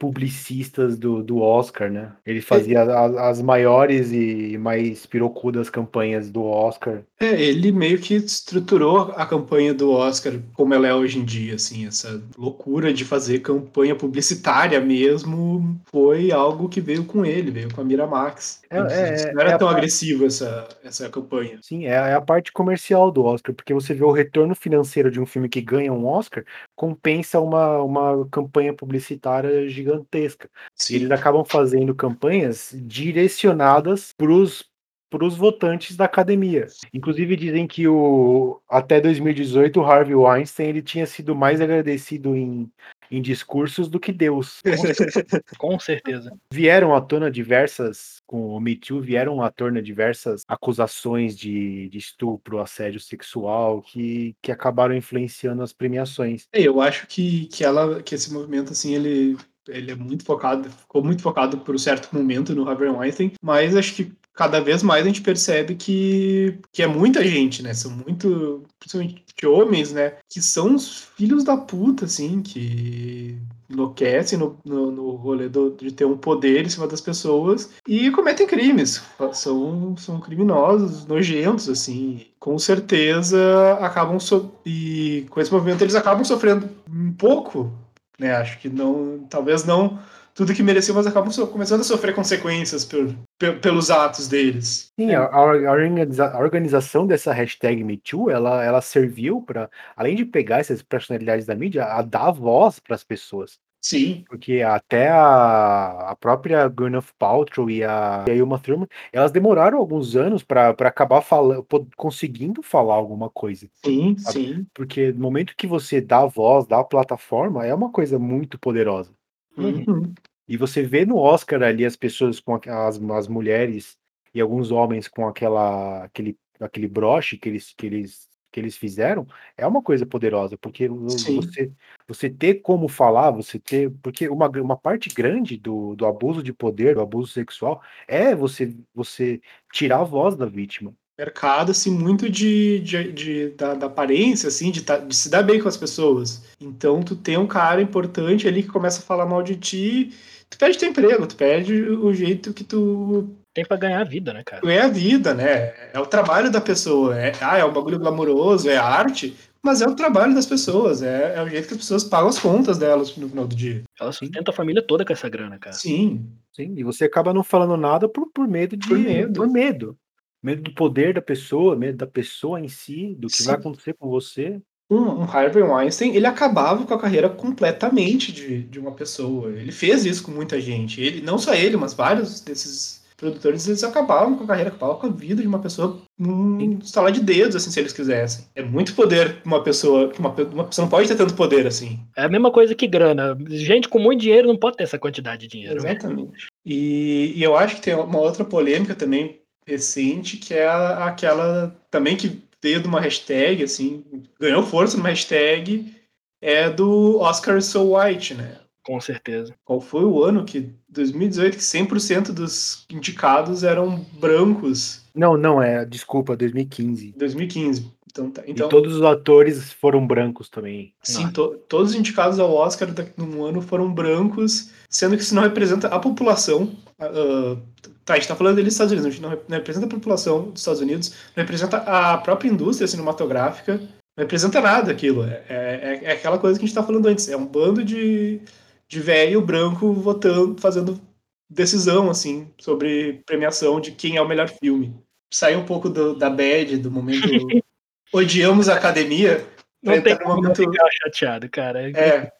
publicistas 0.00 0.96
do, 0.96 1.22
do 1.22 1.40
Oscar, 1.40 1.92
né? 1.92 2.10
Ele 2.24 2.40
fazia 2.40 2.82
as, 2.82 3.14
as 3.16 3.42
maiores 3.42 4.10
e 4.10 4.56
mais 4.56 5.04
pirocudas 5.04 5.68
campanhas 5.68 6.30
do 6.30 6.42
Oscar. 6.42 7.02
É, 7.20 7.40
ele 7.40 7.70
meio 7.70 7.98
que 7.98 8.14
estruturou 8.14 9.12
a 9.14 9.26
campanha 9.26 9.74
do 9.74 9.90
Oscar 9.90 10.32
como 10.54 10.72
ela 10.72 10.88
é 10.88 10.94
hoje 10.94 11.18
em 11.18 11.24
dia, 11.24 11.56
assim, 11.56 11.86
essa 11.86 12.20
loucura 12.38 12.94
de 12.94 13.04
fazer 13.04 13.40
campanha 13.40 13.94
publicitária 13.94 14.80
mesmo 14.80 15.78
foi 15.92 16.32
algo 16.32 16.70
que 16.70 16.80
veio 16.80 17.04
com 17.04 17.26
ele, 17.26 17.50
veio 17.50 17.70
com 17.70 17.82
a 17.82 17.84
Miramax. 17.84 18.59
É, 18.70 18.78
é, 18.78 19.32
não 19.32 19.40
era 19.40 19.50
é 19.52 19.58
tão 19.58 19.68
a- 19.68 19.72
agressivo 19.72 20.24
essa, 20.24 20.68
essa 20.84 21.10
campanha. 21.10 21.58
Sim, 21.60 21.86
é, 21.86 21.90
é 21.90 22.14
a 22.14 22.20
parte 22.20 22.52
comercial 22.52 23.10
do 23.10 23.24
Oscar, 23.24 23.52
porque 23.52 23.74
você 23.74 23.92
vê 23.92 24.04
o 24.04 24.12
retorno 24.12 24.54
financeiro 24.54 25.10
de 25.10 25.20
um 25.20 25.26
filme 25.26 25.48
que 25.48 25.60
ganha 25.60 25.92
um 25.92 26.06
Oscar, 26.06 26.44
compensa 26.76 27.40
uma, 27.40 27.82
uma 27.82 28.28
campanha 28.30 28.72
publicitária 28.72 29.68
gigantesca. 29.68 30.48
Sim. 30.76 30.94
eles 30.94 31.10
acabam 31.10 31.44
fazendo 31.44 31.94
campanhas 31.94 32.72
direcionadas 32.74 34.14
para 34.16 34.32
os 34.32 35.36
votantes 35.36 35.96
da 35.96 36.04
academia. 36.04 36.68
Inclusive 36.94 37.34
dizem 37.34 37.66
que 37.66 37.88
o 37.88 38.60
até 38.68 39.00
2018 39.00 39.80
o 39.80 39.84
Harvey 39.84 40.14
Weinstein 40.14 40.68
ele 40.68 40.82
tinha 40.82 41.06
sido 41.06 41.34
mais 41.34 41.60
agradecido 41.60 42.36
em, 42.36 42.70
em 43.10 43.20
discursos 43.20 43.88
do 43.88 43.98
que 43.98 44.12
Deus. 44.12 44.60
Com 45.58 45.78
certeza. 45.78 46.32
Vieram 46.52 46.94
à 46.94 47.00
tona 47.00 47.30
diversas, 47.30 48.22
com 48.26 48.54
o 48.54 48.60
Me 48.60 48.76
Too, 48.76 49.00
vieram 49.00 49.42
à 49.42 49.50
tona 49.50 49.82
diversas 49.82 50.42
acusações 50.46 51.36
de, 51.36 51.88
de 51.88 51.98
estupro, 51.98 52.60
assédio 52.60 53.00
sexual, 53.00 53.82
que, 53.82 54.34
que 54.40 54.52
acabaram 54.52 54.94
influenciando 54.94 55.62
as 55.62 55.72
premiações. 55.72 56.46
É, 56.52 56.62
Eu 56.62 56.80
acho 56.80 57.06
que, 57.06 57.46
que 57.46 57.64
ela 57.64 58.02
que 58.02 58.14
esse 58.14 58.32
movimento 58.32 58.72
assim 58.72 58.94
ele 58.94 59.36
ele 59.68 59.92
é 59.92 59.94
muito 59.94 60.24
focado, 60.24 60.68
ficou 60.70 61.02
muito 61.02 61.22
focado 61.22 61.58
por 61.58 61.74
um 61.74 61.78
certo 61.78 62.14
momento 62.14 62.54
no 62.54 62.68
Harvey 62.68 62.88
Weinstein, 62.88 63.32
mas 63.42 63.76
acho 63.76 63.94
que 63.94 64.12
cada 64.34 64.60
vez 64.60 64.82
mais 64.82 65.04
a 65.04 65.08
gente 65.08 65.20
percebe 65.22 65.74
que, 65.74 66.58
que 66.72 66.82
é 66.82 66.86
muita 66.86 67.22
gente, 67.24 67.62
né? 67.62 67.74
São 67.74 67.90
muito, 67.90 68.64
principalmente 68.78 69.24
homens, 69.46 69.92
né? 69.92 70.14
Que 70.28 70.40
são 70.40 70.74
os 70.74 71.04
filhos 71.16 71.44
da 71.44 71.56
puta, 71.56 72.04
assim, 72.06 72.40
que 72.42 73.38
enlouquecem 73.68 74.38
no, 74.38 74.58
no, 74.64 74.90
no 74.90 75.10
rolê 75.12 75.48
do- 75.48 75.70
de 75.70 75.92
ter 75.92 76.04
um 76.04 76.16
poder 76.16 76.64
em 76.66 76.68
cima 76.68 76.86
das 76.88 77.00
pessoas 77.00 77.70
e 77.86 78.10
cometem 78.10 78.46
crimes. 78.46 79.00
São, 79.32 79.96
são 79.96 80.20
criminosos, 80.20 81.06
nojentos, 81.06 81.68
assim. 81.68 82.26
Com 82.38 82.58
certeza 82.58 83.74
acabam 83.80 84.18
so 84.18 84.50
e 84.66 85.26
com 85.30 85.40
esse 85.40 85.52
movimento 85.52 85.82
eles 85.82 85.94
acabam 85.94 86.24
sofrendo 86.24 86.68
um 86.90 87.12
pouco, 87.12 87.72
né? 88.18 88.32
Acho 88.34 88.58
que 88.58 88.68
não, 88.68 89.20
talvez 89.30 89.64
não 89.64 89.98
tudo 90.40 90.54
que 90.54 90.62
mereciam, 90.62 90.94
mas 90.96 91.06
acabam 91.06 91.30
so- 91.30 91.46
começando 91.48 91.82
a 91.82 91.84
sofrer 91.84 92.14
consequências 92.14 92.82
por, 92.82 93.14
pe- 93.38 93.52
pelos 93.56 93.90
atos 93.90 94.26
deles. 94.26 94.90
Sim, 94.98 95.12
a, 95.12 95.24
a 95.26 96.32
a 96.32 96.38
organização 96.38 97.06
dessa 97.06 97.30
hashtag 97.30 97.84
MeToo, 97.84 98.30
ela, 98.30 98.64
ela 98.64 98.80
serviu 98.80 99.42
para, 99.42 99.68
além 99.94 100.16
de 100.16 100.24
pegar 100.24 100.60
essas 100.60 100.80
personalidades 100.80 101.44
da 101.44 101.54
mídia, 101.54 101.84
a 101.84 102.00
dar 102.00 102.30
voz 102.30 102.78
para 102.80 102.94
as 102.94 103.04
pessoas. 103.04 103.58
Sim, 103.82 104.24
Porque 104.26 104.62
até 104.62 105.08
a, 105.10 106.10
a 106.10 106.16
própria 106.16 106.66
Gwyneth 106.68 107.12
Paltrow 107.18 107.68
e 107.70 107.84
a, 107.84 108.24
e 108.26 108.40
a 108.40 108.44
Uma 108.44 108.58
Thurman, 108.58 108.88
elas 109.12 109.30
demoraram 109.32 109.76
alguns 109.76 110.16
anos 110.16 110.42
para 110.42 110.70
acabar 110.70 111.20
falando, 111.20 111.66
conseguindo 111.96 112.62
falar 112.62 112.94
alguma 112.94 113.28
coisa. 113.28 113.68
sim, 113.84 114.16
Sabe? 114.16 114.38
sim. 114.38 114.66
Porque 114.72 115.12
no 115.12 115.20
momento 115.20 115.54
que 115.54 115.66
você 115.66 116.00
dá 116.00 116.24
voz, 116.24 116.66
dá 116.66 116.82
plataforma, 116.82 117.66
é 117.66 117.74
uma 117.74 117.90
coisa 117.92 118.18
muito 118.18 118.58
poderosa. 118.58 119.12
Uhum. 119.56 120.14
E 120.50 120.56
você 120.56 120.82
vê 120.82 121.06
no 121.06 121.16
Oscar 121.16 121.62
ali 121.62 121.86
as 121.86 121.94
pessoas 121.94 122.40
com 122.40 122.54
as, 122.66 123.00
as 123.00 123.28
mulheres 123.28 123.96
e 124.34 124.40
alguns 124.40 124.72
homens 124.72 125.06
com 125.06 125.28
aquela 125.28 126.04
aquele, 126.04 126.36
aquele 126.60 126.88
broche 126.88 127.38
que 127.38 127.48
eles, 127.48 127.72
que 127.72 127.86
eles 127.86 128.28
que 128.52 128.58
eles 128.58 128.76
fizeram, 128.76 129.28
é 129.56 129.64
uma 129.64 129.80
coisa 129.80 130.04
poderosa, 130.04 130.58
porque 130.58 130.88
Sim. 130.88 131.36
você 131.36 131.72
você 132.08 132.28
ter 132.28 132.54
como 132.62 132.88
falar, 132.88 133.30
você 133.30 133.60
ter, 133.60 133.92
porque 134.02 134.28
uma, 134.28 134.48
uma 134.48 134.76
parte 134.76 135.08
grande 135.08 135.56
do, 135.56 135.94
do 135.94 136.04
abuso 136.04 136.42
de 136.42 136.52
poder, 136.52 136.96
do 136.96 137.00
abuso 137.00 137.32
sexual, 137.32 137.80
é 138.08 138.34
você 138.34 138.76
você 138.92 139.40
tirar 139.72 140.00
a 140.00 140.04
voz 140.04 140.34
da 140.36 140.46
vítima. 140.46 140.92
Mercado 141.24 141.70
assim 141.70 141.90
muito 141.90 142.30
de, 142.30 142.80
de, 142.80 143.12
de- 143.12 143.48
da, 143.50 143.74
da 143.74 143.86
aparência 143.86 144.48
assim 144.48 144.70
de, 144.70 144.82
tá- 144.82 144.96
de 144.96 145.14
se 145.14 145.28
dar 145.28 145.42
bem 145.42 145.60
com 145.60 145.68
as 145.68 145.76
pessoas 145.76 146.42
então 146.60 147.02
tu 147.02 147.14
tem 147.14 147.36
um 147.36 147.46
cara 147.46 147.82
importante 147.82 148.48
ali 148.48 148.62
que 148.62 148.68
começa 148.70 149.00
a 149.00 149.02
falar 149.02 149.26
mal 149.26 149.42
de 149.42 149.56
ti 149.56 150.12
tu 150.48 150.56
perde 150.56 150.78
teu 150.78 150.88
emprego 150.88 151.26
tu 151.26 151.36
perde 151.36 151.74
o 151.82 152.12
jeito 152.14 152.54
que 152.54 152.64
tu 152.64 153.28
Tem 153.52 153.64
pra 153.66 153.76
ganhar 153.76 154.00
a 154.00 154.04
vida, 154.04 154.32
né, 154.32 154.42
cara? 154.44 154.62
é 154.72 154.80
a 154.80 154.88
vida 154.88 155.34
né 155.34 155.74
é 155.92 155.98
o 156.00 156.06
trabalho 156.06 156.50
da 156.50 156.60
pessoa 156.60 157.18
é 157.18 157.32
ah 157.40 157.58
é 157.58 157.64
um 157.64 157.72
bagulho 157.72 157.98
glamouroso 157.98 158.68
é 158.70 158.76
arte 158.78 159.36
mas 159.62 159.82
é 159.82 159.86
o 159.86 159.94
trabalho 159.94 160.34
das 160.34 160.46
pessoas 160.46 161.02
é, 161.02 161.34
é 161.36 161.42
o 161.42 161.48
jeito 161.48 161.68
que 161.68 161.74
as 161.74 161.80
pessoas 161.80 162.02
pagam 162.02 162.30
as 162.30 162.38
contas 162.38 162.78
delas 162.78 163.14
no 163.18 163.28
final 163.28 163.46
do 163.46 163.54
dia 163.54 163.82
Ela 164.00 164.10
sustenta 164.12 164.50
a 164.50 164.54
família 164.54 164.80
toda 164.82 165.04
com 165.04 165.12
essa 165.12 165.28
grana, 165.28 165.58
cara. 165.58 165.76
sim 165.76 166.24
Sim, 166.56 166.74
e 166.76 166.82
você 166.82 167.04
acaba 167.04 167.32
não 167.32 167.44
falando 167.44 167.76
nada 167.76 168.08
por, 168.08 168.26
por 168.34 168.48
medo 168.48 168.76
de 168.76 168.88
Por 168.88 168.98
medo. 168.98 169.32
por 169.40 169.48
medo. 169.48 169.96
Medo 170.42 170.62
do 170.62 170.74
poder 170.74 171.14
da 171.14 171.22
pessoa, 171.22 171.76
medo 171.76 171.98
da 171.98 172.06
pessoa 172.06 172.60
em 172.60 172.68
si, 172.68 173.14
do 173.18 173.28
que 173.28 173.36
Sim. 173.36 173.46
vai 173.46 173.54
acontecer 173.56 173.94
com 173.94 174.08
você. 174.08 174.60
um, 174.90 175.20
um 175.20 175.22
Harvey 175.22 175.62
Weinstein, 175.62 176.14
ele 176.16 176.26
acabava 176.26 176.84
com 176.84 176.94
a 176.94 176.98
carreira 176.98 177.28
completamente 177.28 178.32
de, 178.32 178.62
de 178.62 178.78
uma 178.78 178.92
pessoa. 178.92 179.50
Ele 179.50 179.70
fez 179.70 180.04
isso 180.04 180.22
com 180.22 180.32
muita 180.32 180.60
gente. 180.60 181.00
Ele, 181.00 181.20
não 181.20 181.38
só 181.38 181.54
ele, 181.54 181.76
mas 181.76 181.94
vários 181.94 182.40
desses 182.40 183.00
produtores, 183.20 183.68
eles 183.68 183.84
acabavam 183.84 184.34
com 184.34 184.44
a 184.44 184.46
carreira, 184.46 184.70
acabavam 184.70 184.98
com 184.98 185.06
a 185.06 185.10
vida 185.10 185.42
de 185.42 185.46
uma 185.46 185.58
pessoa 185.58 186.00
num 186.18 186.78
estalar 186.78 187.12
de 187.12 187.20
dedos, 187.20 187.54
assim, 187.54 187.70
se 187.70 187.78
eles 187.78 187.92
quisessem. 187.92 188.46
É 188.54 188.62
muito 188.62 188.94
poder 188.94 189.42
uma 189.44 189.62
pessoa, 189.62 190.08
que 190.08 190.18
uma, 190.18 190.30
uma 190.30 190.64
pessoa 190.64 190.84
não 190.84 190.90
pode 190.90 191.06
ter 191.06 191.16
tanto 191.16 191.34
poder 191.34 191.66
assim. 191.66 192.00
É 192.16 192.24
a 192.24 192.28
mesma 192.28 192.50
coisa 192.50 192.74
que 192.74 192.86
grana. 192.86 193.36
Gente 193.48 193.88
com 193.88 193.98
muito 193.98 194.22
dinheiro 194.22 194.48
não 194.48 194.56
pode 194.56 194.78
ter 194.78 194.84
essa 194.84 194.98
quantidade 194.98 195.42
de 195.42 195.48
dinheiro. 195.48 195.82
né? 195.82 195.92
Exatamente. 195.92 196.46
E, 196.64 197.34
e 197.36 197.42
eu 197.42 197.54
acho 197.56 197.76
que 197.76 197.82
tem 197.82 197.94
uma 197.94 198.18
outra 198.18 198.44
polêmica 198.44 198.94
também 198.94 199.39
recente, 199.70 200.36
que 200.36 200.52
é 200.52 200.66
aquela 200.66 201.74
também 201.90 202.16
que 202.16 202.42
veio 202.62 202.80
de 202.80 202.88
uma 202.88 203.00
hashtag, 203.00 203.62
assim, 203.62 204.04
ganhou 204.38 204.62
força 204.62 204.96
numa 204.96 205.08
hashtag, 205.08 205.94
é 206.42 206.68
do 206.68 207.18
Oscar 207.20 207.62
So 207.62 207.96
White, 207.96 208.34
né? 208.34 208.56
Com 208.82 209.00
certeza. 209.00 209.54
Qual 209.64 209.80
foi 209.80 210.04
o 210.04 210.24
ano 210.24 210.44
que 210.44 210.70
2018 210.88 211.56
que 211.56 211.62
100% 211.62 212.32
dos 212.32 212.86
indicados 212.90 213.62
eram 213.62 214.04
brancos? 214.18 215.02
Não, 215.14 215.36
não, 215.36 215.62
é, 215.62 215.84
desculpa, 215.84 216.36
2015. 216.36 217.12
2015. 217.16 217.92
Então, 218.10 218.30
tá, 218.30 218.42
então 218.46 218.66
e 218.66 218.70
todos 218.70 218.96
os 218.96 219.02
atores 219.02 219.72
foram 219.72 220.06
brancos 220.06 220.48
também. 220.48 220.92
sim, 221.02 221.30
to- 221.30 221.56
todos 221.68 221.90
os 221.92 221.96
indicados 221.96 222.38
ao 222.38 222.52
Oscar 222.52 222.88
no 223.16 223.44
ano 223.44 223.62
foram 223.62 223.92
brancos, 223.92 224.70
sendo 224.88 225.16
que 225.16 225.22
isso 225.22 225.34
não 225.34 225.42
representa 225.42 225.88
a 225.88 225.98
população. 225.98 226.72
ah, 226.98 227.56
tá, 228.04 228.14
a 228.14 228.16
gente 228.16 228.28
tá 228.28 228.34
falando 228.36 228.56
dos 228.56 228.66
Estados 228.72 228.92
Unidos, 228.92 229.06
a 229.06 229.10
gente 229.10 229.22
não 229.22 229.30
não 229.30 229.56
representa 229.58 229.86
a 229.86 229.90
população 229.90 230.50
dos 230.50 230.60
Estados 230.60 230.80
Unidos, 230.80 231.10
não 231.36 231.42
representa 231.42 231.76
a 231.78 232.18
própria 232.18 232.48
indústria 232.50 232.88
cinematográfica, 232.88 233.76
não 233.78 234.24
representa 234.24 234.60
nada 234.60 234.90
aquilo. 234.90 235.22
É, 235.24 235.44
é, 235.48 236.00
é 236.04 236.12
aquela 236.12 236.38
coisa 236.38 236.58
que 236.58 236.64
a 236.64 236.66
gente 236.68 236.74
tá 236.74 236.82
falando 236.82 237.06
antes. 237.06 237.28
É 237.28 237.36
um 237.36 237.46
bando 237.46 237.84
de, 237.84 238.40
de 238.88 239.00
velho 239.00 239.40
branco 239.40 239.92
votando, 239.92 240.60
fazendo 240.60 241.00
decisão, 241.48 242.10
assim, 242.10 242.48
sobre 242.60 243.22
premiação 243.24 243.80
de 243.80 243.92
quem 243.92 244.16
é 244.16 244.22
o 244.22 244.28
melhor 244.28 244.48
filme. 244.48 244.94
Sair 245.32 245.56
um 245.56 245.64
pouco 245.64 245.88
do- 245.88 246.14
da 246.16 246.28
bad, 246.28 246.76
do 246.78 246.90
momento 246.90 247.20
odiamos 248.12 248.68
a 248.68 248.74
academia, 248.74 249.46
Não 249.82 250.00
tem 250.00 250.16
como 250.16 250.36
não 250.36 250.42
momento... 250.42 250.56
ficar 250.56 250.88
chateado, 251.02 251.48
cara. 251.48 251.90
É, 251.90 252.30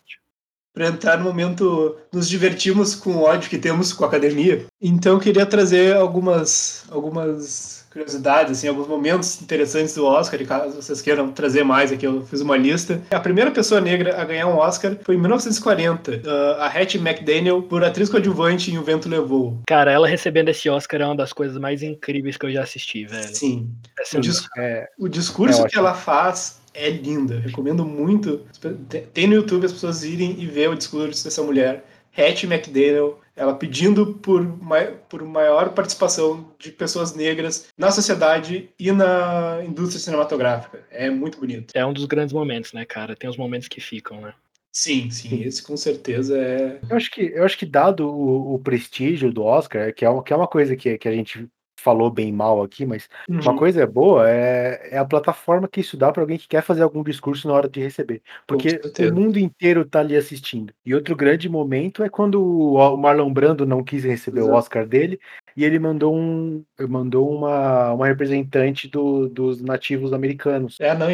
para 0.73 0.89
entrar 0.89 1.19
no 1.19 1.25
momento 1.25 1.99
nos 2.13 2.29
divertimos 2.29 2.95
com 2.95 3.11
o 3.11 3.23
ódio 3.23 3.51
que 3.51 3.59
temos 3.59 3.93
com 3.93 4.05
a 4.05 4.09
academia. 4.09 4.67
Então 4.81 5.15
eu 5.15 5.21
queria 5.21 5.47
trazer 5.47 5.97
algumas 5.97 6.85
algumas 6.91 7.80
curiosidades, 7.91 8.53
assim, 8.59 8.69
alguns 8.69 8.87
momentos 8.87 9.43
interessantes 9.43 9.95
do 9.95 10.05
Oscar, 10.07 10.41
e 10.41 10.47
caso 10.47 10.77
vocês 10.81 11.03
queiram 11.03 11.31
trazer 11.33 11.65
mais 11.65 11.91
aqui, 11.91 12.07
eu 12.07 12.25
fiz 12.25 12.41
uma 12.41 12.57
lista. 12.57 13.01
A 13.11 13.19
primeira 13.21 13.51
pessoa 13.51 13.81
negra 13.81 14.21
a 14.21 14.25
ganhar 14.25 14.47
um 14.47 14.57
Oscar 14.57 14.97
foi 15.03 15.17
em 15.17 15.19
1940, 15.19 16.13
uh, 16.25 16.61
a 16.61 16.67
Hattie 16.67 17.01
McDaniel, 17.01 17.63
por 17.63 17.85
atriz 17.85 18.09
coadjuvante 18.09 18.71
em 18.71 18.79
O 18.79 18.83
Vento 18.83 19.09
Levou. 19.09 19.59
Cara, 19.67 19.91
ela 19.93 20.07
recebendo 20.09 20.49
esse 20.49 20.69
Oscar 20.69 21.01
é 21.01 21.05
uma 21.07 21.17
das 21.17 21.33
coisas 21.33 21.59
mais 21.59 21.83
incríveis 21.83 22.37
que 22.37 22.47
eu 22.47 22.53
já 22.53 22.63
assisti, 22.63 23.05
velho. 23.05 23.35
Sim. 23.35 23.69
É 23.99 24.17
O, 24.17 24.21
dis- 24.21 24.49
É, 24.57 24.89
o 24.99 25.09
discurso 25.09 25.65
É 25.67 25.69
que 25.69 25.77
ela 25.79 25.95
faz 25.95 26.61
é 26.73 26.89
linda. 26.91 27.41
Recomendo 27.41 27.85
muito. 27.85 28.43
Tem- 28.89 29.03
Tem 29.13 29.27
no 29.27 29.35
YouTube 29.35 29.67
as 29.67 29.73
pessoas 29.73 30.05
irem 30.05 30.37
e 30.39 30.47
ver 30.47 30.71
o 30.71 30.77
discurso 30.77 31.25
dessa 31.25 31.43
mulher, 31.43 31.85
Hattie 32.17 32.47
McDaniel, 32.53 33.20
ela 33.37 33.55
pedindo 33.55 34.15
por, 34.15 34.43
mai- 34.63 34.95
por 35.09 35.23
maior 35.25 35.71
participação 35.71 36.53
de 36.59 36.71
pessoas 36.71 37.15
negras 37.15 37.69
na 37.77 37.91
sociedade 37.91 38.71
e 38.79 38.93
na 38.93 39.63
indústria 39.65 40.01
cinematográfica. 40.01 40.85
É 40.91 41.09
muito 41.11 41.39
bonito. 41.39 41.73
É 41.75 41.85
um 41.85 41.93
dos 41.93 42.05
grandes 42.05 42.33
momentos, 42.33 42.73
né, 42.73 42.85
cara? 42.85 43.17
Tem 43.17 43.29
os 43.31 43.37
momentos 43.37 43.69
que 43.69 43.81
ficam, 43.81 44.21
né? 44.21 44.35
Sim, 44.73 45.11
sim, 45.11 45.43
esse 45.43 45.63
com 45.63 45.77
certeza 45.77 46.39
é. 46.39 46.81
Eu 46.89 46.97
acho 46.97 47.11
que, 47.11 47.23
eu 47.23 47.45
acho 47.45 47.59
que 47.59 47.67
dado 47.67 48.09
o, 48.09 48.55
o 48.55 48.59
prestígio 48.59 49.33
do 49.33 49.43
Oscar, 49.43 49.93
que 49.93 50.05
é 50.05 50.09
uma, 50.09 50.23
que 50.23 50.33
é 50.33 50.37
uma 50.37 50.47
coisa 50.47 50.77
que, 50.77 50.97
que 50.97 51.09
a 51.09 51.13
gente 51.13 51.49
falou 51.81 52.11
bem 52.11 52.33
mal 52.33 52.63
aqui, 52.63 52.85
mas 52.87 53.09
uma 53.29 53.53
Uhum. 53.53 53.59
coisa 53.59 53.83
é 53.83 53.87
boa 53.87 54.29
é, 54.29 54.91
é 54.95 54.99
a 54.99 55.05
plataforma 55.05 55.69
que 55.69 55.81
isso 55.81 55.97
dá 55.97 56.13
para 56.13 56.23
alguém 56.23 56.39
que 56.39 56.49
quer 56.49 56.63
fazer 56.63 56.83
algum 56.83 57.03
discurso 57.03 57.49
na 57.49 57.55
hora 57.55 57.69
de 57.69 57.81
receber. 57.81 58.23
Porque 58.47 58.81
o 59.01 59.15
mundo 59.15 59.39
inteiro 59.39 59.85
tá 59.85 60.01
ali 60.01 60.17
assistindo. 60.17 60.73
E 60.85 60.95
outro 60.95 61.17
grande 61.17 61.49
momento 61.49 62.03
é 62.03 62.09
quando 62.09 62.41
o 62.43 62.71
o 62.91 62.97
Marlon 62.97 63.33
Brando 63.33 63.65
não 63.67 63.83
quis 63.85 64.05
receber 64.05 64.41
o 64.41 64.45
Exato. 64.45 64.59
Oscar 64.59 64.87
dele 64.87 65.19
e 65.57 65.65
ele 65.65 65.79
mandou 65.79 66.15
um 66.15 66.65
mandou 66.89 67.31
uma, 67.31 67.93
uma 67.93 68.07
representante 68.07 68.89
do- 68.89 69.29
dos 69.29 69.61
nativos 69.61 70.13
americanos. 70.13 70.77
É, 70.81 70.95
não, 70.97 71.11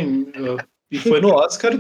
e, 0.91 0.99
foi 0.99 1.21
no 1.21 1.31
Oscar 1.33 1.73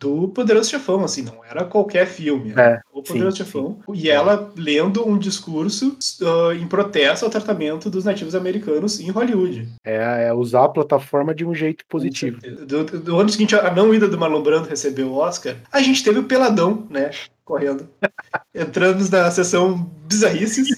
do 0.00 0.28
Poderoso 0.28 0.70
Chefão, 0.70 1.04
assim, 1.04 1.22
não 1.22 1.44
era 1.44 1.64
qualquer 1.64 2.06
filme, 2.06 2.52
era 2.52 2.62
É, 2.62 2.80
o 2.92 3.02
Poderoso 3.02 3.36
sim, 3.36 3.44
Chefão. 3.44 3.80
E 3.92 4.08
ela 4.08 4.52
lendo 4.56 5.06
um 5.06 5.18
discurso 5.18 5.96
uh, 6.22 6.52
em 6.52 6.66
protesto 6.66 7.24
ao 7.24 7.30
tratamento 7.30 7.90
dos 7.90 8.04
nativos 8.04 8.34
americanos 8.34 9.00
em 9.00 9.10
Hollywood. 9.10 9.68
É, 9.84 10.28
é 10.28 10.32
usar 10.32 10.64
a 10.64 10.68
plataforma 10.68 11.34
de 11.34 11.44
um 11.44 11.54
jeito 11.54 11.84
positivo. 11.88 12.40
Do, 12.40 12.84
do- 12.84 13.18
ano 13.18 13.28
seguinte, 13.28 13.54
a 13.56 13.72
não 13.74 13.92
ida 13.92 14.06
do 14.08 14.18
Marlon 14.18 14.42
Brando 14.42 14.68
receber 14.68 15.02
o 15.02 15.14
Oscar, 15.14 15.56
a 15.72 15.80
gente 15.80 16.04
teve 16.04 16.18
o 16.20 16.24
Peladão, 16.24 16.86
né? 16.90 17.10
Correndo. 17.44 17.88
Entramos 18.54 19.10
na 19.10 19.30
sessão 19.30 19.90
bizarrices. 20.06 20.68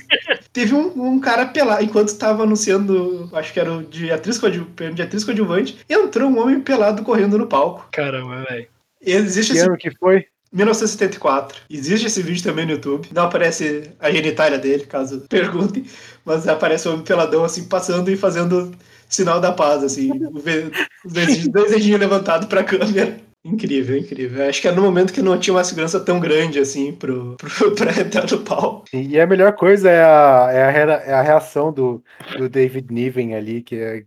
Teve 0.52 0.74
um, 0.74 0.92
um 1.14 1.20
cara 1.20 1.46
pelado, 1.46 1.84
enquanto 1.84 2.08
estava 2.08 2.42
anunciando, 2.42 3.28
acho 3.32 3.52
que 3.52 3.60
era 3.60 3.72
o 3.72 3.82
de 3.84 4.10
atriz, 4.10 4.36
coadju- 4.38 4.66
prêmio 4.74 4.94
de 4.96 5.02
atriz 5.02 5.22
coadjuvante, 5.24 5.78
entrou 5.88 6.28
um 6.28 6.40
homem 6.40 6.60
pelado 6.60 7.02
correndo 7.04 7.38
no 7.38 7.46
palco. 7.46 7.88
Caramba, 7.92 8.44
velho. 8.48 8.66
Existe 9.00 9.52
Que 9.52 9.58
esse 9.58 9.66
ano 9.66 9.76
que 9.76 9.90
foi? 9.96 10.26
1974. 10.52 11.62
Existe 11.70 12.06
esse 12.08 12.22
vídeo 12.22 12.42
também 12.42 12.66
no 12.66 12.72
YouTube. 12.72 13.08
Não 13.14 13.24
aparece 13.24 13.90
a 14.00 14.10
genitália 14.10 14.58
dele, 14.58 14.84
caso 14.84 15.24
perguntem, 15.30 15.84
mas 16.24 16.48
aparece 16.48 16.88
o 16.88 16.92
homem 16.92 17.04
peladão 17.04 17.44
assim 17.44 17.64
passando 17.68 18.10
e 18.10 18.16
fazendo 18.16 18.72
sinal 19.08 19.40
da 19.40 19.52
paz, 19.52 19.82
assim, 19.84 20.10
o 20.10 20.30
dois 21.50 21.70
dedinhos 21.70 22.00
levantados 22.00 22.48
pra 22.48 22.64
câmera. 22.64 23.18
Incrível, 23.44 23.96
incrível. 23.96 24.46
Acho 24.48 24.60
que 24.60 24.68
era 24.68 24.76
no 24.76 24.82
momento 24.82 25.12
que 25.14 25.22
não 25.22 25.38
tinha 25.38 25.54
uma 25.54 25.64
segurança 25.64 25.98
tão 25.98 26.20
grande 26.20 26.58
assim 26.58 26.92
pro, 26.92 27.36
pro, 27.36 27.72
pra 27.74 27.98
entrar 27.98 28.30
no 28.30 28.40
pau. 28.40 28.84
E 28.92 29.18
a 29.18 29.26
melhor 29.26 29.54
coisa 29.54 29.88
é 29.90 30.02
a, 30.04 30.48
é 30.52 30.62
a, 30.64 30.70
rea- 30.70 31.02
é 31.06 31.12
a 31.14 31.22
reação 31.22 31.72
do, 31.72 32.04
do 32.36 32.48
David 32.50 32.92
Niven 32.92 33.34
ali, 33.34 33.62
que 33.62 33.76
é, 33.76 34.02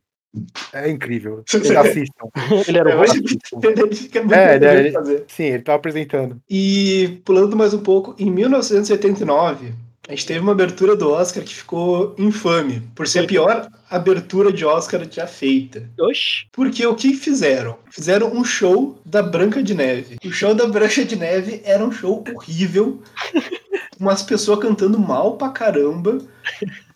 é 0.72 0.90
incrível. 0.92 1.44
Assistam. 1.50 2.28
Ele 2.68 2.78
era 2.78 2.90
o 2.96 3.04
É, 3.04 3.08
de 4.60 4.66
ele- 4.68 4.92
fazer. 4.92 5.24
Sim, 5.28 5.44
ele 5.46 5.64
tá 5.64 5.74
apresentando. 5.74 6.40
E 6.48 7.20
pulando 7.26 7.56
mais 7.58 7.74
um 7.74 7.82
pouco, 7.82 8.16
em 8.20 8.30
1989, 8.30 9.74
a 10.08 10.12
gente 10.12 10.26
teve 10.26 10.40
uma 10.40 10.52
abertura 10.52 10.96
do 10.96 11.10
Oscar 11.10 11.44
que 11.44 11.56
ficou 11.56 12.14
infame, 12.18 12.82
por 12.94 13.08
ser 13.08 13.20
a 13.20 13.28
pior 13.28 13.70
abertura 13.90 14.52
de 14.52 14.66
Oscar 14.66 15.08
já 15.10 15.26
feita. 15.26 15.90
Oxi. 15.98 16.46
Porque 16.52 16.86
o 16.86 16.96
que 16.96 17.14
fizeram? 17.14 17.78
Fizeram 17.90 18.34
um 18.34 18.44
show 18.44 19.00
da 19.06 19.22
Branca 19.22 19.64
de 19.64 19.74
Neve. 19.74 20.18
O 20.26 20.32
show 20.32 20.54
da 20.54 20.68
Branca 20.68 21.06
de 21.06 21.16
Neve 21.16 21.62
era 21.64 21.86
um 21.86 21.92
show 21.92 22.24
horrível, 22.36 23.02
umas 23.98 24.24
pessoas 24.24 24.60
cantando 24.60 25.00
mal 25.00 25.38
pra 25.38 25.50
caramba, 25.50 26.18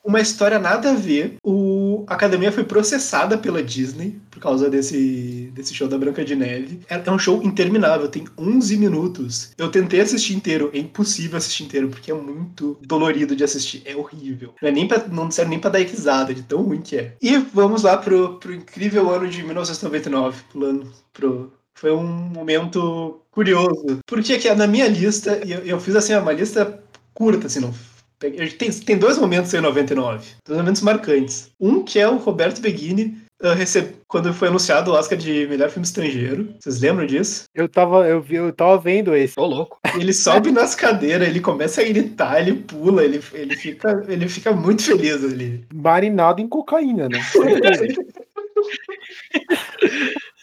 uma 0.08 0.22
história 0.22 0.58
nada 0.58 0.92
a 0.92 0.96
ver. 0.96 1.36
O... 1.44 2.06
A 2.08 2.14
academia 2.14 2.52
foi 2.52 2.64
processada 2.64 3.38
pela 3.38 3.62
Disney 3.62 4.20
por 4.32 4.40
causa 4.40 4.70
desse, 4.70 5.52
desse 5.54 5.74
show 5.74 5.88
da 5.88 5.98
Branca 5.98 6.24
de 6.24 6.36
Neve. 6.36 6.80
É 6.90 6.98
é 7.06 7.12
um 7.12 7.20
show 7.20 7.42
interminável, 7.44 8.08
tem 8.08 8.26
11 8.38 8.78
minutos. 8.78 9.52
Eu 9.58 9.70
tentei 9.70 10.00
assistir 10.02 10.36
inteiro, 10.36 10.70
é 10.74 10.78
impossível 10.78 11.38
assistir 11.38 11.64
inteiro, 11.64 11.90
porque 11.90 12.12
é 12.12 12.14
muito 12.14 12.78
dolorido 12.82 13.36
de 13.36 13.44
assistir, 13.44 13.82
é 13.86 13.96
horrível. 13.96 14.54
Não, 14.62 14.70
é 14.70 14.72
nem 14.72 14.88
pra, 14.88 15.06
não 15.08 15.30
serve 15.32 15.52
nem 15.52 15.60
pra 15.60 15.70
dar 15.70 15.80
risada, 15.80 16.34
de 16.34 16.44
tão 16.44 16.62
ruim 16.62 16.82
que 16.82 16.98
é. 16.98 17.16
E 17.22 17.38
vamos 17.38 17.84
lá 17.84 17.98
pro, 17.98 18.40
pro 18.40 18.54
incrível 18.54 19.10
ano 19.10 19.28
de 19.28 19.44
1999, 19.44 20.44
pulando 20.52 20.92
pro, 21.14 21.52
foi 21.74 21.92
um 21.92 22.06
momento 22.06 23.22
curioso. 23.32 24.00
Porque 24.06 24.34
aqui 24.34 24.54
na 24.54 24.68
minha 24.68 24.88
lista, 24.88 25.40
eu, 25.46 25.60
eu 25.60 25.80
fiz 25.80 25.96
assim, 25.96 26.16
uma 26.16 26.32
lista 26.34 26.82
curta, 27.14 27.48
assim, 27.48 27.60
não. 27.60 27.74
Tem, 28.20 28.72
tem 28.72 28.98
dois 28.98 29.18
momentos 29.18 29.54
em 29.54 29.62
99, 29.62 30.26
dois 30.46 30.60
momentos 30.60 30.82
marcantes. 30.82 31.52
Um 31.60 31.84
que 31.84 32.00
é 32.00 32.08
o 32.08 32.18
Roberto 32.18 32.62
Benigni 32.62 33.18
ah, 33.42 33.54
receb- 33.54 33.96
quando 34.08 34.34
foi 34.34 34.48
anunciado 34.48 34.90
o 34.90 34.96
Oscar 34.96 35.18
de 35.18 35.46
melhor 35.48 35.70
filme 35.70 35.86
estrangeiro. 35.86 36.56
Vocês 36.60 36.82
lembram 36.82 37.06
disso? 37.06 37.44
Eu 37.54 37.70
tava, 37.70 38.08
eu, 38.08 38.20
vi, 38.20 38.36
eu 38.36 38.52
tava 38.52 38.80
vendo 38.80 39.16
esse. 39.16 39.40
Ô, 39.40 39.46
louco. 39.46 39.80
Ele 39.96 40.12
sobe 40.12 40.52
nas 40.52 40.74
cadeiras, 40.74 41.28
ele 41.28 41.40
começa 41.40 41.82
a 41.82 41.84
gritar, 41.84 42.42
ele 42.42 42.56
pula, 42.56 43.04
ele, 43.04 43.22
ele, 43.34 43.56
fica, 43.56 44.04
ele 44.08 44.28
fica 44.28 44.52
muito 44.52 44.82
feliz 44.82 45.24
ali. 45.24 45.64
Marinado 45.72 46.42
em 46.42 46.48
cocaína, 46.48 47.08
né? 47.08 47.22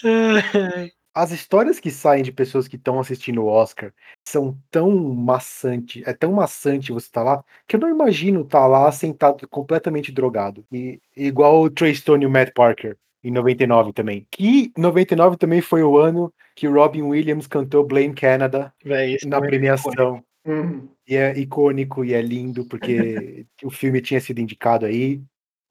As 1.15 1.31
histórias 1.31 1.79
que 1.79 1.91
saem 1.91 2.25
de 2.25 2.33
pessoas 2.33 2.67
que 2.67 2.75
estão 2.75 2.99
assistindo 2.99 3.43
o 3.43 3.47
Oscar 3.47 3.93
são 4.27 4.59
tão 4.71 4.91
maçante, 5.15 6.03
é 6.05 6.12
tão 6.12 6.33
maçante 6.33 6.93
você 6.93 7.07
estar 7.07 7.23
lá, 7.23 7.45
que 7.69 7.77
eu 7.77 7.81
não 7.81 7.89
imagino 7.89 8.41
estar 8.41 8.67
lá 8.67 8.91
sentado 8.91 9.47
completamente 9.49 10.11
drogado. 10.11 10.67
E 10.73 11.01
igual 11.17 11.62
o 11.62 11.71
Trey 11.71 11.95
Stone 11.95 12.25
e 12.25 12.27
o 12.27 12.31
Matt 12.31 12.53
Parker 12.53 12.97
em 13.23 13.31
99 13.31 13.93
também. 13.93 14.27
Que 14.31 14.73
99 14.77 15.37
também 15.37 15.61
foi 15.61 15.83
o 15.83 15.97
ano 15.97 16.33
que 16.55 16.67
Robin 16.67 17.03
Williams 17.03 17.47
cantou 17.47 17.87
Blame 17.87 18.15
Canada 18.15 18.73
Véi, 18.85 19.17
na 19.25 19.39
é 19.39 19.41
premiação. 19.41 20.23
Uhum. 20.45 20.89
E 21.09 21.17
é 21.17 21.39
icônico 21.39 22.05
e 22.05 22.12
é 22.12 22.21
lindo, 22.21 22.67
porque 22.67 23.47
o 23.65 23.71
filme 23.71 24.01
tinha 24.01 24.21
sido 24.21 24.41
indicado 24.41 24.85
aí. 24.85 25.23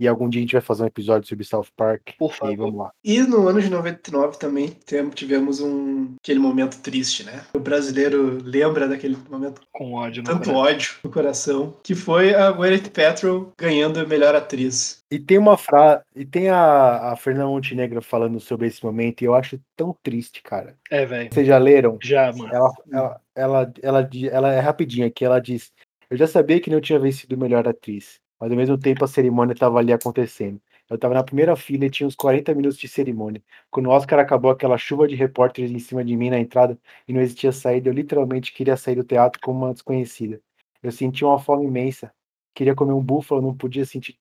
E 0.04 0.08
algum 0.08 0.28
dia 0.28 0.41
a 0.41 0.43
gente 0.43 0.51
vai 0.51 0.62
fazer 0.62 0.84
um 0.84 0.88
episódio 0.88 1.26
sobre 1.30 1.45
South 1.45 1.68
Park. 1.78 2.10
Por 2.20 2.32
E 2.34 2.36
favor. 2.38 2.58
vamos 2.58 2.76
lá. 2.76 2.91
E 3.04 3.22
no 3.22 3.47
ano 3.47 3.62
de 3.62 3.70
99 3.70 4.38
também 4.38 4.76
tivemos 5.16 5.62
um 5.62 6.16
aquele 6.22 6.39
momento 6.39 6.82
triste, 6.82 7.24
né? 7.24 7.41
O 7.56 7.60
brasileiro 7.60 8.38
lembra 8.43 8.86
daquele 8.86 9.18
momento 9.30 9.62
Com 9.72 9.93
ódio 9.93 10.22
no 10.22 10.28
tanto 10.28 10.49
coração. 10.49 10.56
ódio 10.62 10.93
no 11.06 11.10
coração, 11.10 11.78
que 11.82 11.95
foi 11.95 12.34
a 12.36 12.51
Gwyneth 12.51 12.89
Paltrow 12.93 13.54
ganhando 13.58 13.97
a 14.01 14.06
melhor 14.06 14.36
atriz. 14.36 14.99
E 15.10 15.18
tem 15.18 15.38
uma 15.38 15.56
frase. 15.56 16.04
E 16.14 16.26
tem 16.26 16.49
a, 16.49 17.12
a 17.14 17.16
Fernanda 17.16 17.47
Montenegro 17.47 18.01
falando 18.01 18.41
sobre 18.41 18.68
esse 18.68 18.84
momento, 18.84 19.22
e 19.22 19.26
eu 19.26 19.34
acho 19.34 19.58
tão 19.78 19.95
triste, 20.04 20.41
cara. 20.43 20.76
É, 20.91 21.06
velho. 21.06 21.30
Vocês 21.32 21.47
já 21.47 21.58
leram? 21.58 21.97
Já, 22.04 22.34
mano. 22.34 22.54
Ela, 22.54 22.72
ela, 22.91 23.22
ela, 23.36 23.72
ela, 23.82 24.10
ela 24.32 24.54
é 24.54 24.60
rapidinha 24.60 25.08
aqui, 25.08 25.24
ela 25.24 25.39
diz: 25.39 25.72
Eu 26.10 26.18
já 26.18 26.28
sabia 26.28 26.60
que 26.60 26.70
não 26.70 26.82
tinha 26.82 26.99
vencido 26.99 27.38
melhor 27.38 27.68
atriz, 27.68 28.20
mas 28.44 28.52
ao 28.52 28.58
mesmo 28.58 28.78
tempo 28.78 29.04
a 29.06 29.08
cerimônia 29.08 29.54
estava 29.54 29.80
ali 29.80 29.94
acontecendo. 29.94 30.62
Eu 30.89 30.96
estava 30.96 31.14
na 31.14 31.24
primeira 31.24 31.56
fila 31.56 31.86
e 31.86 31.89
tinha 31.89 32.06
uns 32.08 32.16
40 32.16 32.54
minutos 32.54 32.78
de 32.78 32.88
cerimônia. 32.88 33.41
Quando 33.72 33.88
o 33.88 33.89
Oscar 33.89 34.20
acabou 34.20 34.52
aquela 34.52 34.78
chuva 34.78 35.08
de 35.08 35.16
repórteres 35.16 35.72
em 35.72 35.80
cima 35.80 36.04
de 36.04 36.16
mim 36.18 36.30
na 36.30 36.39
entrada 36.39 36.78
e 37.08 37.14
não 37.14 37.22
existia 37.22 37.52
saída, 37.54 37.89
eu 37.89 37.94
literalmente 37.94 38.52
queria 38.54 38.76
sair 38.78 38.96
do 38.96 39.04
teatro 39.04 39.39
como 39.41 39.60
uma 39.66 39.74
desconhecida. 39.74 40.41
Eu 40.82 40.91
sentia 40.91 41.26
uma 41.28 41.39
fome 41.39 41.66
imensa. 41.66 42.14
Queria 42.54 42.76
comer 42.76 42.94
um 42.94 43.02
búfalo, 43.02 43.41
não 43.41 43.56
podia 43.56 43.86
sentir. 43.86 44.18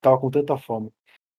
Tava 0.00 0.18
com 0.18 0.30
tanta 0.30 0.56
fome. 0.56 0.90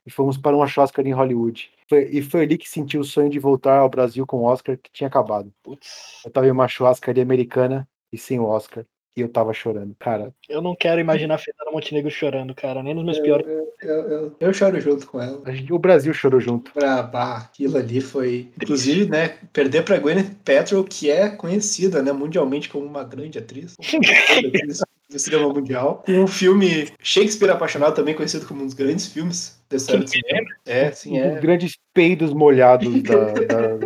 E 0.05 0.11
fomos 0.11 0.37
para 0.37 0.55
uma 0.55 0.67
churrascaria 0.67 1.11
em 1.11 1.15
Hollywood. 1.15 1.71
Foi- 1.89 2.09
e 2.11 2.21
foi 2.21 2.43
ali 2.43 2.57
que 2.57 2.69
senti 2.69 2.97
o 2.97 3.03
sonho 3.03 3.29
de 3.29 3.39
voltar 3.39 3.79
ao 3.79 3.89
Brasil 3.89 4.25
com 4.25 4.37
o 4.37 4.43
Oscar 4.43 4.77
que 4.77 4.91
tinha 4.91 5.07
acabado. 5.07 5.51
Putz. 5.63 6.21
Eu 6.25 6.31
tava 6.31 6.47
em 6.47 6.51
uma 6.51 6.67
churrascaria 6.67 7.23
americana 7.23 7.87
e 8.11 8.17
sem 8.17 8.39
o 8.39 8.45
Oscar. 8.45 8.85
E 9.17 9.21
eu 9.21 9.29
tava 9.29 9.53
chorando. 9.53 9.95
Cara, 9.97 10.33
Eu 10.49 10.61
não 10.61 10.75
quero 10.75 10.99
imaginar 10.99 11.35
a 11.35 11.37
Fernanda 11.37 11.71
Montenegro 11.71 12.11
chorando, 12.11 12.53
cara. 12.53 12.83
Nem 12.83 12.93
nos 12.93 13.05
meus 13.05 13.17
piores. 13.19 13.47
Eu, 13.47 13.65
eu- 13.81 14.09
eu- 14.09 14.35
eu 14.41 14.53
choro 14.53 14.79
junto 14.81 15.07
com 15.07 15.21
ela. 15.21 15.41
a 15.45 15.51
gente- 15.53 15.71
o 15.71 15.79
Brasil 15.79 16.13
chorou 16.13 16.39
junto. 16.41 16.73
Pra, 16.73 17.01
bah, 17.01 17.37
aquilo 17.37 17.77
ali 17.77 18.01
foi. 18.01 18.51
Inclusive, 18.61 19.09
né? 19.09 19.37
Perder 19.53 19.83
pra 19.83 19.97
Gwyneth 19.99 20.35
Paltrow, 20.43 20.83
que 20.83 21.09
é 21.09 21.29
conhecida 21.29 22.03
né, 22.03 22.11
mundialmente 22.11 22.67
como 22.67 22.85
uma 22.85 23.03
grande 23.05 23.37
atriz. 23.39 23.75
Uma 23.79 24.01
grande 24.01 24.47
atriz 24.63 24.81
do 25.09 25.19
cinema 25.19 25.47
mundial. 25.47 26.03
Com 26.05 26.23
o 26.23 26.27
filme 26.27 26.89
Shakespeare 27.01 27.51
Apaixonado, 27.51 27.95
também 27.95 28.15
conhecido 28.15 28.45
como 28.45 28.63
um 28.63 28.65
dos 28.65 28.73
grandes 28.73 29.07
filmes 29.07 29.63
da 29.69 29.77
história 29.77 30.03
do 30.03 30.11
Quem 30.11 30.21
cinema. 30.21 30.47
É, 30.65 30.91
sim, 30.91 31.11
Os 31.21 31.37
é. 31.37 31.39
grandes 31.39 31.77
peidos 31.93 32.33
molhados 32.33 33.01
da, 33.03 33.31
da, 33.31 33.79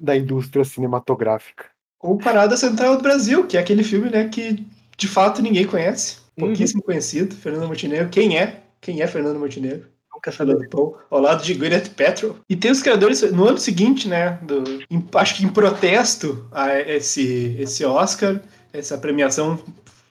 da 0.00 0.16
indústria 0.16 0.64
cinematográfica. 0.64 1.73
Ou 2.04 2.18
Parada 2.18 2.54
Central 2.54 2.96
do 2.98 3.02
Brasil, 3.02 3.46
que 3.46 3.56
é 3.56 3.60
aquele 3.60 3.82
filme, 3.82 4.10
né, 4.10 4.28
que 4.28 4.62
de 4.96 5.08
fato 5.08 5.40
ninguém 5.40 5.64
conhece. 5.66 6.18
Pouquíssimo 6.38 6.82
conhecido. 6.82 7.34
Fernando 7.34 7.66
Montenegro. 7.66 8.10
Quem 8.10 8.36
é? 8.38 8.60
Quem 8.80 9.00
é 9.00 9.06
Fernando 9.06 9.38
Montenegro? 9.38 9.86
Nunca 10.12 10.30
sabe. 10.30 10.54
do 10.54 10.68
Pão, 10.68 10.94
ao 11.10 11.18
lado 11.20 11.42
de 11.42 11.54
Gwyneth 11.54 11.90
Paltrow. 11.96 12.36
E 12.48 12.54
tem 12.54 12.70
os 12.70 12.82
criadores, 12.82 13.22
no 13.32 13.48
ano 13.48 13.56
seguinte, 13.58 14.06
né, 14.06 14.38
do, 14.42 14.62
em- 14.90 15.02
acho 15.14 15.36
que 15.36 15.44
em 15.44 15.48
protesto 15.48 16.46
a 16.52 16.78
esse, 16.78 17.56
esse 17.58 17.84
Oscar, 17.86 18.38
essa 18.72 18.98
premiação 18.98 19.58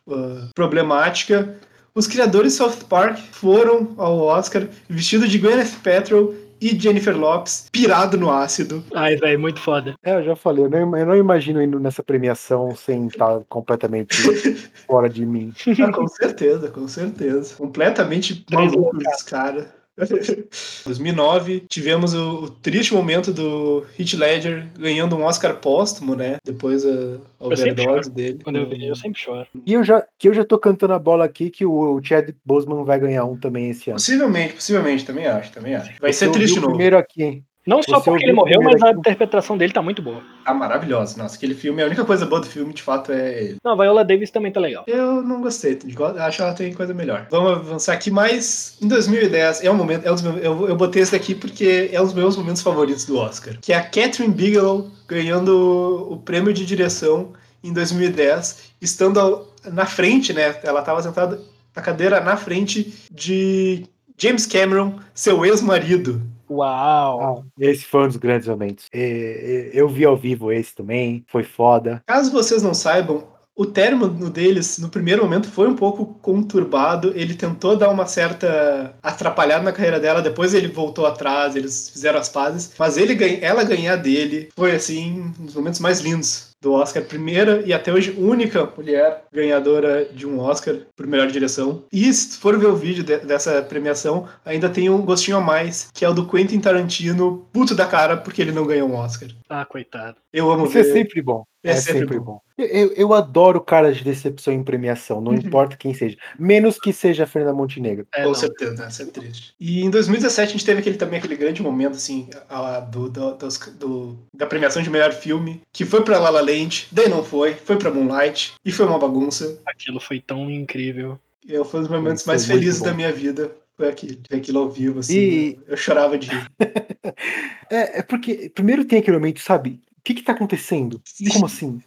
ah, 0.10 0.48
problemática, 0.56 1.56
os 1.94 2.08
criadores 2.08 2.54
de 2.54 2.58
South 2.58 2.86
Park 2.90 3.20
foram 3.32 3.94
ao 3.98 4.18
Oscar 4.20 4.68
vestidos 4.90 5.30
de 5.30 5.38
Gwyneth 5.38 5.76
Paltrow 5.84 6.34
e 6.64 6.80
Jennifer 6.80 7.18
Lopes 7.18 7.68
pirado 7.72 8.18
no 8.18 8.32
ácido. 8.32 8.84
Ai, 8.96 9.18
velho, 9.18 9.40
muito 9.40 9.60
foda. 9.60 9.96
É, 10.02 10.16
eu 10.16 10.24
já 10.24 10.36
falei, 10.36 10.64
eu 10.64 10.70
não, 10.70 10.98
eu 10.98 11.06
não 11.06 11.16
imagino 11.16 11.62
indo 11.62 11.80
nessa 11.80 12.02
premiação 12.02 12.74
sem 12.76 13.08
estar 13.08 13.42
completamente 13.50 14.16
fora 14.88 15.10
de 15.10 15.26
mim. 15.26 15.54
Ah, 15.84 15.92
com 15.92 16.08
certeza, 16.08 16.70
com 16.70 16.88
certeza. 16.88 17.56
Completamente 17.56 18.46
maluco 18.52 18.98
esse 19.02 19.26
cara. 19.26 19.83
2009, 19.96 21.66
tivemos 21.70 22.14
o, 22.14 22.46
o, 22.46 22.50
triste 22.50 22.94
momento 22.94 23.32
do 23.32 23.86
Heath 23.98 24.14
Ledger 24.14 24.68
ganhando 24.78 25.16
um 25.16 25.24
Oscar 25.24 25.58
póstumo, 25.58 26.16
né? 26.16 26.38
Depois 26.44 26.84
a, 26.84 27.20
a 27.40 27.46
overdose 27.46 28.10
dele. 28.10 28.40
Quando 28.44 28.58
eu 28.58 28.68
vejo, 28.68 28.86
eu 28.86 28.96
sempre 28.96 29.22
choro. 29.22 29.48
E 29.66 29.74
eu 29.74 29.84
já, 29.84 30.04
que 30.18 30.28
eu 30.28 30.34
já 30.34 30.44
tô 30.44 30.58
cantando 30.58 30.94
a 30.94 31.00
bola 31.00 31.26
aqui 31.26 31.52
que 31.52 31.66
o, 31.66 31.96
o 31.96 32.04
Chad 32.04 32.30
Boseman 32.44 32.84
vai 32.84 33.00
ganhar 33.00 33.26
um 33.26 33.38
também 33.38 33.70
esse 33.70 33.92
ano. 33.92 33.98
Possivelmente, 33.98 34.54
possivelmente, 34.54 35.06
também 35.06 35.28
acho, 35.28 35.52
também 35.52 35.76
acho. 35.76 35.94
Vai 36.02 36.12
ser 36.12 36.32
triste 36.32 36.56
novo. 36.56 36.70
primeiro 36.70 36.98
aqui, 36.98 37.44
não 37.66 37.82
só 37.82 38.00
porque 38.00 38.26
ele 38.26 38.34
morreu, 38.34 38.62
mas 38.62 38.82
a 38.82 38.92
interpretação 38.92 39.58
dele 39.58 39.72
tá 39.72 39.82
muito 39.82 40.02
boa. 40.02 40.22
Ah, 40.46 40.54
maravilhosa. 40.54 41.18
Nossa, 41.18 41.36
aquele 41.36 41.56
filme, 41.56 41.82
a 41.82 41.86
única 41.86 42.04
coisa 42.04 42.26
boa 42.26 42.42
do 42.42 42.48
filme, 42.48 42.74
de 42.74 42.82
fato, 42.82 43.12
é 43.12 43.44
ele. 43.44 43.58
Não, 43.64 43.72
a 43.72 43.76
Viola 43.76 44.04
Davis 44.04 44.32
também 44.32 44.52
tá 44.52 44.60
legal. 44.60 44.84
Eu 44.88 45.22
não 45.22 45.42
gostei, 45.42 45.80
acho 46.20 46.38
que 46.38 46.44
ela 46.44 46.54
tem 46.54 46.74
coisa 46.74 46.94
melhor. 46.94 47.28
Vamos 47.32 47.52
avançar 47.52 47.94
aqui, 47.94 48.12
mas 48.12 48.78
em 48.82 48.88
2010 48.88 49.64
é 49.64 49.72
um 49.72 49.76
momento, 49.76 50.06
é 50.06 50.12
um 50.12 50.14
dos 50.14 50.24
meus, 50.24 50.44
eu, 50.44 50.68
eu 50.68 50.76
botei 50.76 51.02
esse 51.02 51.14
daqui 51.14 51.34
porque 51.34 51.90
é 51.92 52.02
um 52.02 52.06
dos 52.06 52.14
meus 52.14 52.36
momentos 52.36 52.62
favoritos 52.62 53.06
do 53.06 53.18
Oscar, 53.18 53.58
que 53.62 53.72
é 53.72 53.78
a 53.78 53.84
Catherine 53.84 54.34
Bigelow 54.34 54.90
ganhando 55.08 56.08
o 56.12 56.18
prêmio 56.18 56.54
de 56.54 56.66
direção 56.66 57.34
em 57.64 57.72
2010, 57.72 58.74
estando 58.82 59.48
na 59.72 59.86
frente, 59.86 60.34
né? 60.34 60.56
Ela 60.64 60.82
estava 60.82 61.02
sentada 61.02 61.40
na 61.76 61.82
cadeira 61.82 62.20
na 62.20 62.36
frente 62.36 62.94
de 63.10 63.86
James 64.18 64.46
Cameron, 64.46 65.00
seu 65.14 65.46
ex-marido. 65.46 66.22
Uau! 66.50 67.22
Ah, 67.22 67.44
esse 67.60 67.86
foi 67.86 68.04
um 68.04 68.08
dos 68.08 68.18
grandes 68.18 68.48
momentos. 68.48 68.86
E- 68.94 69.72
e- 69.74 69.78
eu 69.78 69.88
vi 69.88 70.06
ao 70.06 70.18
vivo 70.18 70.52
esse 70.52 70.74
também, 70.76 71.24
foi 71.28 71.44
foda. 71.44 72.02
Caso 72.06 72.32
vocês 72.32 72.62
não 72.62 72.74
saibam, 72.74 73.24
o 73.56 73.66
término 73.68 74.30
deles, 74.32 74.80
no 74.80 74.90
primeiro 74.90 75.24
momento, 75.24 75.48
foi 75.48 75.68
um 75.68 75.76
pouco 75.76 76.06
conturbado. 76.22 77.14
Ele 77.16 77.36
tentou 77.36 77.78
dar 77.78 77.90
uma 77.90 78.08
certa 78.08 78.96
atrapalhada 79.02 79.64
na 79.64 79.72
carreira 79.72 80.00
dela, 80.00 80.22
depois 80.24 80.54
ele 80.56 80.68
voltou 80.68 81.06
atrás, 81.06 81.56
eles 81.56 81.90
fizeram 81.90 82.20
as 82.20 82.30
pazes. 82.30 82.74
Mas 82.80 82.98
ele, 82.98 83.14
ganha- 83.14 83.40
ela 83.42 83.64
ganhar 83.64 83.96
dele 83.96 84.50
foi, 84.56 84.72
assim, 84.76 85.32
um 85.40 85.46
dos 85.46 85.56
momentos 85.56 85.80
mais 85.80 86.00
lindos 86.02 86.53
do 86.64 86.72
Oscar. 86.74 87.04
Primeira 87.04 87.62
e 87.66 87.74
até 87.74 87.94
hoje 87.94 88.16
única 88.18 88.68
mulher 88.76 89.26
ganhadora 89.32 90.06
de 90.06 90.26
um 90.26 90.40
Oscar 90.40 90.76
por 90.96 91.06
melhor 91.06 91.28
direção. 91.28 91.84
E 91.92 92.12
se 92.12 92.38
for 92.38 92.58
ver 92.58 92.68
o 92.68 92.76
vídeo 92.76 93.04
de- 93.04 93.18
dessa 93.20 93.62
premiação, 93.62 94.26
ainda 94.46 94.70
tem 94.70 94.90
um 94.90 95.02
gostinho 95.02 95.38
a 95.38 95.42
mais, 95.42 95.90
que 95.94 96.06
é 96.06 96.10
o 96.10 96.14
do 96.14 96.26
Quentin 96.26 96.60
Tarantino, 96.60 97.46
puto 97.52 97.76
da 97.76 97.86
cara, 97.86 98.16
porque 98.18 98.42
ele 98.42 98.52
não 98.54 98.66
ganhou 98.66 98.90
um 98.90 98.96
Oscar. 98.96 99.30
Ah, 99.56 99.66
coitado. 99.66 100.18
Eu 100.34 100.50
amo 100.50 100.66
Isso 100.66 100.80
é 100.80 100.82
ver. 100.82 100.94
sempre 100.94 101.22
bom. 101.22 101.44
É 101.64 101.70
É, 101.70 101.76
sempre 101.76 102.00
sempre, 102.00 102.18
bom. 102.18 102.26
bom. 102.26 102.42
Eu, 102.58 102.66
eu- 102.66 102.94
eu 102.94 103.14
adoro 103.14 103.62
caras 103.62 103.98
de 103.98 104.04
decepção 104.04 104.52
em 104.52 104.64
premiação, 104.64 105.22
não 105.22 105.32
Uhum. 105.32 105.38
importa 105.56 105.78
quem 105.78 105.94
seja. 105.94 106.18
Menos 106.40 106.80
que 106.80 106.92
seja 106.92 107.26
a 107.26 107.28
Fernanda 107.28 107.54
Montenegro. 107.56 108.08
É, 108.16 108.24
Com 108.24 108.30
não. 108.30 108.34
certeza, 108.34 108.82
né? 108.82 108.88
Isso 108.90 109.02
é 109.04 109.06
triste. 109.06 109.54
E 109.60 109.84
em 109.84 109.92
2017 109.92 110.50
a 110.50 110.52
gente 110.54 110.66
teve 110.66 110.80
aquele, 110.80 110.98
também 110.98 111.20
aquele 111.20 111.36
grande 111.36 111.62
momento, 111.62 111.96
assim, 111.98 112.30
a- 112.50 112.78
a- 112.78 112.80
do, 112.80 113.08
do- 113.10 113.36
dos- 113.36 113.60
do- 113.78 114.18
da 114.34 114.48
premiação 114.48 114.82
de 114.82 114.90
melhor 114.90 115.12
filme, 115.12 115.62
que 115.72 115.86
foi 115.86 116.04
pra 116.04 116.18
La 116.18 116.32
La 116.32 116.42
Land, 116.42 116.88
daí 116.92 117.08
não 117.08 117.24
foi, 117.24 117.54
foi 117.54 117.78
pra 117.78 117.92
Moonlight, 117.92 118.54
e 118.66 118.72
foi 118.72 118.88
uma 118.88 118.98
bagunça. 118.98 119.62
Aquilo 119.68 120.00
foi 120.00 120.20
tão 120.20 120.50
incrível. 120.50 121.20
Eu, 121.48 121.64
foi 121.64 121.82
um 121.82 121.84
dos 121.84 121.92
momentos 121.92 122.26
mais 122.26 122.44
felizes 122.48 122.80
bom. 122.80 122.86
da 122.88 122.94
minha 122.96 123.12
vida. 123.12 123.52
Foi 123.76 123.90
aquilo, 123.90 124.20
aquilo 124.32 124.60
ao 124.60 124.70
vivo, 124.70 125.00
assim. 125.00 125.18
E- 125.18 125.60
Eu 125.68 125.76
chorava 125.76 126.16
de 126.18 126.30
rir. 126.30 126.48
É, 127.74 128.00
é 128.00 128.04
porque 128.04 128.52
primeiro 128.54 128.86
tem 128.86 129.00
aquele 129.00 129.18
momento, 129.18 129.40
sabe? 129.40 129.80
O 129.98 130.02
que 130.04 130.14
que 130.14 130.22
tá 130.24 130.34
acontecendo? 130.34 131.02
Como 131.32 131.46
assim? 131.46 131.82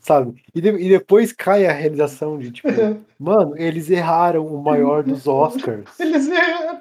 sabe? 0.00 0.42
E, 0.54 0.60
de- 0.60 0.80
e 0.80 0.88
depois 0.88 1.32
cai 1.32 1.66
a 1.66 1.72
realização 1.72 2.38
de, 2.38 2.50
tipo, 2.52 2.68
mano, 3.18 3.54
eles 3.58 3.90
erraram 3.90 4.46
o 4.46 4.62
maior 4.62 5.02
dos 5.02 5.26
Oscars. 5.28 5.98
Eles 5.98 6.28
erraram. 6.28 6.80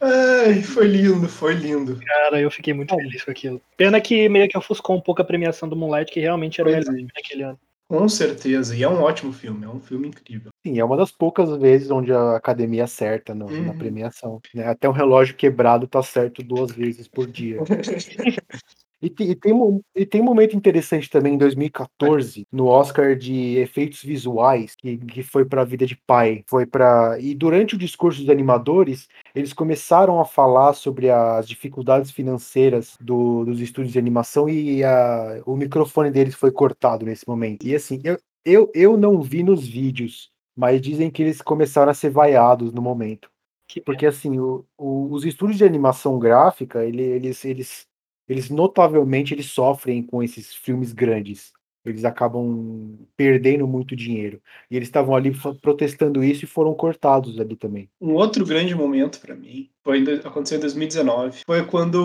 Ai, 0.00 0.62
foi 0.62 0.86
lindo, 0.86 1.28
foi 1.28 1.54
lindo. 1.54 2.00
Cara, 2.04 2.40
eu 2.40 2.50
fiquei 2.50 2.72
muito 2.72 2.94
feliz 2.94 3.22
com 3.24 3.30
aquilo. 3.30 3.60
Pena 3.76 4.00
que 4.00 4.28
meio 4.28 4.48
que 4.48 4.56
ofuscou 4.56 4.96
um 4.96 5.00
pouco 5.00 5.20
a 5.20 5.24
premiação 5.24 5.68
do 5.68 5.76
Moonlight, 5.76 6.10
que 6.10 6.20
realmente 6.20 6.60
era 6.60 6.70
o 6.70 6.72
melhor 6.72 6.94
é. 6.94 7.42
ano. 7.42 7.60
Com 7.92 8.08
certeza. 8.08 8.74
E 8.74 8.82
é 8.82 8.88
um 8.88 9.02
ótimo 9.02 9.34
filme, 9.34 9.66
é 9.66 9.68
um 9.68 9.78
filme 9.78 10.08
incrível. 10.08 10.50
Sim, 10.66 10.78
é 10.78 10.84
uma 10.84 10.96
das 10.96 11.12
poucas 11.12 11.54
vezes 11.58 11.90
onde 11.90 12.10
a 12.10 12.36
academia 12.36 12.84
acerta 12.84 13.34
no- 13.34 13.50
na 13.50 13.72
Uhum. 13.72 13.74
premiação. 13.74 14.40
né? 14.54 14.66
Até 14.66 14.88
um 14.88 14.92
relógio 14.92 15.36
quebrado 15.36 15.86
tá 15.86 16.02
certo 16.02 16.42
duas 16.42 16.72
vezes 16.72 17.06
por 17.06 17.26
dia. 17.30 17.58
E 19.02 19.10
tem, 19.10 19.30
e, 19.30 19.34
tem, 19.34 19.52
e 19.96 20.06
tem 20.06 20.20
um 20.20 20.24
momento 20.24 20.54
interessante 20.56 21.10
também 21.10 21.34
em 21.34 21.38
2014, 21.38 22.46
no 22.52 22.66
Oscar 22.66 23.16
de 23.16 23.56
efeitos 23.58 24.00
visuais, 24.02 24.74
que, 24.76 24.96
que 24.98 25.22
foi 25.24 25.44
para 25.44 25.62
a 25.62 25.64
vida 25.64 25.84
de 25.84 25.96
pai. 26.06 26.44
Foi 26.48 26.64
para 26.66 27.18
E 27.20 27.34
durante 27.34 27.74
o 27.74 27.78
discurso 27.78 28.20
dos 28.20 28.30
animadores, 28.30 29.08
eles 29.34 29.52
começaram 29.52 30.20
a 30.20 30.24
falar 30.24 30.72
sobre 30.74 31.10
as 31.10 31.48
dificuldades 31.48 32.12
financeiras 32.12 32.96
do- 33.00 33.44
dos 33.44 33.60
estúdios 33.60 33.92
de 33.92 33.98
animação 33.98 34.48
e 34.48 34.84
a- 34.84 35.42
o 35.46 35.56
microfone 35.56 36.10
deles 36.10 36.34
foi 36.34 36.52
cortado 36.52 37.04
nesse 37.04 37.26
momento. 37.26 37.66
E 37.66 37.74
assim, 37.74 38.00
eu, 38.04 38.18
eu, 38.44 38.70
eu 38.74 38.96
não 38.96 39.20
vi 39.20 39.42
nos 39.42 39.66
vídeos, 39.66 40.30
mas 40.56 40.80
dizem 40.80 41.10
que 41.10 41.22
eles 41.22 41.42
começaram 41.42 41.90
a 41.90 41.94
ser 41.94 42.10
vaiados 42.10 42.72
no 42.72 42.80
momento. 42.82 43.28
Que 43.68 43.80
Porque 43.80 44.06
assim, 44.06 44.38
o- 44.38 44.64
o- 44.78 45.08
os 45.12 45.24
estúdios 45.24 45.58
de 45.58 45.64
animação 45.64 46.18
gráfica, 46.18 46.84
ele- 46.84 47.02
eles, 47.02 47.44
eles, 47.44 47.86
eles 48.28 48.50
notavelmente 48.50 49.34
eles 49.34 49.46
sofrem 49.46 50.02
com 50.02 50.22
esses 50.22 50.54
filmes 50.54 50.92
grandes. 50.92 51.52
Eles 51.84 52.04
acabam 52.04 52.96
perdendo 53.16 53.66
muito 53.66 53.96
dinheiro. 53.96 54.40
E 54.70 54.76
eles 54.76 54.86
estavam 54.88 55.16
ali 55.16 55.32
protestando 55.60 56.22
isso 56.22 56.44
e 56.44 56.48
foram 56.48 56.72
cortados 56.74 57.40
ali 57.40 57.56
também. 57.56 57.88
Um 58.00 58.12
outro 58.14 58.46
grande 58.46 58.72
momento 58.74 59.20
pra 59.20 59.34
mim 59.34 59.68
foi 59.82 60.02
aconteceu 60.24 60.58
em 60.58 60.60
2019. 60.60 61.40
Foi 61.44 61.64
quando 61.64 61.96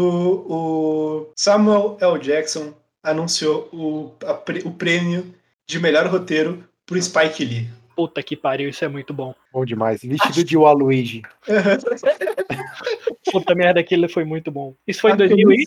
o 0.50 1.32
Samuel 1.36 1.96
L. 2.02 2.18
Jackson 2.20 2.74
anunciou 3.04 3.70
o, 3.72 4.12
a 4.26 4.34
o 4.66 4.72
prêmio 4.72 5.32
de 5.68 5.80
melhor 5.80 6.08
roteiro 6.08 6.64
pro 6.86 7.00
Spike 7.02 7.46
Lee. 7.46 7.70
Puta 7.96 8.22
que 8.24 8.36
pariu, 8.36 8.70
isso 8.70 8.86
é 8.86 8.88
muito 8.88 9.14
bom. 9.14 9.34
Bom 9.52 9.66
demais. 9.66 10.02
Vestido 10.02 10.44
de 10.44 10.58
Waluigi. 10.58 11.22
Puta 13.32 13.56
merda, 13.56 13.80
aquilo 13.80 14.08
foi 14.08 14.24
muito 14.24 14.52
bom. 14.52 14.76
Isso 14.88 15.02
foi 15.02 15.12
em 15.12 15.14
A 15.14 15.18
2000 15.18 15.52
e- 15.52 15.66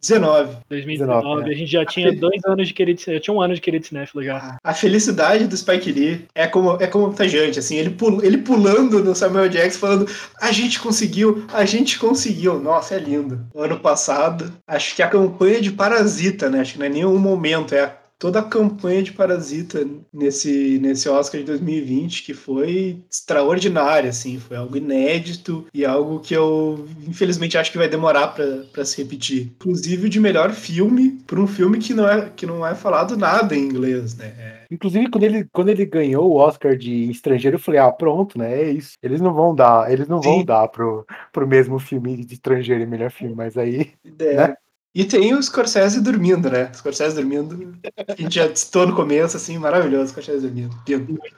19. 0.00 0.56
2019. 0.68 1.42
né? 1.42 1.50
A 1.50 1.54
gente 1.54 1.70
já 1.72 1.84
tinha 1.84 2.12
dois 2.12 2.40
anos 2.46 2.68
de 2.68 2.74
querido. 2.74 3.00
Eu 3.08 3.20
tinha 3.20 3.34
um 3.34 3.40
ano 3.40 3.54
de 3.54 3.60
querido 3.60 3.86
cinéfilo 3.86 4.22
já. 4.22 4.56
A 4.62 4.74
felicidade 4.74 5.46
do 5.46 5.56
Spike 5.56 5.92
Lee 5.92 6.24
é 6.34 6.46
como 6.46 6.76
é 6.80 6.86
contagiante, 6.86 7.58
assim, 7.58 7.76
ele, 7.76 7.90
pul- 7.90 8.22
ele 8.24 8.38
pulando 8.38 9.02
no 9.02 9.14
Samuel 9.14 9.48
Jackson 9.48 9.78
falando 9.78 10.10
a 10.40 10.52
gente 10.52 10.78
conseguiu, 10.80 11.44
a 11.52 11.64
gente 11.64 11.98
conseguiu. 11.98 12.58
Nossa, 12.60 12.94
é 12.94 12.98
lindo. 12.98 13.40
Ano 13.54 13.78
passado, 13.80 14.52
acho 14.66 14.94
que 14.94 15.02
a 15.02 15.08
campanha 15.08 15.60
de 15.60 15.70
Parasita, 15.72 16.48
né? 16.48 16.60
Acho 16.60 16.74
que 16.74 16.78
não 16.78 16.86
é 16.86 16.88
nenhum 16.88 17.18
momento, 17.18 17.74
é 17.74 17.80
a- 17.84 17.96
toda 18.18 18.40
a 18.40 18.44
campanha 18.44 19.02
de 19.02 19.12
Parasita 19.12 19.86
nesse, 20.12 20.78
nesse 20.80 21.08
Oscar 21.08 21.40
de 21.40 21.46
2020 21.46 22.24
que 22.24 22.34
foi 22.34 23.02
extraordinária, 23.10 24.10
assim, 24.10 24.38
foi 24.38 24.56
algo 24.56 24.76
inédito 24.76 25.66
e 25.72 25.84
algo 25.84 26.20
que 26.20 26.34
eu 26.34 26.86
infelizmente 27.06 27.56
acho 27.56 27.70
que 27.70 27.78
vai 27.78 27.88
demorar 27.88 28.34
pra 28.72 28.84
se 28.84 29.02
repetir. 29.02 29.52
Inclusive 29.56 30.08
de 30.08 30.20
melhor 30.20 30.52
filme 30.52 31.18
por 31.26 31.38
um 31.38 31.46
filme 31.46 31.78
que 31.78 31.94
não 31.94 32.08
é 32.08 32.30
que 32.30 32.46
não 32.46 32.66
é 32.66 32.74
falado 32.74 33.16
nada 33.16 33.54
em 33.54 33.64
inglês, 33.64 34.16
né? 34.16 34.34
É, 34.38 34.58
Inclusive, 34.70 35.08
quando 35.08 35.24
ele, 35.24 35.44
quando 35.50 35.68
ele 35.70 35.86
ganhou 35.86 36.30
o 36.30 36.36
Oscar 36.36 36.76
de 36.76 37.10
estrangeiro, 37.10 37.56
eu 37.56 37.60
falei, 37.60 37.80
ah, 37.80 37.90
pronto, 37.90 38.38
né? 38.38 38.62
É 38.62 38.70
isso. 38.70 38.92
Eles 39.02 39.20
não 39.20 39.32
vão 39.32 39.54
dar, 39.54 39.90
eles 39.90 40.06
não 40.06 40.20
vão 40.20 40.40
Sim. 40.40 40.44
dar 40.44 40.68
pro, 40.68 41.06
pro 41.32 41.46
mesmo 41.46 41.78
filme 41.78 42.24
de 42.24 42.34
estrangeiro 42.34 42.82
e 42.82 42.86
melhor 42.86 43.10
filme, 43.10 43.34
mas 43.34 43.56
aí. 43.56 43.92
ideia. 44.04 44.48
Né? 44.48 44.54
E 44.94 45.04
tem 45.04 45.34
o 45.34 45.42
Scorsese 45.42 46.00
dormindo, 46.00 46.50
né? 46.50 46.70
Scorsese 46.72 47.14
dormindo. 47.14 47.74
A 48.08 48.14
gente 48.14 48.34
já 48.34 48.54
citou 48.54 48.86
no 48.86 48.94
começo, 48.94 49.36
assim, 49.36 49.58
maravilhoso, 49.58 50.12
Scorsese 50.12 50.40
dormindo. 50.40 50.74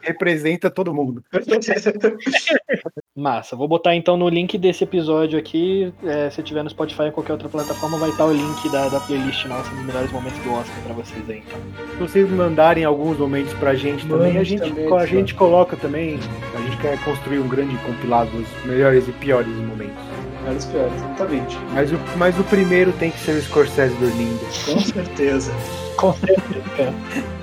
Representa 0.01 0.71
todo 0.71 0.95
mundo. 0.95 1.23
Massa. 3.15 3.57
Vou 3.57 3.69
botar 3.69 3.95
então 3.95 4.17
no 4.17 4.29
link 4.29 4.57
desse 4.57 4.85
episódio 4.85 5.39
aqui. 5.39 5.93
é, 6.05 6.31
se 6.31 6.43
tiver 6.43 6.63
no 6.63 6.71
Spotify 6.71 7.03
ou 7.03 7.13
qualquer 7.13 7.33
outra 7.33 7.49
plataforma, 7.49 7.99
vai 7.99 8.11
estar 8.11 8.25
o 8.25 8.33
link 8.33 8.69
da, 8.71 8.89
da 8.89 9.01
playlist 9.01 9.45
nossa 9.47 9.69
dos 9.69 9.85
melhores 9.85 10.11
momentos 10.13 10.39
do 10.39 10.53
Oscar 10.53 10.83
pra 10.85 10.95
vocês 10.95 11.29
aí. 11.29 11.43
Então. 11.47 11.59
Se 11.93 11.97
vocês 11.99 12.31
mandarem 12.31 12.85
alguns 12.85 13.19
momentos 13.19 13.53
pra 13.55 13.75
gente 13.75 14.07
também, 14.07 14.39
a 14.39 14.45
gente, 14.45 14.69
também, 14.69 14.93
a 14.97 15.07
gente 15.07 15.35
coloca 15.35 15.77
também. 15.77 16.19
A 16.55 16.61
gente 16.63 16.77
quer 16.79 17.03
construir 17.05 17.41
um 17.41 17.49
grande 17.49 17.77
compilado 17.79 18.31
dos 18.31 18.49
melhores 18.65 19.07
e 19.09 19.13
piores 19.13 19.55
momentos. 19.55 20.10
Vários 20.51 20.65
piores, 20.65 20.93
exatamente. 20.95 21.59
Mas 21.73 21.93
o, 21.93 22.01
mas 22.17 22.39
o 22.41 22.43
primeiro 22.43 22.93
tem 22.95 23.13
que 23.13 23.21
ser 23.21 23.37
o 23.37 23.43
Scorsese 23.43 23.95
dormindo. 23.95 24.41
Com 24.67 24.81
certeza. 24.81 25.53
Com 25.97 26.13
certeza. 26.15 26.95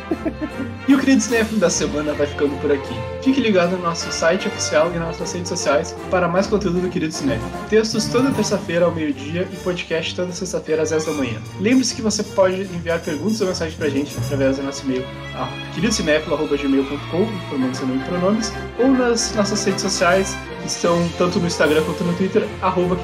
E 0.88 0.96
o 0.96 1.00
querido 1.00 1.22
Cinéfilo 1.22 1.60
da 1.60 1.70
semana 1.70 2.14
vai 2.14 2.26
ficando 2.26 2.56
por 2.62 2.72
aqui. 2.72 2.96
Fique 3.28 3.42
ligado 3.42 3.76
no 3.76 3.84
nosso 3.84 4.10
site 4.10 4.48
oficial 4.48 4.90
e 4.96 4.98
nas 4.98 5.20
nossas 5.20 5.34
redes 5.34 5.50
sociais 5.50 5.94
para 6.10 6.30
mais 6.30 6.48
conteúdo 6.48 6.80
do 6.80 6.88
querido 6.88 7.14
Cinéfilo. 7.14 7.52
Textos 7.70 8.06
toda 8.06 8.32
terça-feira 8.32 8.86
ao 8.86 8.92
meio-dia 8.96 9.46
e 9.52 9.56
podcast 9.58 10.16
toda 10.16 10.32
sexta-feira 10.32 10.84
às 10.84 10.92
10 10.92 11.08
da 11.08 11.12
manhã. 11.12 11.42
Lembre-se 11.60 11.94
que 11.94 12.02
você 12.02 12.24
pode 12.24 12.62
enviar 12.62 13.02
perguntas 13.02 13.42
ou 13.42 13.48
mensagens 13.48 13.76
pra 13.76 13.90
gente 13.90 14.16
através 14.18 14.56
do 14.56 14.64
nosso 14.64 14.86
e-mail 14.86 15.06
a 15.36 15.50
queridocinéfilo.gmail.com, 15.76 17.22
informando 17.22 17.76
seu 17.76 17.86
nome 17.86 18.00
e 18.00 18.06
pronomes, 18.06 18.54
ou 18.80 18.94
nas 18.94 19.36
nossas 19.36 19.62
redes 19.66 19.82
sociais, 19.82 20.34
que 20.62 20.68
estão 20.70 20.98
tanto 21.18 21.38
no 21.38 21.48
Instagram 21.48 21.84
quanto 21.84 22.06
no 22.06 22.14
Twitter, 22.14 22.48
arroba. 22.62 22.98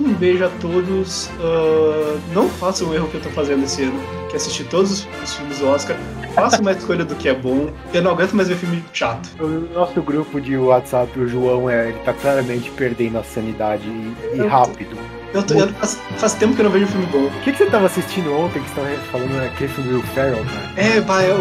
Um 0.00 0.12
beijo 0.12 0.44
a 0.44 0.48
todos. 0.60 1.26
Uh, 1.40 2.20
não 2.32 2.48
façam 2.48 2.88
o 2.88 2.94
erro 2.94 3.08
que 3.08 3.16
eu 3.16 3.20
tô 3.20 3.30
fazendo 3.30 3.64
esse 3.64 3.82
ano, 3.82 4.00
que 4.28 4.34
é 4.34 4.36
assistir 4.36 4.62
todos 4.68 4.92
os, 4.92 5.08
os 5.24 5.34
filmes 5.34 5.58
do 5.58 5.66
Oscar. 5.66 5.96
Faça 6.34 6.60
uma 6.60 6.72
escolha 6.72 7.04
do 7.04 7.14
que 7.14 7.28
é 7.28 7.34
bom. 7.34 7.70
Eu 7.92 8.02
não 8.02 8.10
aguento 8.10 8.32
mais 8.32 8.48
ver 8.48 8.56
filme 8.56 8.84
chato. 8.92 9.28
O 9.40 9.46
nosso 9.72 10.00
grupo 10.02 10.40
de 10.40 10.56
WhatsApp, 10.56 11.18
o 11.18 11.28
João, 11.28 11.70
é, 11.70 11.90
ele 11.90 11.98
tá 12.04 12.12
claramente 12.12 12.70
perdendo 12.72 13.18
a 13.18 13.22
sanidade 13.22 13.84
e, 13.86 14.14
e 14.36 14.46
rápido. 14.46 14.96
Eu 15.32 15.42
tô- 15.42 15.54
eu- 15.54 15.68
faz, 15.68 16.00
faz 16.16 16.34
tempo 16.34 16.54
que 16.54 16.60
eu 16.60 16.64
não 16.64 16.70
vejo 16.72 16.86
filme 16.86 17.06
bom. 17.06 17.26
O 17.26 17.30
que, 17.42 17.52
que 17.52 17.58
você 17.58 17.66
tava 17.66 17.86
assistindo 17.86 18.32
ontem 18.32 18.60
que 18.62 18.68
você 18.70 18.74
tava 18.80 18.88
falando 19.12 19.36
naquele 19.36 19.68
filme 19.72 19.92
Will 19.94 20.02
Ferrell, 20.14 20.44
cara? 20.44 20.72
É, 20.88 21.00
vai, 21.00 21.30
o. 21.30 21.36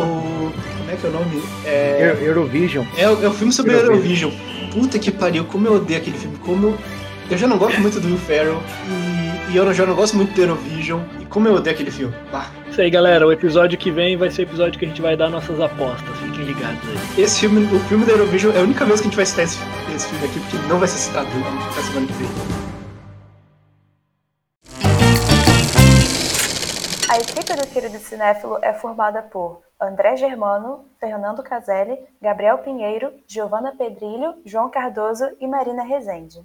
Como 0.77 0.91
é 0.91 0.95
que 0.95 1.05
é 1.05 1.09
o 1.09 1.13
nome? 1.13 1.43
É, 1.65 2.07
Euro- 2.19 2.23
Eurovision. 2.41 2.85
é, 2.97 3.09
o- 3.09 3.23
é 3.23 3.27
o 3.27 3.33
filme 3.33 3.51
sobre 3.53 3.73
Eurovision. 3.73 4.31
Eurovision. 4.31 4.69
Puta 4.73 4.97
que 4.99 5.11
pariu, 5.11 5.45
como 5.45 5.67
eu 5.67 5.75
odeio 5.75 5.99
aquele 5.99 6.17
filme. 6.17 6.37
Como 6.37 6.67
eu, 6.69 6.77
eu 7.31 7.37
já 7.37 7.47
não 7.47 7.57
gosto 7.57 7.79
muito 7.81 7.99
do 7.99 8.07
Will 8.07 8.17
Ferrell 8.17 8.59
e, 9.49 9.53
e 9.53 9.57
eu 9.57 9.71
já 9.73 9.85
não 9.85 9.93
gosto 9.95 10.15
muito 10.17 10.33
do 10.33 10.41
Eurovision. 10.41 11.01
E 11.21 11.25
como 11.25 11.47
eu 11.47 11.55
odeio 11.55 11.75
aquele 11.75 11.91
filme. 11.91 12.13
Ah, 12.33 12.47
Isso 12.73 12.81
aí, 12.81 12.89
galera. 12.89 13.27
O 13.27 13.31
episódio 13.31 13.77
que 13.77 13.91
vem 13.91 14.17
vai 14.17 14.31
ser 14.31 14.41
o 14.41 14.45
episódio 14.45 14.79
que 14.79 14.85
a 14.85 14.87
gente 14.87 14.99
vai 14.99 15.15
dar 15.15 15.29
nossas 15.29 15.61
apostas. 15.61 16.17
Fiquem 16.17 16.43
ligados 16.43 16.81
aí. 16.89 17.21
esse 17.23 17.41
filme, 17.41 17.67
o 17.67 17.79
filme 17.81 18.03
da 18.03 18.13
Eurovision 18.13 18.51
é 18.55 18.61
a 18.61 18.63
única 18.63 18.83
vez 18.83 18.99
que 18.99 19.05
a 19.05 19.09
gente 19.11 19.15
vai 19.15 19.27
citar 19.27 19.45
esse, 19.45 19.59
esse 19.95 20.07
filme 20.07 20.25
aqui, 20.25 20.39
porque 20.39 20.57
não 20.67 20.79
vai 20.79 20.87
ser 20.87 20.97
citado 20.97 21.27
na 21.27 21.83
semana 21.83 22.07
que 22.07 22.13
vem. 22.13 22.27
A 27.11 27.17
equipe 27.19 27.55
do 27.55 27.67
Querido 27.67 27.99
Cinéfilo 27.99 28.57
é 28.63 28.73
formada 28.73 29.21
por 29.21 29.61
André 29.79 30.17
Germano, 30.17 30.83
Fernando 30.99 31.43
Caselli, 31.43 31.99
Gabriel 32.19 32.57
Pinheiro, 32.57 33.13
Giovana 33.27 33.75
Pedrilho, 33.77 34.33
João 34.43 34.71
Cardoso 34.71 35.29
e 35.39 35.45
Marina 35.45 35.83
Rezende. 35.83 36.43